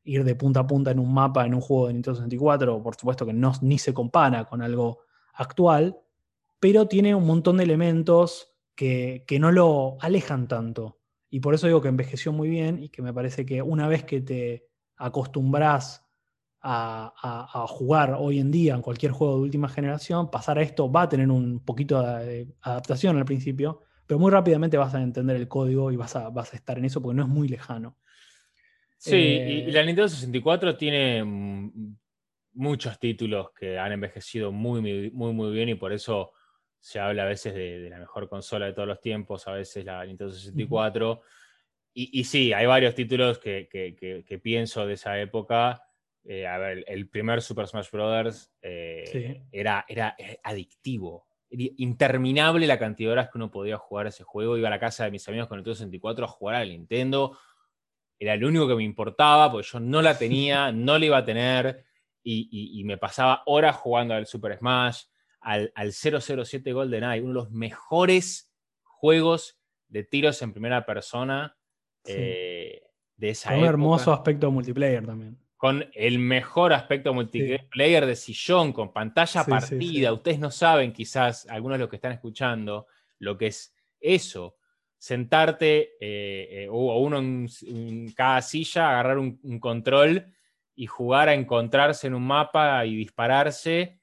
ir 0.04 0.24
de 0.24 0.36
punta 0.36 0.62
a 0.62 0.68
punta 0.68 0.92
en 0.92 1.00
un 1.00 1.12
mapa 1.12 1.48
en 1.48 1.56
un 1.56 1.62
juego 1.62 1.88
de 1.88 1.94
Nintendo 1.94 2.16
64, 2.16 2.82
por 2.84 2.96
supuesto 2.96 3.26
que 3.26 3.34
no, 3.34 3.54
ni 3.62 3.80
se 3.80 3.92
compara 3.92 4.46
con 4.46 4.62
algo 4.62 5.00
actual, 5.34 5.98
pero 6.60 6.88
tiene 6.88 7.16
un 7.16 7.26
montón 7.26 7.58
de 7.58 7.64
elementos 7.64 8.56
que, 8.76 9.26
que 9.28 9.40
no 9.40 9.52
lo 9.52 9.98
alejan 10.00 10.48
tanto. 10.48 11.00
Y 11.32 11.40
por 11.40 11.56
eso 11.56 11.66
digo 11.66 11.82
que 11.82 11.90
envejeció 11.90 12.32
muy 12.34 12.50
bien 12.50 12.84
y 12.84 12.90
que 12.90 13.02
me 13.02 13.14
parece 13.14 13.48
que 13.48 13.64
una 13.64 13.88
vez 13.88 14.04
que 14.04 14.22
te 14.22 14.70
acostumbras 14.96 16.07
a, 16.70 17.66
jugar 17.70 18.16
hoy 18.20 18.40
en 18.40 18.52
día 18.52 18.76
en 18.76 18.82
cualquier 18.82 19.12
juego 19.14 19.36
de 19.36 19.42
última 19.42 19.70
generación, 19.70 20.30
pasar 20.30 20.58
a 20.58 20.62
esto 20.62 20.92
va 20.92 21.04
a 21.04 21.10
tener 21.10 21.30
un 21.32 21.64
poquito 21.64 22.02
de 22.02 22.48
adaptación 22.62 23.18
al 23.18 23.26
principio, 23.26 23.84
pero 24.06 24.20
muy 24.20 24.32
rápidamente 24.32 24.78
vas 24.78 24.94
a 24.94 25.02
entender 25.02 25.38
el 25.38 25.48
código 25.48 25.92
y 25.92 25.96
vas 25.96 26.16
a, 26.16 26.30
vas 26.30 26.54
a 26.54 26.58
estar 26.58 26.78
en 26.78 26.86
eso 26.86 27.02
porque 27.02 27.16
no 27.16 27.24
es 27.24 27.30
muy 27.30 27.48
lejano. 27.48 27.98
Sí, 28.98 29.16
y, 29.16 29.60
eh, 29.62 29.72
la 29.72 29.84
Nintendo 29.84 30.10
64 30.10 30.76
tiene 30.76 31.24
muchos 32.54 33.00
títulos 33.00 33.52
que 33.52 33.80
han 33.80 33.94
envejecido 33.94 34.52
muy, 34.52 35.12
muy, 35.12 35.34
muy 35.34 35.54
bien 35.54 35.70
y 35.70 35.76
por 35.76 35.94
eso 35.94 36.34
se 36.80 37.00
habla 37.00 37.24
a 37.24 37.28
veces 37.28 37.54
de, 37.54 37.90
la 37.90 38.00
mejor 38.00 38.28
consola 38.28 38.66
de 38.66 38.74
todos 38.74 38.88
los 38.88 39.00
tiempos, 39.00 39.48
a 39.48 39.54
veces 39.54 39.86
la 39.86 40.06
Nintendo 40.06 40.34
64. 40.34 41.22
y, 41.94 42.20
y, 42.20 42.24
sí, 42.26 42.52
hay 42.52 42.66
varios 42.66 42.94
títulos 42.94 43.40
que, 43.40 43.70
que 43.70 44.40
pienso 44.40 44.86
de 44.86 44.94
esa 44.96 45.20
época 45.20 45.87
eh, 46.30 46.46
a 46.46 46.58
ver, 46.58 46.84
el 46.88 47.08
primer 47.08 47.42
Super 47.42 47.68
Smash 47.68 47.90
Bros. 47.90 48.52
Eh, 48.62 49.46
era, 49.50 49.86
era, 49.88 50.14
eh, 50.20 50.40
adictivo. 50.44 51.26
interminable 51.50 52.68
la 52.68 52.78
cantidad 52.78 53.10
de 53.10 53.14
horas 53.14 53.30
que 53.32 53.38
uno 53.38 53.50
podía 53.50 53.78
jugar 53.78 54.08
ese 54.08 54.26
juego. 54.26 54.58
Iba 54.58 54.68
a 54.68 54.72
la 54.72 54.80
casa 54.80 55.06
de 55.06 55.12
mis 55.12 55.26
amigos 55.30 55.48
con 55.48 55.58
el 55.58 55.64
64 55.64 56.26
a 56.26 56.28
jugar 56.28 56.56
al 56.56 56.70
Nintendo. 56.70 57.38
Era 58.20 58.36
lo 58.36 58.50
único 58.50 58.68
que 58.68 58.76
me 58.76 58.84
importaba, 58.84 59.50
porque 59.50 59.68
yo 59.72 59.80
no 59.80 60.02
la 60.02 60.18
tenía, 60.18 60.72
no 60.74 61.00
la 61.00 61.06
iba 61.06 61.18
a 61.18 61.26
tener. 61.26 61.86
Y, 62.30 62.84
me 62.84 62.98
pasaba 62.98 63.44
horas 63.46 63.78
jugando 63.78 64.14
al 64.14 64.28
Super 64.28 64.58
Smash, 64.58 65.04
al, 65.40 65.72
al 65.76 65.94
007 65.94 66.74
GoldenEye, 66.74 67.22
uno 67.22 67.30
de 67.30 67.36
los 67.36 67.52
mejores 67.52 68.54
juegos 68.84 69.62
de 69.88 70.04
tiros 70.04 70.42
en 70.42 70.52
primera 70.52 70.86
persona 70.86 71.56
de 72.04 72.82
esa 73.18 73.56
Un 73.58 73.64
hermoso 73.64 74.12
aspecto 74.12 74.52
multiplayer 74.52 75.06
también. 75.06 75.38
Con 75.58 75.90
el 75.96 76.20
mejor 76.20 76.72
aspecto 76.72 77.16
multiplayer 77.16 78.06
de 78.06 78.16
sillón, 78.16 78.72
con 78.72 78.94
pantalla 78.94 79.44
partida. 79.44 80.14
Ustedes 80.14 80.38
no 80.40 80.52
saben, 80.52 80.94
quizás, 80.94 81.48
algunos 81.50 81.78
de 81.78 81.80
los 81.80 81.90
que 81.90 81.96
están 81.96 82.12
escuchando, 82.12 82.86
lo 83.18 83.38
que 83.38 83.48
es 83.48 83.76
eso. 84.00 84.56
Sentarte 85.00 85.96
eh, 86.00 86.64
eh, 86.64 86.68
o 86.70 87.00
uno 87.00 87.18
en, 87.18 88.12
cada 88.16 88.42
silla, 88.44 88.92
agarrar 88.92 89.18
un, 89.18 89.60
control 89.60 90.32
y 90.76 90.86
jugar 90.86 91.30
a 91.30 91.34
encontrarse 91.34 92.06
en 92.06 92.14
un 92.14 92.28
mapa 92.28 92.86
y 92.86 92.96
dispararse 92.96 94.00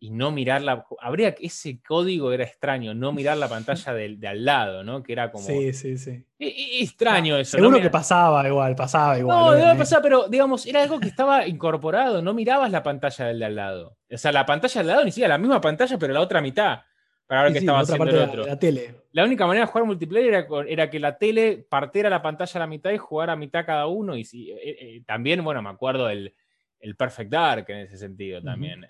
y 0.00 0.10
no 0.10 0.30
mirar 0.30 0.62
la. 0.62 0.86
Habría 1.00 1.34
ese 1.40 1.80
código 1.82 2.32
era 2.32 2.44
extraño, 2.44 2.94
no 2.94 3.12
mirar 3.12 3.36
la 3.36 3.48
pantalla 3.48 3.92
de, 3.94 4.28
al 4.28 4.44
lado, 4.44 4.84
¿no? 4.84 5.02
Que 5.02 5.12
era 5.12 5.30
como. 5.30 5.44
Sí, 5.44 5.72
sí, 5.72 5.98
sí. 5.98 6.24
E, 6.38 6.46
e, 6.46 6.82
extraño 6.82 7.36
eso. 7.36 7.56
Seguro 7.56 7.80
que 7.80 7.90
pasaba 7.90 8.46
igual, 8.46 8.76
pasaba 8.76 9.18
igual. 9.18 9.36
No, 9.36 9.52
debe 9.52 9.74
pasar, 9.76 10.00
pero 10.00 10.28
digamos, 10.28 10.66
era 10.66 10.82
algo 10.82 11.00
que 11.00 11.08
estaba 11.08 11.46
incorporado, 11.46 12.22
no 12.22 12.32
mirabas 12.32 12.70
la 12.70 12.82
pantalla 12.82 13.26
del 13.26 13.40
de 13.40 13.44
al 13.44 13.56
lado. 13.56 13.96
O 14.10 14.16
sea, 14.16 14.30
la 14.30 14.46
pantalla 14.46 14.80
del 14.80 14.86
lado 14.86 15.04
ni 15.04 15.10
siquiera 15.10 15.34
la 15.34 15.38
misma 15.38 15.60
pantalla, 15.60 15.98
pero 15.98 16.14
la 16.14 16.20
otra 16.20 16.40
mitad. 16.40 16.80
Para 17.26 17.42
ver 17.42 17.52
qué 17.52 17.58
estaba 17.58 17.80
haciendo 17.80 18.08
el 18.08 18.16
otro. 18.16 18.46
La, 18.46 18.58
tele. 18.58 18.94
La 19.12 19.24
única 19.24 19.46
manera 19.46 19.66
de 19.66 19.70
jugar 19.70 19.86
multiplayer 19.86 20.46
era, 20.66 20.88
que 20.88 20.98
la 20.98 21.18
tele 21.18 21.66
partiera 21.68 22.08
la 22.08 22.22
pantalla 22.22 22.52
a 22.54 22.58
la 22.60 22.66
mitad 22.66 22.90
y 22.90 22.96
jugara 22.96 23.34
a 23.34 23.36
mitad 23.36 23.66
cada 23.66 23.86
uno. 23.86 24.16
Y 24.16 24.24
si, 24.24 24.50
eh, 24.50 24.56
eh, 24.62 25.02
también, 25.04 25.44
bueno, 25.44 25.60
me 25.60 25.68
acuerdo 25.68 26.06
del 26.06 26.34
el 26.80 26.96
Perfect 26.96 27.30
Dark 27.30 27.64
en 27.68 27.78
ese 27.78 27.98
sentido 27.98 28.40
también 28.40 28.86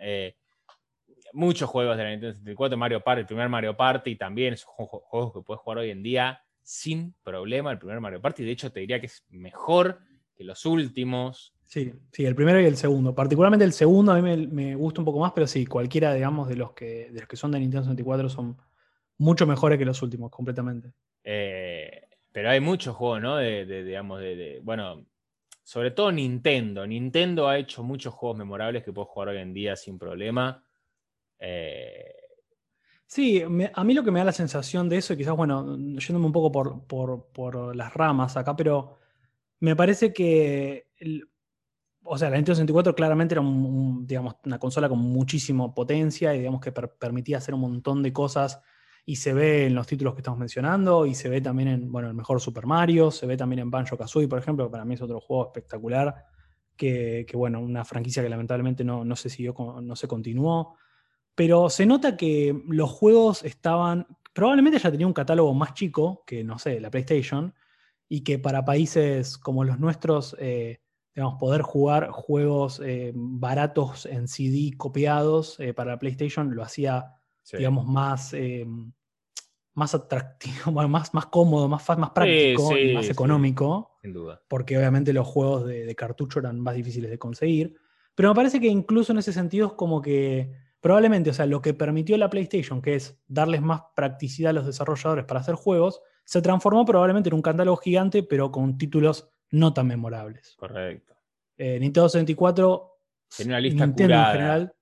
muchos 1.32 1.68
juegos 1.68 1.96
de 1.96 2.04
la 2.04 2.10
Nintendo 2.10 2.34
64, 2.34 2.76
Mario 2.76 3.00
Party, 3.00 3.20
el 3.20 3.26
primer 3.26 3.48
Mario 3.48 3.76
Party 3.76 4.16
también, 4.16 4.56
son 4.56 4.72
juegos 4.74 5.32
que 5.32 5.40
puedes 5.42 5.60
jugar 5.60 5.78
hoy 5.78 5.90
en 5.90 6.02
día 6.02 6.40
sin 6.62 7.14
problema, 7.22 7.72
el 7.72 7.78
primer 7.78 8.00
Mario 8.00 8.20
Party, 8.20 8.44
de 8.44 8.50
hecho 8.50 8.70
te 8.70 8.80
diría 8.80 9.00
que 9.00 9.06
es 9.06 9.24
mejor 9.30 10.00
que 10.36 10.44
los 10.44 10.64
últimos. 10.66 11.54
Sí, 11.64 11.92
sí, 12.12 12.24
el 12.24 12.34
primero 12.34 12.60
y 12.60 12.66
el 12.66 12.76
segundo. 12.76 13.14
Particularmente 13.14 13.64
el 13.64 13.72
segundo 13.72 14.12
a 14.12 14.20
mí 14.20 14.46
me, 14.46 14.74
gusta 14.76 15.00
un 15.00 15.04
poco 15.04 15.18
más, 15.18 15.32
pero 15.32 15.46
sí, 15.46 15.66
cualquiera, 15.66 16.14
digamos, 16.14 16.48
de 16.48 16.56
los 16.56 16.72
que, 16.72 17.10
de 17.10 17.20
los 17.20 17.28
que 17.28 17.36
son 17.36 17.50
de 17.50 17.58
Nintendo 17.58 17.84
64 17.84 18.28
son 18.28 18.56
mucho 19.18 19.46
mejores 19.46 19.78
que 19.78 19.84
los 19.84 20.00
últimos, 20.02 20.30
completamente. 20.30 20.92
Eh, 21.24 22.02
pero 22.30 22.50
hay 22.50 22.60
muchos 22.60 22.94
juegos, 22.94 23.20
¿no? 23.20 23.36
De, 23.36 23.82
digamos, 23.82 24.20
de, 24.20 24.60
bueno, 24.62 25.04
sobre 25.64 25.90
todo 25.90 26.12
Nintendo. 26.12 26.86
Nintendo 26.86 27.48
ha 27.48 27.58
hecho 27.58 27.82
muchos 27.82 28.14
juegos 28.14 28.38
memorables 28.38 28.84
que 28.84 28.92
puedo 28.92 29.06
jugar 29.06 29.30
hoy 29.30 29.38
en 29.38 29.52
día 29.52 29.74
sin 29.74 29.98
problema. 29.98 30.64
Eh, 31.38 32.12
sí, 33.06 33.42
a 33.42 33.84
mí 33.84 33.94
lo 33.94 34.04
que 34.04 34.10
me 34.10 34.18
da 34.20 34.26
la 34.26 34.32
sensación 34.32 34.88
de 34.88 34.98
eso, 34.98 35.12
y 35.12 35.16
quizás, 35.16 35.36
bueno, 35.36 35.76
yéndome 35.76 36.26
un 36.26 36.32
poco 36.32 36.52
por, 36.86 37.76
las 37.76 37.94
ramas 37.94 38.36
acá, 38.36 38.56
pero 38.56 38.98
me 39.60 39.76
parece 39.76 40.12
que, 40.12 40.88
o 42.02 42.18
sea, 42.18 42.30
la 42.30 42.36
Nintendo 42.36 42.56
64 42.56 42.94
claramente 42.94 43.34
era 43.34 43.42
una 43.42 44.58
consola 44.58 44.88
con 44.88 44.98
muchísima 44.98 45.74
potencia 45.74 46.34
y 46.34 46.38
digamos 46.38 46.60
que 46.60 46.72
permitía 46.72 47.38
hacer 47.38 47.54
un 47.54 47.60
montón 47.60 48.02
de 48.02 48.12
cosas 48.12 48.60
y 49.08 49.16
se 49.16 49.32
ve 49.32 49.66
en 49.66 49.74
los 49.74 49.86
títulos 49.86 50.14
que 50.14 50.20
estamos 50.20 50.38
mencionando 50.38 51.06
y 51.06 51.14
se 51.14 51.30
ve 51.30 51.40
también 51.40 51.68
en, 51.68 51.90
bueno, 51.90 52.08
el 52.08 52.14
mejor 52.14 52.42
Super 52.42 52.66
Mario, 52.66 53.10
se 53.10 53.26
ve 53.26 53.38
también 53.38 53.60
en 53.60 53.70
Banjo 53.70 53.96
Kazooie, 53.96 54.28
por 54.28 54.38
ejemplo, 54.38 54.66
que 54.66 54.70
para 54.70 54.84
mí 54.84 54.94
es 54.94 55.00
otro 55.00 55.18
juego 55.18 55.46
espectacular, 55.46 56.26
que, 56.76 57.26
bueno, 57.32 57.58
una 57.60 57.86
franquicia 57.86 58.22
que 58.22 58.28
lamentablemente 58.28 58.84
no, 58.84 59.06
no 59.06 59.16
se 59.16 59.30
siguió, 59.30 59.54
no 59.82 59.96
se 59.96 60.06
continuó. 60.06 60.76
Pero 61.38 61.70
se 61.70 61.86
nota 61.86 62.16
que 62.16 62.64
los 62.66 62.90
juegos 62.90 63.44
estaban. 63.44 64.08
Probablemente 64.32 64.80
ya 64.80 64.90
tenía 64.90 65.06
un 65.06 65.12
catálogo 65.12 65.54
más 65.54 65.72
chico 65.72 66.24
que, 66.26 66.42
no 66.42 66.58
sé, 66.58 66.80
la 66.80 66.90
PlayStation. 66.90 67.54
Y 68.08 68.24
que 68.24 68.40
para 68.40 68.64
países 68.64 69.38
como 69.38 69.62
los 69.62 69.78
nuestros, 69.78 70.34
eh, 70.40 70.80
digamos, 71.14 71.38
poder 71.38 71.62
jugar 71.62 72.10
juegos 72.10 72.82
eh, 72.84 73.12
baratos 73.14 74.04
en 74.06 74.26
CD 74.26 74.76
copiados 74.76 75.60
eh, 75.60 75.74
para 75.74 75.92
la 75.92 76.00
PlayStation 76.00 76.52
lo 76.56 76.64
hacía, 76.64 77.14
digamos, 77.52 77.86
más, 77.86 78.34
más 79.74 79.94
atractivo, 79.94 80.72
más, 80.88 81.14
más 81.14 81.26
cómodo, 81.26 81.68
más, 81.68 81.88
más 81.96 82.10
práctico 82.10 82.76
y 82.76 82.94
más 82.94 83.08
económico. 83.08 83.96
Sin 84.02 84.12
duda. 84.12 84.42
Porque 84.48 84.76
obviamente 84.76 85.12
los 85.12 85.28
juegos 85.28 85.68
de, 85.68 85.86
de 85.86 85.94
cartucho 85.94 86.40
eran 86.40 86.58
más 86.58 86.74
difíciles 86.74 87.12
de 87.12 87.18
conseguir. 87.18 87.76
Pero 88.16 88.30
me 88.30 88.34
parece 88.34 88.58
que 88.58 88.66
incluso 88.66 89.12
en 89.12 89.18
ese 89.18 89.32
sentido 89.32 89.68
es 89.68 89.72
como 89.74 90.02
que 90.02 90.66
Probablemente, 90.80 91.30
o 91.30 91.32
sea, 91.32 91.46
lo 91.46 91.60
que 91.60 91.74
permitió 91.74 92.16
la 92.16 92.30
PlayStation, 92.30 92.80
que 92.80 92.94
es 92.94 93.20
darles 93.26 93.62
más 93.62 93.82
practicidad 93.96 94.50
a 94.50 94.52
los 94.52 94.66
desarrolladores 94.66 95.24
para 95.24 95.40
hacer 95.40 95.56
juegos, 95.56 96.02
se 96.24 96.40
transformó 96.42 96.84
probablemente 96.84 97.30
en 97.30 97.34
un 97.34 97.42
catálogo 97.42 97.78
gigante, 97.78 98.22
pero 98.22 98.52
con 98.52 98.78
títulos 98.78 99.30
no 99.50 99.72
tan 99.72 99.86
memorables. 99.86 100.54
Correcto. 100.56 101.14
Eh, 101.56 101.78
Nintendo 101.80 102.08
64, 102.08 102.98
Tenía 103.36 103.54
una 103.54 103.60
lista 103.60 103.92
curada. 103.92 104.26
en 104.26 104.32
general. 104.32 104.74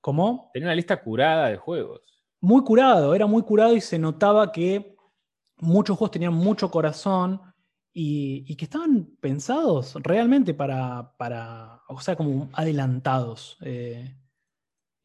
¿Cómo? 0.00 0.50
Tenía 0.52 0.68
una 0.68 0.74
lista 0.74 1.00
curada 1.00 1.48
de 1.48 1.56
juegos. 1.56 2.02
Muy 2.40 2.62
curado, 2.64 3.14
era 3.14 3.26
muy 3.26 3.42
curado 3.42 3.74
y 3.76 3.80
se 3.80 3.98
notaba 3.98 4.52
que 4.52 4.96
muchos 5.58 5.96
juegos 5.96 6.12
tenían 6.12 6.34
mucho 6.34 6.70
corazón 6.70 7.40
y, 7.92 8.54
que 8.56 8.66
estaban 8.66 9.16
pensados 9.20 9.94
realmente 10.02 10.52
para, 10.52 11.14
para, 11.16 11.80
o 11.88 11.98
sea, 12.00 12.14
como 12.14 12.50
adelantados. 12.52 13.56
Eh, 13.62 14.14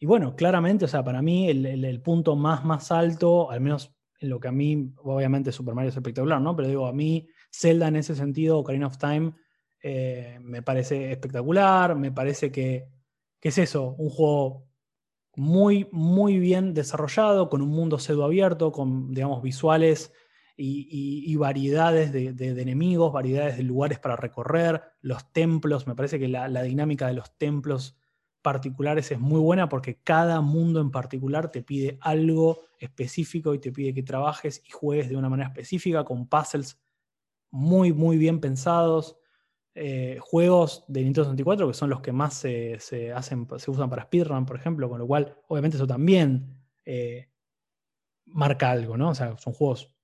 y 0.01 0.07
bueno, 0.07 0.35
claramente, 0.35 0.85
o 0.85 0.87
sea, 0.87 1.03
para 1.03 1.21
mí 1.21 1.47
el, 1.47 2.01
punto 2.01 2.35
más, 2.35 2.65
más 2.65 2.91
alto, 2.91 3.51
al 3.51 3.61
menos 3.61 3.93
en 4.19 4.29
lo 4.29 4.39
que 4.39 4.47
a 4.47 4.51
mí, 4.51 4.95
obviamente 4.97 5.51
Super 5.51 5.75
Mario 5.75 5.89
es 5.89 5.95
espectacular, 5.95 6.41
¿no? 6.41 6.55
Pero 6.55 6.69
digo, 6.69 6.87
a 6.87 6.91
mí 6.91 7.27
Zelda 7.51 7.87
en 7.87 7.97
ese 7.97 8.15
sentido, 8.15 8.57
Ocarina 8.57 8.87
of 8.87 8.97
Time, 8.97 9.33
eh, 9.83 10.39
me 10.41 10.63
parece 10.63 11.11
espectacular, 11.11 11.95
me 11.95 12.11
parece 12.11 12.51
que, 12.51 12.87
es 13.43 13.57
eso, 13.59 13.93
un 13.99 14.09
juego 14.09 14.65
muy, 15.35 15.87
muy 15.91 16.39
bien 16.39 16.73
desarrollado, 16.73 17.47
con 17.47 17.61
un 17.61 17.69
mundo 17.69 17.99
pseudo 17.99 18.25
abierto, 18.25 18.71
con, 18.71 19.13
digamos, 19.13 19.43
visuales 19.43 20.11
y, 20.57 21.35
variedades 21.35 22.11
de, 22.11 22.59
enemigos, 22.59 23.13
variedades 23.13 23.55
de 23.55 23.63
lugares 23.63 23.99
para 23.99 24.15
recorrer, 24.15 24.81
los 25.01 25.31
templos, 25.31 25.85
me 25.85 25.93
parece 25.93 26.17
que 26.17 26.27
la 26.27 26.63
dinámica 26.63 27.05
de 27.05 27.13
los 27.13 27.37
templos 27.37 28.00
particulares 28.41 29.11
es 29.11 29.19
muy 29.19 29.39
buena 29.39 29.69
porque 29.69 29.99
cada 30.03 30.41
mundo 30.41 30.81
en 30.81 30.91
particular 30.91 31.51
te 31.51 31.61
pide 31.61 31.97
algo 32.01 32.59
específico 32.79 33.53
y 33.53 33.59
te 33.59 33.71
pide 33.71 33.93
que 33.93 34.03
trabajes 34.03 34.63
y 34.65 34.71
juegues 34.71 35.09
de 35.09 35.15
una 35.15 35.29
manera 35.29 35.49
específica 35.49 36.03
con 36.03 36.27
puzzles 36.27 36.79
muy, 37.51 37.93
muy 37.93 38.17
bien 38.17 38.39
pensados. 38.39 39.17
Eh, 39.73 40.17
juegos 40.19 40.83
de 40.87 41.01
Nintendo 41.01 41.25
64 41.25 41.67
que 41.67 41.73
son 41.73 41.89
los 41.89 42.01
que 42.01 42.11
más 42.11 42.33
se, 42.33 42.77
hacen, 43.15 43.47
se 43.57 43.71
usan 43.71 43.89
para 43.89 44.03
speedrun, 44.03 44.45
por 44.45 44.57
ejemplo, 44.57 44.89
con 44.89 44.99
lo 44.99 45.07
cual 45.07 45.37
obviamente 45.47 45.77
eso 45.77 45.87
también 45.87 46.57
eh, 46.83 47.29
marca 48.25 48.71
algo, 48.71 48.97
¿no? 48.97 49.09
O 49.09 49.15
sea, 49.15 49.37
son 49.37 49.53
juegos 49.53 49.95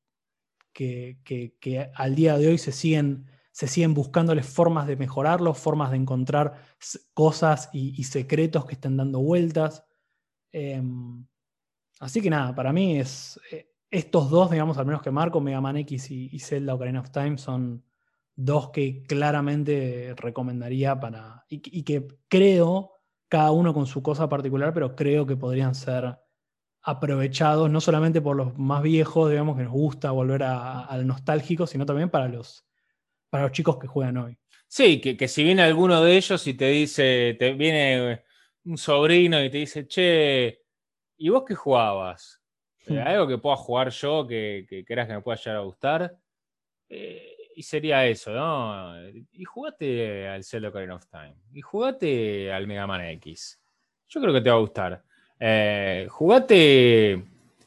que, 0.71 1.17
que 1.25 1.91
al 1.95 2.15
día 2.15 2.37
de 2.37 2.47
hoy 2.47 2.57
se 2.57 2.71
siguen 2.71 3.25
se 3.57 3.67
siguen 3.67 3.95
buscándoles 3.95 4.45
formas 4.45 4.85
de 4.85 4.95
mejorarlo, 4.95 5.51
formas 5.55 5.89
de 5.89 5.97
encontrar 5.97 6.61
cosas 7.15 7.71
y, 7.73 8.03
secretos 8.03 8.65
que 8.67 8.75
estén 8.75 8.97
dando 8.97 9.19
vueltas. 9.19 9.83
Em, 10.51 11.25
así 11.99 12.21
que 12.21 12.29
nada, 12.29 12.53
para 12.53 12.71
mí 12.71 12.99
es 12.99 13.39
eh, 13.51 13.73
estos 13.89 14.29
dos, 14.29 14.51
digamos, 14.51 14.77
al 14.77 14.85
menos 14.85 15.01
que 15.01 15.09
marco, 15.09 15.41
Mega 15.41 15.59
Man 15.59 15.77
X 15.77 16.11
y, 16.11 16.37
Zelda 16.37 16.75
Ocarina 16.75 16.99
of 16.99 17.09
Time, 17.09 17.39
son 17.39 17.83
dos 18.35 18.69
que 18.69 19.01
claramente 19.01 20.13
recomendaría 20.15 20.99
para. 20.99 21.43
Y, 21.49 21.81
que 21.81 22.07
creo, 22.27 22.91
cada 23.27 23.49
uno 23.49 23.73
con 23.73 23.87
su 23.87 24.03
cosa 24.03 24.29
particular, 24.29 24.71
pero 24.71 24.95
creo 24.95 25.25
que 25.25 25.35
podrían 25.35 25.73
ser 25.73 26.19
aprovechados, 26.83 27.71
no 27.71 27.81
solamente 27.81 28.21
por 28.21 28.35
los 28.35 28.55
más 28.55 28.83
viejos, 28.83 29.31
digamos, 29.31 29.57
que 29.57 29.63
nos 29.63 29.73
gusta 29.73 30.11
volver 30.11 30.43
al 30.43 31.07
nostálgico, 31.07 31.65
sino 31.65 31.87
también 31.87 32.11
para 32.11 32.27
los 32.27 32.66
para 33.29 33.43
los 33.43 33.51
chicos 33.51 33.77
que 33.77 33.87
juegan 33.87 34.17
hoy. 34.17 34.37
Sí, 34.67 34.99
que, 34.99 35.27
si 35.27 35.43
viene 35.43 35.61
alguno 35.61 36.01
de 36.03 36.17
ellos 36.17 36.45
y 36.45 36.53
te 36.53 36.67
dice, 36.67 37.35
te 37.39 37.53
viene 37.53 38.23
un 38.65 38.77
sobrino 38.77 39.43
y 39.43 39.49
te 39.49 39.57
dice, 39.57 39.87
che, 39.87 40.61
¿y 41.17 41.29
vos 41.29 41.43
qué 41.47 41.55
jugabas? 41.55 42.41
Eh, 42.85 42.93
hmm. 42.93 43.07
¿Algo 43.07 43.27
que 43.27 43.37
pueda 43.37 43.55
jugar 43.55 43.89
yo 43.89 44.27
que, 44.27 44.65
que 44.69 44.83
creas 44.83 45.07
que 45.07 45.13
me 45.13 45.21
pueda 45.21 45.37
llegar 45.37 45.57
a 45.57 45.61
gustar? 45.61 46.17
Eh, 46.89 47.37
y 47.55 47.63
sería 47.63 48.05
eso, 48.05 48.31
¿no? 48.31 48.93
Y 49.31 49.43
jugate 49.43 50.27
al 50.27 50.43
Zelda 50.43 50.69
Ocarina 50.69 50.95
of 50.95 51.07
Time. 51.07 51.35
Y 51.53 51.61
jugate 51.61 52.51
al 52.51 52.67
Mega 52.67 52.85
Man 52.85 53.01
X. 53.01 53.59
Yo 54.07 54.21
creo 54.21 54.33
que 54.33 54.41
te 54.41 54.49
va 54.49 54.57
a 54.57 54.59
gustar. 54.59 55.03
Eh, 55.39 56.07
jugate 56.09 57.23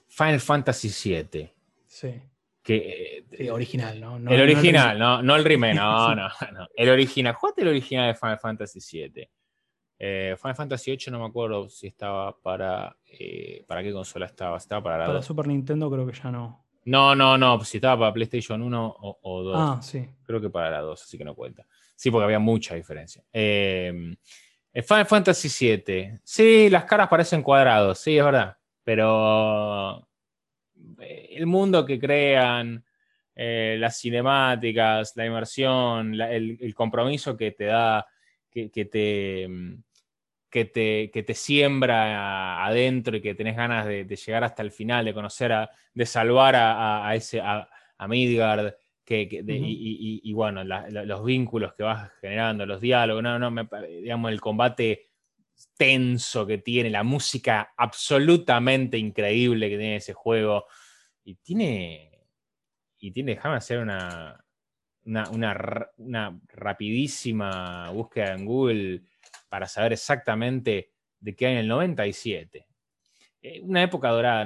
Final 0.09 0.41
Fantasy 0.41 0.89
VII. 0.89 1.51
Sí. 1.87 2.23
Que, 2.63 3.25
original, 3.51 4.01
¿no? 4.01 4.17
el 4.17 4.41
original, 4.43 4.99
no, 4.99 5.23
no, 5.23 5.37
el 5.37 5.45
remake, 5.45 5.75
no, 5.75 6.15
no, 6.15 6.29
no. 6.29 6.69
El 6.77 6.91
original. 6.91 7.35
Jugate 7.35 7.63
el 7.63 7.69
original 7.69 8.09
de 8.09 8.15
Final 8.15 8.39
Fantasy 8.39 8.81
VII. 8.81 9.29
Eh, 9.99 10.35
Final 10.41 10.57
Fantasy 10.57 10.91
VIII 10.91 11.13
no 11.13 11.21
me 11.21 11.27
acuerdo 11.27 11.69
si 11.69 11.87
estaba 11.87 12.37
para. 12.39 12.97
Eh, 13.07 13.65
¿Para 13.67 13.83
qué 13.83 13.93
consola 13.93 14.27
estaba? 14.27 14.57
¿Estaba 14.57 14.83
para 14.83 15.07
Para 15.07 15.23
Super 15.23 15.47
Nintendo 15.47 15.91
creo 15.91 16.07
que 16.07 16.13
ya 16.13 16.31
no. 16.31 16.67
No, 16.85 17.15
no, 17.15 17.37
no, 17.37 17.63
si 17.65 17.79
estaba 17.79 17.99
para 18.01 18.13
PlayStation 18.13 18.63
1 18.63 18.97
o, 18.99 19.43
2. 19.43 19.57
Ah, 19.59 19.79
sí. 19.83 20.09
Creo 20.25 20.41
que 20.41 20.49
para 20.49 20.71
la 20.71 20.81
2, 20.81 21.03
así 21.03 21.19
que 21.19 21.25
no 21.25 21.35
cuenta. 21.35 21.67
Sí, 21.95 22.11
porque 22.11 22.25
había 22.25 22.39
mucha 22.39 22.75
diferencia. 22.75 23.23
Eh, 23.33 24.17
Final 24.73 25.07
Fantasy 25.07 25.49
VII. 25.49 26.21
Sí, 26.25 26.71
las 26.71 26.85
caras 26.85 27.09
parecen 27.09 27.43
cuadrados, 27.43 27.99
sí, 27.99 28.17
es 28.17 28.25
verdad. 28.25 28.57
Pero 28.83 30.09
el 31.01 31.47
mundo 31.47 31.85
que 31.85 31.99
crean, 31.99 32.85
eh, 33.35 33.77
las 33.79 33.99
cinemáticas, 33.99 35.13
la 35.17 35.27
inmersión, 35.27 36.21
el, 36.21 36.75
compromiso 36.75 37.37
que 37.37 37.53
te 37.53 37.65
da, 37.65 38.07
que, 38.51 38.69
te, 38.69 39.49
que, 40.51 40.65
te, 40.67 41.11
que 41.11 41.23
te 41.23 41.35
siembra 41.35 42.65
adentro 42.65 43.17
y 43.17 43.23
que 43.23 43.35
tenés 43.35 43.57
ganas 43.57 43.87
de, 43.87 44.05
llegar 44.05 44.45
hasta 44.45 44.63
el 44.63 44.73
final, 44.73 45.05
de 45.05 45.15
conocer, 45.15 45.53
a, 45.53 45.71
de 45.95 46.07
salvar 46.07 46.55
a, 46.57 47.15
ese, 47.15 47.41
a, 47.41 47.69
Midgard. 48.09 48.75
Que, 49.05 49.27
y, 49.31 50.33
bueno, 50.35 50.63
los 50.63 51.25
vínculos 51.25 51.75
que 51.75 51.83
vas 51.83 52.13
generando, 52.21 52.65
los 52.65 52.81
diálogos, 52.81 53.23
no, 53.23 53.39
no, 53.39 53.69
digamos, 54.03 54.31
el 54.31 54.41
combate 54.41 55.11
tenso 55.77 56.47
que 56.47 56.59
tiene, 56.59 56.91
la 56.91 57.03
música 57.03 57.73
absolutamente 57.77 58.99
increíble 58.99 59.69
que 59.69 59.79
tiene 59.79 59.97
ese 59.97 60.13
juego. 60.13 60.67
Y 61.31 61.37
tiene, 61.37 62.11
y 62.99 63.13
tiene, 63.13 63.37
déjame 63.37 63.55
hacer 63.55 63.79
una, 63.79 64.45
una, 65.05 66.41
rapidísima 66.49 67.89
búsqueda 67.91 68.35
en 68.35 68.45
Google 68.45 69.03
para 69.49 69.69
saber 69.69 69.93
exactamente 69.93 70.91
de 71.21 71.37
qué 71.37 71.47
año, 71.47 71.61
el 71.61 71.69
97. 71.69 72.67
Eh, 73.43 73.61
una 73.63 73.85
época 73.85 74.09
dorada, 74.09 74.45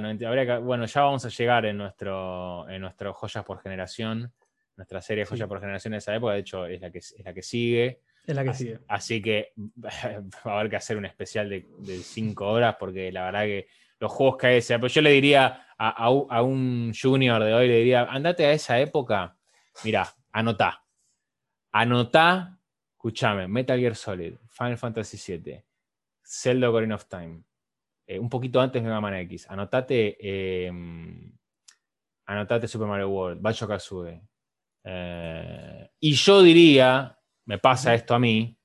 bueno, 0.59 0.85
ya 0.85 1.01
vamos 1.01 1.25
a 1.25 1.29
llegar 1.29 1.65
en 1.65 1.77
nuestro, 1.77 2.69
en 2.69 2.81
nuestro 2.81 3.15
Joyas 3.15 3.43
por 3.43 3.63
Generación, 3.63 4.31
nuestra 4.77 5.01
serie 5.01 5.25
Joyas 5.25 5.47
por 5.47 5.59
Generación 5.59 5.93
de 5.93 5.97
esa 5.97 6.15
época, 6.15 6.33
de 6.33 6.39
hecho 6.41 6.67
es 6.67 6.81
la 6.81 6.91
que, 6.91 6.99
es 6.99 7.15
la 7.23 7.33
que 7.33 7.41
sigue. 7.41 8.01
Es 8.27 8.35
la 8.35 8.43
que 8.43 8.51
así, 8.51 8.63
sigue. 8.65 8.79
Así 8.87 9.21
que 9.23 9.53
va 9.57 9.89
a 10.51 10.59
haber 10.59 10.69
que 10.69 10.75
hacer 10.75 10.97
un 10.97 11.05
especial 11.05 11.49
de, 11.49 11.65
de 11.79 11.97
cinco 11.97 12.47
horas, 12.47 12.75
porque 12.79 13.11
la 13.11 13.25
verdad 13.25 13.45
que 13.45 13.67
los 14.05 14.13
juegos 14.13 14.37
que 14.37 14.47
hay, 14.47 14.61
pero 14.67 14.87
yo 14.87 15.01
le 15.01 15.09
diría 15.09 15.67
a, 15.77 16.41
un 16.41 16.93
junior 16.93 17.43
de 17.43 17.53
hoy, 17.53 17.67
le 17.67 17.77
diría, 17.79 18.03
andate 18.03 18.45
a 18.45 18.51
esa 18.51 18.79
época, 18.79 19.35
mira, 19.83 20.07
anotá. 20.31 20.83
Anotá, 21.71 22.59
escúchame, 22.93 23.47
Metal 23.47 23.79
Gear 23.79 23.95
Solid, 23.95 24.35
Final 24.47 24.77
Fantasy 24.77 25.37
VII, 25.37 25.63
Zelda 26.23 26.69
Ocarina 26.69 26.95
of 26.95 27.05
Time, 27.07 27.43
eh, 28.05 28.19
un 28.19 28.29
poquito 28.29 28.61
antes 28.61 28.81
Mega 28.81 29.01
Man 29.01 29.15
X, 29.15 29.49
anotate, 29.49 30.17
em, 30.19 31.31
anotate 32.27 32.67
Super 32.67 32.87
Mario 32.87 33.09
World, 33.09 33.41
Banjo 33.41 33.67
Kazooie. 33.67 34.21
Eh, 34.83 35.89
y 35.99 36.13
yo 36.13 36.43
diría, 36.43 37.19
me 37.45 37.57
pasa 37.57 37.95
esto 37.95 38.13
a 38.13 38.19
mí, 38.19 38.55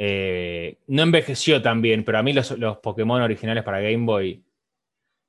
eh, 0.00 0.78
no 0.86 1.02
envejeció 1.02 1.60
tan 1.60 1.82
bien, 1.82 2.04
pero 2.04 2.18
a 2.18 2.22
mí 2.22 2.32
los, 2.32 2.52
Pokémon 2.80 3.20
originales 3.20 3.64
para 3.64 3.80
Game 3.80 4.06
Boy, 4.06 4.44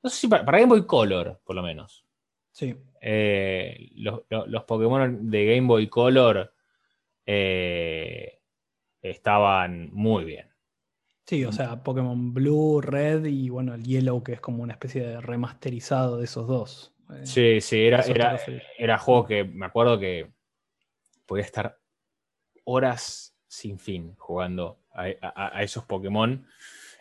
no 0.03 0.09
sé 0.11 0.15
si 0.15 0.27
para, 0.27 0.43
Game 0.43 0.67
Boy 0.67 0.85
Color, 0.85 1.41
por 1.43 1.55
lo 1.55 1.63
menos. 1.63 2.05
Sí. 2.51 2.75
Eh, 3.01 3.89
los, 3.95 4.21
Pokémon 4.67 5.29
de 5.29 5.45
Game 5.45 5.67
Boy 5.67 5.87
Color 5.87 6.53
eh, 7.25 8.39
estaban 9.01 9.89
muy 9.91 10.25
bien. 10.25 10.47
Sí, 11.25 11.45
o 11.45 11.51
sea, 11.51 11.83
Pokémon 11.83 12.33
Blue, 12.33 12.81
Red 12.81 13.25
y 13.25 13.49
bueno, 13.49 13.73
el 13.73 13.83
Yellow, 13.83 14.23
que 14.23 14.33
es 14.33 14.41
como 14.41 14.61
una 14.61 14.73
especie 14.73 15.01
de 15.01 15.21
remasterizado 15.21 16.17
de 16.17 16.25
esos 16.25 16.47
dos. 16.47 16.93
Sí, 17.23 17.59
sí, 17.61 17.85
era, 17.85 18.01
era, 18.01 18.39
era 18.77 18.97
juego 18.99 19.25
que 19.25 19.43
me 19.43 19.65
acuerdo 19.65 19.99
que 19.99 20.31
podía 21.25 21.43
estar 21.43 21.79
horas 22.65 23.38
sin 23.49 23.79
fin 23.79 24.15
jugando 24.17 24.77
a, 24.93 25.61
esos 25.61 25.83
Pokémon. 25.83 26.45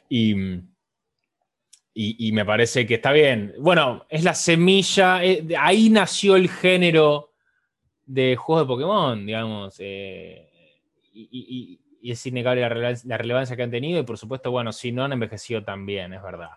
Y, 0.09 0.35
y, 1.95 2.33
me 2.33 2.45
parece 2.45 2.87
que 2.87 2.95
está 2.95 3.13
bien. 3.13 3.55
Bueno, 3.61 4.07
es 4.09 4.25
la 4.25 4.35
semilla, 4.35 5.23
eh, 5.23 5.47
ahí 5.59 5.91
nació 5.91 6.37
el 6.37 6.49
género 6.49 7.33
de 8.07 8.37
juegos 8.37 8.65
de 8.65 8.69
Pokémon, 8.69 9.27
digamos. 9.27 9.77
Eh, 9.79 10.49
y, 11.13 11.81
es 12.03 12.25
innegable 12.25 12.63
la, 12.63 13.19
relevancia 13.19 13.55
que 13.55 13.63
han 13.63 13.71
tenido. 13.71 14.01
Y 14.01 14.05
por 14.05 14.17
supuesto, 14.17 14.51
bueno, 14.51 14.73
si 14.73 14.93
no 14.93 15.05
han 15.05 15.13
envejecido 15.13 15.63
tan 15.63 15.85
bien, 15.85 16.15
es 16.15 16.23
verdad. 16.23 16.53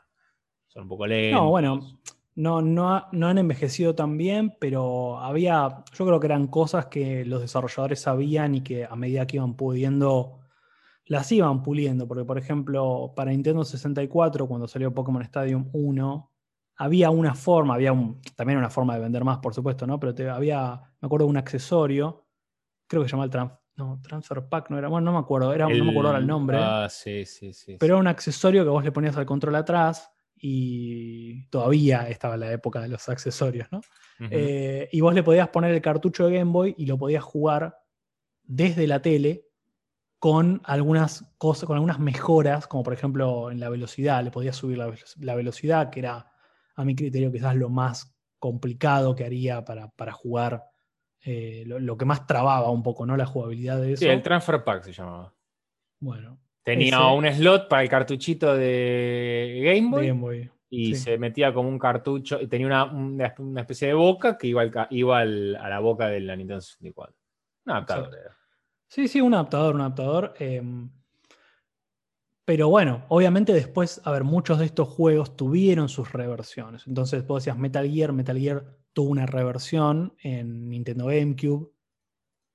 Son 0.67 0.83
un 0.83 0.89
poco 0.89 1.05
lentos. 1.05 1.41
No, 1.41 1.49
bueno, 1.49 1.99
no, 2.41 2.63
no, 2.63 3.05
no, 3.11 3.27
han 3.27 3.37
envejecido 3.37 3.93
tan 3.93 4.17
bien, 4.17 4.57
pero 4.59 5.19
había, 5.19 5.83
yo 5.93 6.05
creo 6.07 6.19
que 6.19 6.25
eran 6.25 6.47
cosas 6.47 6.87
que 6.87 7.23
los 7.23 7.39
desarrolladores 7.39 8.01
sabían 8.01 8.55
y 8.55 8.61
que 8.61 8.83
a 8.83 8.95
medida 8.95 9.27
que 9.27 9.37
iban 9.37 9.55
pudiendo, 9.55 10.39
las 11.05 11.31
iban 11.31 11.61
puliendo. 11.61 12.07
Porque, 12.07 12.25
por 12.25 12.39
ejemplo, 12.39 13.13
para 13.15 13.29
Nintendo 13.29 13.63
64, 13.63 14.47
cuando 14.47 14.67
salió 14.67 14.91
Pokémon 14.91 15.21
Stadium 15.21 15.69
1, 15.71 16.31
había 16.77 17.11
una 17.11 17.35
forma, 17.35 17.75
había 17.75 17.93
un, 17.93 18.19
también 18.35 18.57
una 18.57 18.71
forma 18.71 18.95
de 18.95 19.01
vender 19.01 19.23
más, 19.23 19.37
por 19.37 19.53
supuesto, 19.53 19.85
¿no? 19.85 19.99
Pero 19.99 20.15
te, 20.15 20.27
había, 20.27 20.81
me 20.99 21.05
acuerdo, 21.05 21.27
un 21.27 21.37
accesorio, 21.37 22.25
creo 22.87 23.03
que 23.03 23.07
se 23.07 23.15
llama 23.15 23.25
el 23.25 24.01
Transfer 24.01 24.49
Pack, 24.49 24.71
no 24.71 24.79
era, 24.79 24.87
bueno, 24.87 25.05
no 25.05 25.13
me 25.13 25.23
acuerdo, 25.23 25.53
era, 25.53 25.69
no 25.69 25.85
me 25.85 25.91
acuerdo 25.91 26.09
ahora 26.09 26.19
el 26.19 26.25
nombre. 26.25 26.57
Ah, 26.59 26.87
sí, 26.89 27.23
sí, 27.23 27.53
sí. 27.53 27.77
Pero 27.79 27.93
era 27.93 28.01
un 28.01 28.07
accesorio 28.07 28.63
que 28.63 28.69
vos 28.71 28.83
le 28.83 28.91
ponías 28.91 29.15
al 29.15 29.27
control 29.27 29.57
atrás 29.57 30.11
y 30.41 31.45
todavía 31.47 32.09
estaba 32.09 32.35
la 32.35 32.51
época 32.51 32.81
de 32.81 32.87
los 32.87 33.07
accesorios, 33.07 33.67
¿no? 33.71 33.81
Eh, 34.19 34.89
y 34.91 35.01
vos 35.01 35.13
le 35.13 35.23
podías 35.23 35.49
poner 35.49 35.71
el 35.71 35.81
cartucho 35.81 36.27
de 36.27 36.37
Game 36.37 36.51
Boy 36.51 36.75
y 36.77 36.85
lo 36.85 36.97
podías 36.97 37.23
jugar 37.23 37.79
desde 38.43 38.87
la 38.87 39.01
tele 39.01 39.47
con 40.17 40.61
algunas 40.63 41.25
cosas, 41.37 41.65
con 41.65 41.77
algunas 41.77 41.99
mejoras, 41.99 42.67
como 42.67 42.83
por 42.83 42.93
ejemplo 42.93 43.51
en 43.51 43.59
la 43.59 43.69
velocidad, 43.69 44.23
le 44.23 44.31
podías 44.31 44.55
subir 44.55 44.77
la, 44.77 45.35
velocidad, 45.35 45.89
que 45.89 45.99
era 45.99 46.31
a 46.75 46.85
mi 46.85 46.95
criterio 46.95 47.31
quizás 47.31 47.55
lo 47.55 47.69
más 47.69 48.15
complicado 48.39 49.15
que 49.15 49.25
haría 49.25 49.63
para, 49.63 50.11
jugar, 50.11 50.65
eh, 51.23 51.63
lo, 51.65 51.97
que 51.97 52.05
más 52.05 52.25
trababa 52.25 52.69
un 52.71 52.83
poco, 52.83 53.05
¿no? 53.05 53.15
La 53.15 53.25
jugabilidad 53.25 53.79
de 53.79 53.93
eso. 53.93 54.01
Sí, 54.01 54.07
el 54.07 54.21
Transfer 54.21 54.63
Pack 54.63 54.83
se 54.83 54.93
llamaba. 54.93 55.33
Bueno, 55.99 56.39
Tenía 56.63 57.07
un 57.07 57.25
slot 57.25 57.67
para 57.67 57.83
el 57.83 57.89
cartuchito 57.89 58.55
de 58.55 59.61
Game 59.63 60.13
Boy. 60.13 60.49
y 60.69 60.95
se 60.95 61.17
metía 61.17 61.53
como 61.53 61.69
un 61.69 61.79
cartucho. 61.79 62.39
Y 62.39 62.47
tenía 62.47 62.83
una, 62.85 63.33
especie 63.57 63.89
de 63.89 63.93
boca 63.93 64.37
que 64.37 64.47
iba, 64.47 64.87
iba 64.91 65.19
a 65.19 65.25
la 65.25 65.79
boca 65.79 66.07
de 66.07 66.21
la 66.21 66.35
Nintendo 66.35 66.61
64. 66.61 67.15
Un 67.65 67.71
adaptador. 67.71 68.11
Sí, 68.87 69.07
sí, 69.07 69.21
un 69.21 69.33
adaptador, 69.33 69.75
un 69.75 69.81
adaptador. 69.81 70.33
Em, 70.37 70.91
pero 72.45 72.69
bueno, 72.69 73.05
obviamente 73.09 73.53
después, 73.53 74.01
a 74.03 74.11
ver, 74.11 74.23
muchos 74.23 74.59
de 74.59 74.65
estos 74.65 74.87
juegos 74.87 75.35
tuvieron 75.35 75.89
sus 75.89 76.11
reversiones. 76.11 76.85
Entonces, 76.85 77.25
vos 77.25 77.43
decías 77.43 77.57
Metal 77.57 77.89
Gear, 77.89 78.11
Metal 78.13 78.37
Gear 78.37 78.65
tuvo 78.93 79.09
una 79.09 79.25
reversión 79.25 80.13
en 80.21 80.69
Nintendo 80.69 81.05
GameCube 81.05 81.71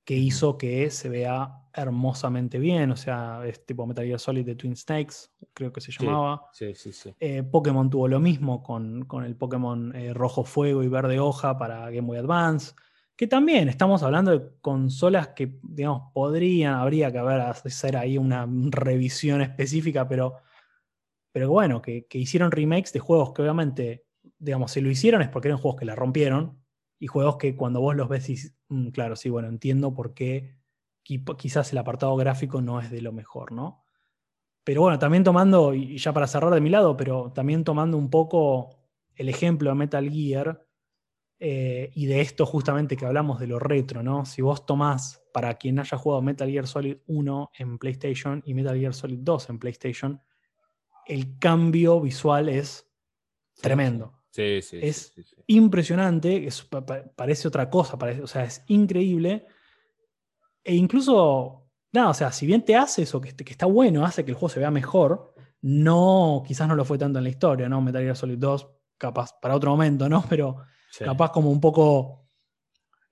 que 0.07 0.15
hizo 0.15 0.57
que 0.57 0.89
se 0.91 1.09
vea 1.09 1.65
hermosamente 1.75 2.61
bien, 2.61 2.93
o 2.93 2.97
sea, 2.97 3.43
es 3.45 3.67
tipo 3.67 3.87
Metal 3.87 4.07
Gear 4.07 4.21
Solid 4.21 4.47
de 4.47 4.55
Twin 4.55 4.77
Snakes, 4.77 5.31
creo 5.53 5.73
que 5.73 5.81
se 5.81 5.91
llamaba. 5.91 6.49
Sí, 6.53 6.75
sí, 6.77 6.93
sí. 6.93 7.13
Eh, 7.19 7.43
Pokémon 7.43 7.91
tuvo 7.91 8.07
lo 8.07 8.21
mismo 8.21 8.63
con, 8.63 9.05
el 9.25 9.37
Pokémon 9.37 9.95
eh, 9.97 10.15
Rojo 10.15 10.45
Fuego 10.45 10.85
y 10.85 10.89
Verde 10.89 11.19
Hoja 11.19 11.59
para 11.59 11.91
Game 11.91 12.07
Boy 12.07 12.19
Advance, 12.19 12.75
que 13.17 13.27
también 13.27 13.69
estamos 13.69 14.05
hablando 14.05 14.31
de 14.31 14.49
consolas 14.61 15.31
que, 15.31 15.59
digamos, 15.65 16.13
podrían, 16.15 16.75
habría 16.75 17.11
que 17.11 17.19
haber, 17.19 17.41
hacer 17.41 17.97
ahí 17.97 18.17
una 18.17 18.47
revisión 18.71 19.43
específica, 19.43 20.07
pero, 20.07 20.37
pero 21.33 21.51
bueno, 21.51 21.83
que, 21.83 22.07
que 22.07 22.19
hicieron 22.19 22.53
remakes 22.53 22.93
de 22.93 23.01
juegos 23.01 23.33
que 23.33 23.43
obviamente, 23.43 24.05
digamos, 24.39 24.71
si 24.71 24.81
lo 24.81 24.89
hicieron 24.89 25.21
es 25.21 25.29
porque 25.29 25.49
eran 25.49 25.59
juegos 25.59 25.81
que 25.81 25.85
la 25.85 25.97
rompieron, 25.97 26.65
y 26.99 27.07
juegos 27.07 27.37
que 27.37 27.57
cuando 27.57 27.81
vos 27.81 27.97
los 27.97 28.09
ves, 28.09 28.29
y, 28.31 28.37
mm, 28.69 28.89
claro, 28.89 29.17
sí, 29.17 29.29
bueno, 29.31 29.49
entiendo 29.49 29.95
por 29.95 30.15
qué 30.15 30.57
quizás 31.03 31.73
el 31.73 31.79
apartado 31.79 32.17
gráfico 32.17 32.61
no 32.61 32.81
es 32.81 32.91
de 32.91 33.01
lo 33.01 33.13
mejor, 33.13 33.53
¿no? 33.53 33.85
Pero 34.65 34.83
bueno, 34.83 34.99
también 34.99 35.23
tomando, 35.23 35.75
y 35.75 35.97
ya 35.99 36.13
para 36.13 36.27
cerrar 36.27 36.53
de 36.53 36.61
mi 36.61 36.71
lado, 36.71 36.97
pero 36.97 37.33
también 37.33 37.63
tomando 37.63 37.97
un 37.97 38.11
poco 38.11 38.71
el 39.15 39.29
ejemplo 39.29 39.71
de 39.71 39.77
Metal 39.77 40.11
Gear 40.11 40.67
eh, 41.39 41.91
y 41.95 42.07
de 42.07 42.21
esto 42.21 42.47
justamente 42.47 42.97
que 42.97 43.05
hablamos 43.05 43.39
de 43.39 43.47
lo 43.47 43.59
retro, 43.59 44.03
¿no? 44.03 44.25
Si 44.25 44.43
vos 44.43 44.65
tomás, 44.67 45.23
para 45.33 45.55
quien 45.55 45.79
haya 45.79 45.99
jugado 45.99 46.23
Metal 46.23 46.51
Gear 46.51 46.67
Solid 46.67 46.97
1 47.07 47.51
en 47.59 47.79
PlayStation 47.79 48.43
y 48.47 48.55
Metal 48.55 48.79
Gear 48.79 48.95
Solid 48.95 49.19
2 49.21 49.51
en 49.51 49.59
PlayStation, 49.59 50.21
el 51.07 51.39
cambio 51.39 52.01
visual 52.01 52.49
es 52.49 52.91
tremendo. 53.61 54.16
Sí, 54.37 54.61
sí, 54.61 54.78
es 54.82 55.14
impresionante, 55.47 56.47
parece 57.14 57.49
otra 57.49 57.70
cosa, 57.70 57.97
parece, 57.97 58.20
o 58.20 58.26
sea, 58.26 58.45
es 58.45 58.62
increíble. 58.66 59.47
E 60.62 60.74
incluso, 60.74 61.70
nada, 61.91 62.11
o 62.11 62.14
sea, 62.14 62.30
si 62.32 62.45
bien 62.45 62.62
te 62.62 62.76
hace 62.76 63.05
eso, 63.05 63.18
que, 63.18 63.34
que, 63.34 63.51
está 63.51 63.64
bueno, 63.64 64.05
hace 64.05 64.26
que 64.26 64.32
el 64.32 64.34
juego 64.34 64.51
se 64.51 64.61
vea 64.61 64.70
mejor, 64.70 65.32
no, 65.62 66.43
quizás 66.47 66.68
no 66.68 66.74
lo 66.74 66.84
fue 66.84 66.99
tanto 66.99 67.18
en 67.18 67.24
la 67.24 67.30
historia, 67.30 67.66
¿no? 67.66 67.80
Metal 67.80 68.03
Gear 68.03 68.14
Solid 68.14 68.37
2 68.37 68.68
capaz 68.99 69.41
para 69.41 69.57
otro 69.57 69.70
momento, 69.70 70.07
¿no? 70.07 70.22
Pero 70.28 70.59
capaz 70.99 71.30
como 71.30 71.51
un 71.51 71.61
poco 71.61 72.26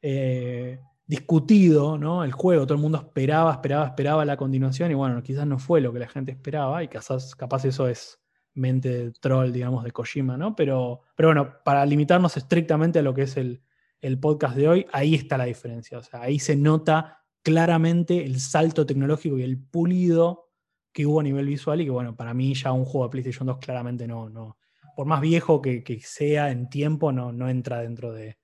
eh, 0.02 0.78
discutido, 1.06 1.96
¿no? 1.96 2.22
El 2.22 2.32
juego, 2.32 2.66
todo 2.66 2.74
el 2.74 2.82
mundo 2.82 2.98
esperaba, 2.98 3.50
esperaba, 3.52 3.86
esperaba 3.86 4.26
la 4.26 4.36
continuación 4.36 4.90
y 4.90 4.94
bueno, 4.94 5.22
quizás 5.22 5.46
no 5.46 5.58
fue 5.58 5.80
lo 5.80 5.90
que 5.90 6.00
la 6.00 6.08
gente 6.08 6.32
esperaba 6.32 6.84
y 6.84 6.88
quizás, 6.88 7.34
capaz 7.34 7.64
eso 7.64 7.88
es 7.88 8.20
mente 8.54 9.12
troll, 9.20 9.52
digamos, 9.52 9.84
de 9.84 9.90
Kojima, 9.90 10.36
¿no? 10.36 10.54
Pero, 10.56 11.02
pero 11.16 11.28
bueno, 11.28 11.54
para 11.64 11.84
limitarnos 11.84 12.36
estrictamente 12.36 13.00
a 13.00 13.02
lo 13.02 13.14
que 13.14 13.22
es 13.22 13.36
el, 13.36 13.62
el 14.00 14.18
podcast 14.18 14.56
de 14.56 14.68
hoy, 14.68 14.86
ahí 14.92 15.14
está 15.14 15.36
la 15.36 15.44
diferencia. 15.44 15.98
O 15.98 16.02
sea, 16.02 16.22
ahí 16.22 16.38
se 16.38 16.56
nota 16.56 17.24
claramente 17.42 18.24
el 18.24 18.40
salto 18.40 18.86
tecnológico 18.86 19.38
y 19.38 19.42
el 19.42 19.58
pulido 19.58 20.50
que 20.92 21.06
hubo 21.06 21.20
a 21.20 21.24
nivel 21.24 21.46
visual 21.46 21.80
y 21.80 21.84
que 21.84 21.90
bueno, 21.90 22.16
para 22.16 22.32
mí 22.32 22.54
ya 22.54 22.72
un 22.72 22.84
juego 22.84 23.06
de 23.06 23.10
PlayStation 23.10 23.46
2 23.46 23.58
claramente 23.58 24.06
no, 24.06 24.30
no 24.30 24.56
por 24.94 25.06
más 25.06 25.20
viejo 25.20 25.60
que, 25.60 26.00
sea 26.02 26.50
en 26.50 26.68
tiempo, 26.68 27.12
no, 27.12 27.32
no 27.32 27.48
entra 27.48 27.80
dentro 27.80 28.12
de, 28.12 28.38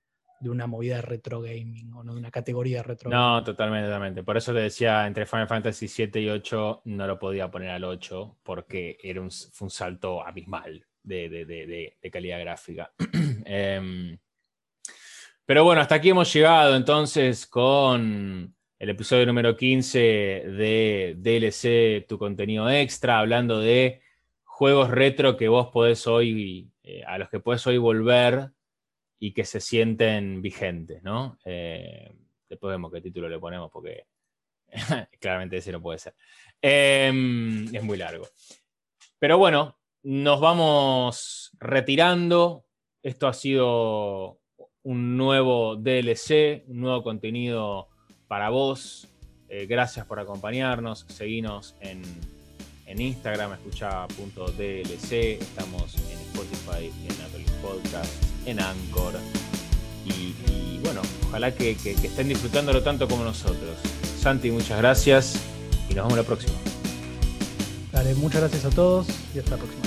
una 0.49 0.67
movida 0.67 0.95
de 0.95 1.01
retro 1.01 1.41
gaming 1.41 1.93
o 1.93 2.03
no 2.03 2.13
de 2.13 2.19
una 2.19 2.31
categoría 2.31 2.77
de 2.77 2.83
retro 2.83 3.09
No, 3.09 3.43
totalmente, 3.43 3.87
totalmente. 3.87 4.23
Por 4.23 4.37
eso 4.37 4.53
te 4.53 4.59
decía, 4.59 5.05
entre 5.05 5.25
Final 5.25 5.47
Fantasy 5.47 5.87
7 5.87 6.19
y 6.21 6.29
8 6.29 6.81
no 6.85 7.07
lo 7.07 7.19
podía 7.19 7.51
poner 7.51 7.69
al 7.69 7.83
8 7.83 8.37
porque 8.43 8.97
era 9.01 9.21
un, 9.21 9.31
fue 9.31 9.65
un 9.65 9.69
salto 9.69 10.25
abismal 10.25 10.85
de, 11.03 11.97
calidad 12.11 12.39
gráfica. 12.39 12.91
Em, 13.45 14.17
pero 15.45 15.63
bueno, 15.63 15.81
hasta 15.81 15.95
aquí 15.95 16.09
hemos 16.09 16.31
llegado 16.31 16.75
entonces 16.75 17.47
con 17.47 18.55
el 18.79 18.89
episodio 18.89 19.25
número 19.25 19.57
15 19.57 19.99
de 19.99 21.15
DLC, 21.17 22.07
tu 22.07 22.17
contenido 22.17 22.69
extra, 22.69 23.19
hablando 23.19 23.59
de 23.59 24.01
juegos 24.43 24.89
retro 24.89 25.37
que 25.37 25.47
vos 25.49 25.67
podés 25.67 26.07
hoy, 26.07 26.71
eh, 26.83 27.03
a 27.05 27.17
los 27.17 27.29
que 27.29 27.39
podés 27.39 27.65
hoy 27.67 27.77
volver 27.77 28.51
y 29.23 29.33
que 29.33 29.45
se 29.45 29.61
sienten 29.61 30.41
vigentes, 30.41 31.03
¿no? 31.03 31.37
Eh, 31.45 32.11
después 32.49 32.71
vemos 32.71 32.91
qué 32.91 33.01
título 33.01 33.29
le 33.29 33.37
ponemos 33.37 33.69
porque 33.71 34.07
claramente 35.21 35.57
ese 35.57 35.71
no 35.71 35.79
puede 35.79 35.99
ser. 35.99 36.15
Em, 36.59 37.73
es 37.73 37.83
muy 37.83 37.99
largo. 37.99 38.27
Pero 39.19 39.37
bueno, 39.37 39.77
nos 40.01 40.41
vamos 40.41 41.51
retirando. 41.59 42.65
Esto 43.03 43.27
ha 43.27 43.33
sido 43.33 44.39
un 44.81 45.17
nuevo 45.17 45.75
DLC, 45.75 46.63
un 46.67 46.79
nuevo 46.81 47.03
contenido 47.03 47.89
para 48.27 48.49
vos. 48.49 49.07
Eh, 49.49 49.67
gracias 49.67 50.07
por 50.07 50.19
acompañarnos. 50.19 51.05
Seguinos 51.09 51.75
en, 51.79 52.01
Instagram, 52.87 53.53
escucha.dlc. 53.53 55.11
Estamos 55.11 55.95
en 56.09 56.19
Spotify, 56.19 56.91
en 57.05 57.21
Apple 57.23 57.45
Podcast, 57.61 58.30
en 58.45 58.59
Anchor. 58.59 59.13
Y, 60.05 60.79
bueno, 60.83 61.01
ojalá 61.27 61.53
que, 61.53 61.75
que 61.75 61.91
estén 61.91 62.27
disfrutándolo 62.27 62.81
tanto 62.81 63.07
como 63.07 63.23
nosotros. 63.23 63.77
Santi, 64.19 64.51
muchas 64.51 64.77
gracias 64.77 65.35
y 65.89 65.93
nos 65.93 66.05
vemos 66.05 66.17
la 66.17 66.23
próxima. 66.23 66.53
Dale, 67.91 68.15
muchas 68.15 68.41
gracias 68.41 68.65
a 68.65 68.69
todos 68.69 69.07
y 69.35 69.39
hasta 69.39 69.51
la 69.51 69.57
próxima. 69.57 69.80